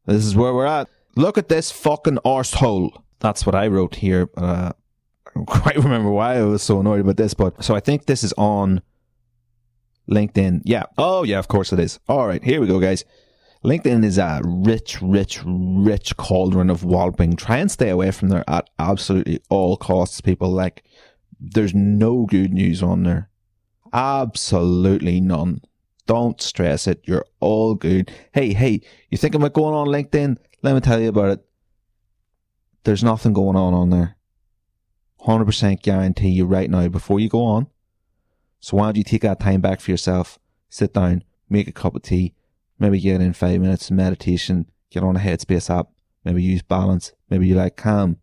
[0.05, 0.87] this is where we're at.
[1.15, 3.01] Look at this fucking arsehole.
[3.19, 4.29] That's what I wrote here.
[4.37, 4.71] Uh,
[5.25, 8.05] I don't quite remember why I was so annoyed about this, but so I think
[8.05, 8.81] this is on
[10.09, 10.61] LinkedIn.
[10.65, 10.83] Yeah.
[10.99, 11.99] Oh, yeah, of course it is.
[12.07, 13.05] All right, here we go, guys.
[13.65, 17.35] LinkedIn is a rich, rich, rich cauldron of walloping.
[17.35, 20.51] Try and stay away from there at absolutely all costs, people.
[20.51, 20.83] Like,
[21.39, 23.29] there's no good news on there.
[23.91, 25.61] Absolutely none.
[26.05, 27.01] Don't stress it.
[27.05, 28.11] You're all good.
[28.33, 30.37] Hey, hey, you think about going on LinkedIn?
[30.61, 31.45] Let me tell you about it.
[32.83, 34.15] There's nothing going on on there.
[35.21, 37.65] 100% guarantee you right now before you go on.
[38.59, 40.37] So why don't you take that time back for yourself?
[40.69, 42.35] Sit down, make a cup of tea,
[42.79, 45.87] maybe get in five minutes of meditation, get on a Headspace app,
[46.25, 47.13] Maybe use balance.
[47.29, 48.17] Maybe you like calm.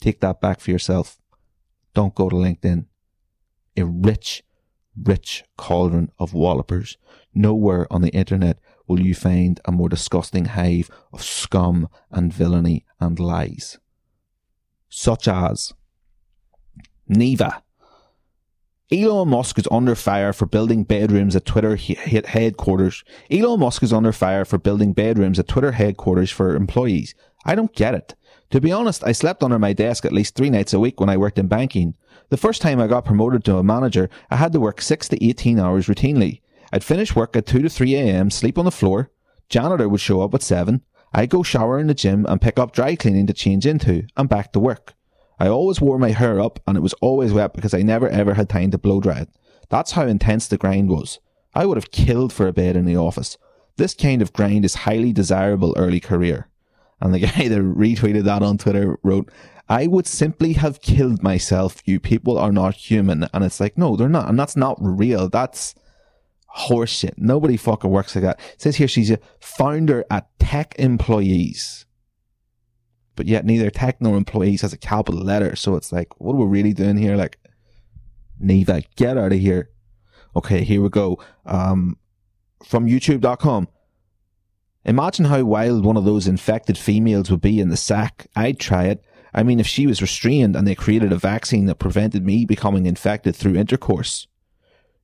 [0.00, 1.18] Take that back for yourself.
[1.94, 2.86] Don't go to LinkedIn.
[3.76, 4.42] A rich,
[5.00, 6.98] rich cauldron of wallopers.
[7.32, 8.58] Nowhere on the internet
[8.88, 13.78] will you find a more disgusting hive of scum and villainy and lies.
[14.88, 15.72] Such as
[17.08, 17.62] Neva.
[18.92, 23.02] Elon Musk is under fire for building bedrooms at Twitter he- headquarters.
[23.30, 27.14] Elon Musk is under fire for building bedrooms at Twitter headquarters for employees.
[27.46, 28.14] I don't get it.
[28.50, 31.08] To be honest, I slept under my desk at least three nights a week when
[31.08, 31.94] I worked in banking.
[32.28, 35.24] The first time I got promoted to a manager, I had to work 6 to
[35.24, 36.42] 18 hours routinely.
[36.70, 39.10] I'd finish work at 2 to 3 a.m., sleep on the floor.
[39.48, 40.82] Janitor would show up at 7.
[41.12, 44.28] I'd go shower in the gym and pick up dry cleaning to change into, and
[44.28, 44.94] back to work.
[45.38, 48.34] I always wore my hair up and it was always wet because I never ever
[48.34, 49.28] had time to blow dry it.
[49.68, 51.18] That's how intense the grind was.
[51.54, 53.38] I would have killed for a bed in the office.
[53.76, 56.48] This kind of grind is highly desirable early career.
[57.00, 59.30] And the guy that retweeted that on Twitter wrote,
[59.68, 61.82] I would simply have killed myself.
[61.86, 63.26] You people are not human.
[63.32, 64.28] And it's like, no, they're not.
[64.28, 65.28] And that's not real.
[65.28, 65.74] That's
[66.56, 67.14] horseshit.
[67.16, 68.40] Nobody fucking works like that.
[68.54, 71.83] It says here she's a founder at Tech Employees.
[73.16, 75.54] But yet neither tech nor employees has a capital letter.
[75.56, 77.16] So it's like, what are we really doing here?
[77.16, 77.38] Like,
[78.40, 79.70] Neva, get out of here.
[80.36, 81.22] Okay, here we go.
[81.46, 81.96] Um,
[82.64, 83.68] from youtube.com.
[84.84, 88.26] Imagine how wild one of those infected females would be in the sack.
[88.36, 89.02] I'd try it.
[89.32, 92.86] I mean, if she was restrained and they created a vaccine that prevented me becoming
[92.86, 94.26] infected through intercourse.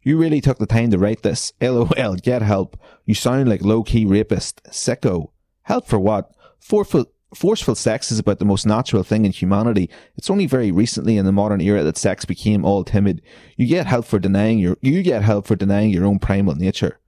[0.03, 1.53] You really took the time to write this.
[1.61, 2.79] LOL, get help.
[3.05, 4.63] You sound like low key rapist.
[4.65, 5.31] Sicko.
[5.63, 6.31] Help for what?
[6.59, 9.89] Forceful, forceful sex is about the most natural thing in humanity.
[10.17, 13.23] It's only very recently in the modern era that sex became all timid.
[13.57, 16.99] You get help for denying your, you get help for denying your own primal nature.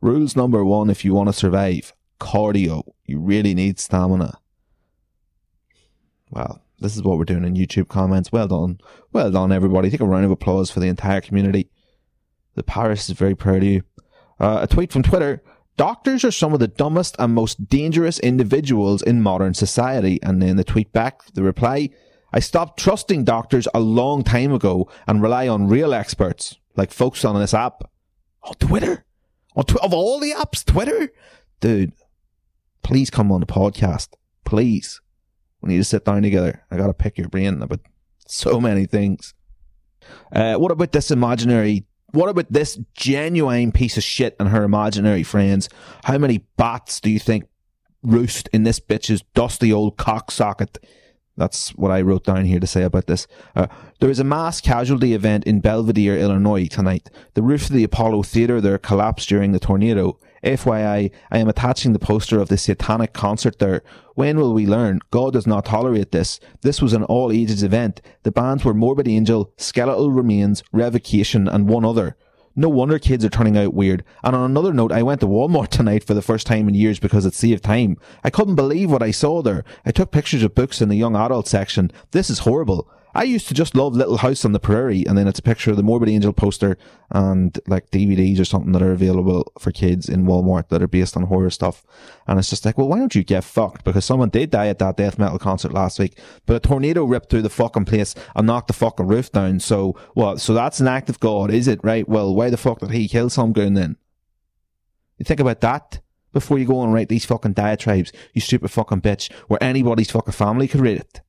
[0.00, 1.92] Rules number one if you want to survive.
[2.20, 2.82] Cardio.
[3.04, 4.38] You really need stamina.
[6.30, 8.30] Well, this is what we're doing in YouTube comments.
[8.32, 8.80] Well done.
[9.12, 9.90] Well done, everybody.
[9.90, 11.70] Take a round of applause for the entire community.
[12.54, 13.82] The Paris is very proud of you.
[14.38, 15.42] Uh, a tweet from Twitter.
[15.76, 20.18] Doctors are some of the dumbest and most dangerous individuals in modern society.
[20.22, 21.90] And then the tweet back, the reply,
[22.32, 27.24] I stopped trusting doctors a long time ago and rely on real experts, like folks
[27.24, 27.82] on this app.
[28.42, 29.04] On Twitter?
[29.54, 31.12] On tw- of all the apps, Twitter?
[31.60, 31.92] Dude,
[32.82, 34.08] please come on the podcast.
[34.44, 35.00] Please.
[35.60, 36.64] We need to sit down together.
[36.70, 37.80] I gotta pick your brain about
[38.26, 39.34] so many things.
[40.32, 45.22] Uh, what about this imaginary what about this genuine piece of shit and her imaginary
[45.22, 45.68] friends?
[46.04, 47.48] How many bats do you think
[48.02, 50.78] roost in this bitch's dusty old cocksocket?
[51.36, 53.26] That's what I wrote down here to say about this.
[53.54, 53.66] Uh,
[54.00, 57.10] there is a mass casualty event in Belvidere, Illinois tonight.
[57.34, 60.18] The roof of the Apollo Theatre there collapsed during the tornado.
[60.46, 63.82] FYI, I am attaching the poster of the satanic concert there.
[64.14, 65.00] When will we learn?
[65.10, 66.38] God does not tolerate this.
[66.62, 68.00] This was an all ages event.
[68.22, 72.16] The bands were Morbid Angel, Skeletal Remains, Revocation, and one other.
[72.54, 74.04] No wonder kids are turning out weird.
[74.22, 77.00] And on another note, I went to Walmart tonight for the first time in years
[77.00, 77.96] because it saved time.
[78.22, 79.64] I couldn't believe what I saw there.
[79.84, 81.90] I took pictures of books in the young adult section.
[82.12, 82.88] This is horrible.
[83.16, 85.70] I used to just love Little House on the Prairie, and then it's a picture
[85.70, 86.76] of the Morbid Angel poster
[87.10, 91.16] and like DVDs or something that are available for kids in Walmart that are based
[91.16, 91.82] on horror stuff.
[92.26, 93.84] And it's just like, well, why don't you get fucked?
[93.84, 97.30] Because someone did die at that death metal concert last week, but a tornado ripped
[97.30, 99.60] through the fucking place and knocked the fucking roof down.
[99.60, 100.38] So what?
[100.42, 101.80] So that's an act of God, is it?
[101.82, 102.06] Right?
[102.06, 103.96] Well, why the fuck did he kill some goon then?
[105.16, 106.00] You think about that
[106.34, 110.34] before you go and write these fucking diatribes, you stupid fucking bitch, where anybody's fucking
[110.34, 111.22] family could read it.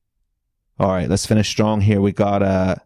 [0.80, 2.02] All right, let's finish strong here.
[2.02, 2.82] We got a.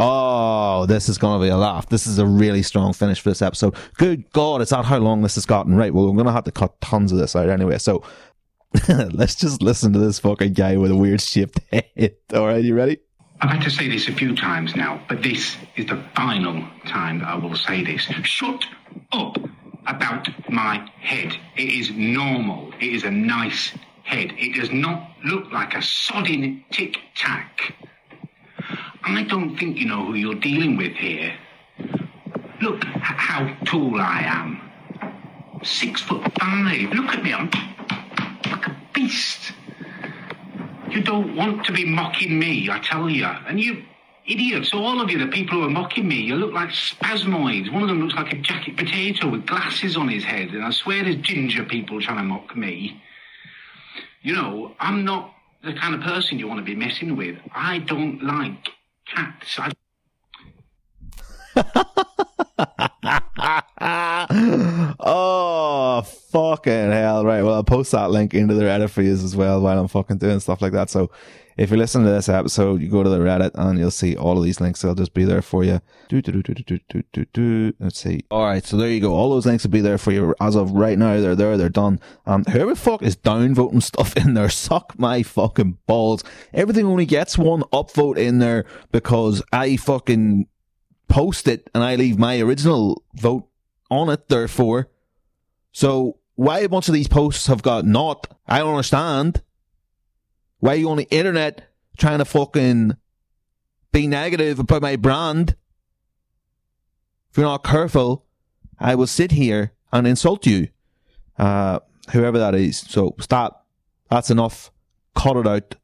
[0.00, 1.88] Oh, this is going to be a laugh.
[1.88, 3.74] This is a really strong finish for this episode.
[3.94, 5.74] Good God, it's not how long this has gotten.
[5.74, 7.78] Right, well, we're going to have to cut tons of this out anyway.
[7.78, 8.04] So
[8.88, 12.16] let's just listen to this fucking guy with a weird shaped head.
[12.32, 12.98] All right, you ready?
[13.40, 17.20] I've had to say this a few times now, but this is the final time
[17.20, 18.02] that I will say this.
[18.22, 18.64] Shut
[19.12, 19.36] up
[19.86, 21.36] about my head.
[21.56, 22.72] It is normal.
[22.80, 23.72] It is a nice
[24.08, 24.32] head.
[24.38, 27.74] It does not look like a sodding tic tac.
[29.04, 31.34] I don't think you know who you're dealing with here.
[32.60, 34.60] Look how tall I am.
[35.62, 36.90] Six foot five.
[36.92, 37.32] Look at me.
[37.32, 37.50] I'm
[38.50, 39.52] like a beast.
[40.90, 43.26] You don't want to be mocking me, I tell you.
[43.26, 43.84] And you
[44.26, 47.72] idiots, all of you, the people who are mocking me, you look like spasmoids.
[47.72, 50.48] One of them looks like a jacket potato with glasses on his head.
[50.50, 53.02] And I swear there's ginger people trying to mock me.
[54.22, 55.32] You know, I'm not
[55.62, 57.36] the kind of person you want to be messing with.
[57.54, 58.68] I don't like
[59.06, 59.58] cats.
[59.58, 59.72] I
[65.00, 67.42] oh, Fucking hell, right.
[67.42, 70.18] Well, I'll post that link into the Reddit for you as well while I'm fucking
[70.18, 70.90] doing stuff like that.
[70.90, 71.10] So
[71.56, 74.36] if you're listening to this episode, you go to the Reddit and you'll see all
[74.36, 74.82] of these links.
[74.82, 75.80] They'll just be there for you.
[76.08, 77.72] Do, do, do, do, do, do, do, do.
[77.80, 78.24] Let's see.
[78.30, 78.64] All right.
[78.64, 79.14] So there you go.
[79.14, 81.18] All those links will be there for you as of right now.
[81.18, 81.56] They're there.
[81.56, 81.98] They're done.
[82.26, 86.22] Um, whoever the fuck is downvoting stuff in there, suck my fucking balls.
[86.52, 90.46] Everything only gets one upvote in there because I fucking
[91.08, 93.47] post it and I leave my original vote
[93.90, 94.88] on it, therefore.
[95.72, 99.42] So why a bunch of these posts have got not, I don't understand.
[100.60, 102.96] Why are you on the internet trying to fucking
[103.92, 105.56] be negative about my brand?
[107.30, 108.24] If you're not careful,
[108.78, 110.68] I will sit here and insult you.
[111.38, 111.80] Uh,
[112.12, 112.78] whoever that is.
[112.78, 113.66] So stop.
[114.10, 114.70] That's enough.
[115.14, 115.74] Cut it out.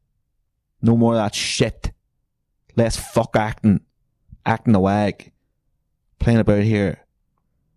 [0.82, 1.92] No more of that shit.
[2.76, 3.80] Less fuck acting.
[4.46, 5.32] Acting a wag.
[6.18, 7.03] Playing about here.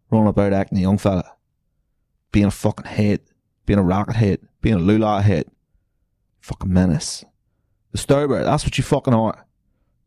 [0.09, 1.33] Running about acting a young fella.
[2.31, 3.21] Being a fucking head.
[3.65, 4.39] Being a rocket head.
[4.61, 5.45] Being a lula head.
[6.41, 7.25] Fucking menace.
[7.91, 9.47] Disturber, that's what you fucking are.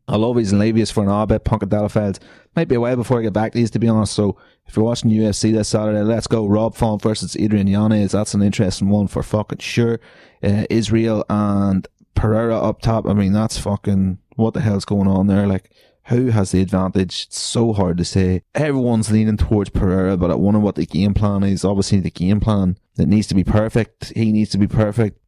[0.07, 2.19] I love these and for an hour bit, Punkadelic
[2.55, 4.13] Might be a while before I get back to these, to be honest.
[4.13, 4.37] So
[4.67, 6.45] if you're watching UFC this Saturday, let's go.
[6.45, 8.11] Rob Font versus Adrian Yanez.
[8.11, 9.99] That's an interesting one for fucking sure.
[10.43, 13.07] Uh, Israel and Pereira up top.
[13.07, 15.47] I mean, that's fucking, what the hell's going on there?
[15.47, 15.71] Like,
[16.05, 17.25] who has the advantage?
[17.27, 18.43] It's so hard to say.
[18.55, 21.63] Everyone's leaning towards Pereira, but I wonder what the game plan is.
[21.63, 24.11] Obviously, the game plan that needs to be perfect.
[24.15, 25.19] He needs to be perfect,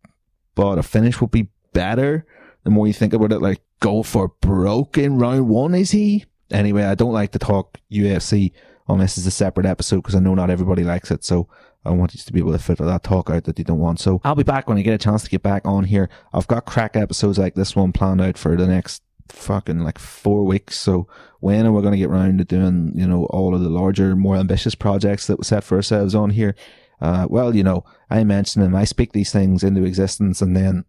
[0.56, 2.26] but a finish would be better.
[2.64, 6.26] The more you think about it, like go for broke in round one, is he?
[6.52, 8.52] Anyway, I don't like to talk UFC
[8.88, 11.24] unless it's a separate episode because I know not everybody likes it.
[11.24, 11.48] So
[11.86, 14.00] I want you to be able to filter that talk out that you don't want.
[14.00, 16.10] So I'll be back when I get a chance to get back on here.
[16.34, 20.44] I've got crack episodes like this one planned out for the next fucking like four
[20.44, 20.78] weeks.
[20.78, 21.08] So
[21.40, 24.16] when are we going to get round to doing, you know, all of the larger,
[24.16, 26.56] more ambitious projects that we set for ourselves on here?
[27.02, 30.86] Uh, well, you know, I mention them, I speak these things into existence and then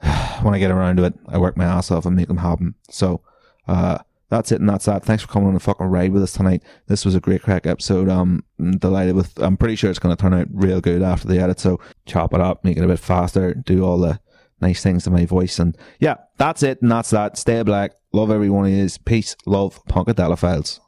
[0.42, 2.74] when I get around to it, I work my ass off and make them happen.
[2.88, 3.20] So,
[3.66, 3.98] uh,
[4.32, 5.04] that's it and that's that.
[5.04, 6.62] Thanks for coming on a fucking ride with us tonight.
[6.86, 8.08] This was a great crack episode.
[8.08, 11.28] Um, I'm delighted with, I'm pretty sure it's going to turn out real good after
[11.28, 11.60] the edit.
[11.60, 14.20] So chop it up, make it a bit faster, do all the
[14.62, 15.58] nice things to my voice.
[15.58, 17.36] And yeah, that's it and that's that.
[17.36, 17.92] Stay black.
[18.12, 18.96] Love everyone is.
[18.96, 20.80] Peace, love, Punkadelic files.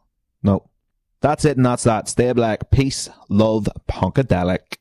[0.43, 0.71] No.
[1.21, 2.09] That's it and that's that.
[2.09, 2.71] Stay black.
[2.71, 4.79] Peace, love, Punkadelic.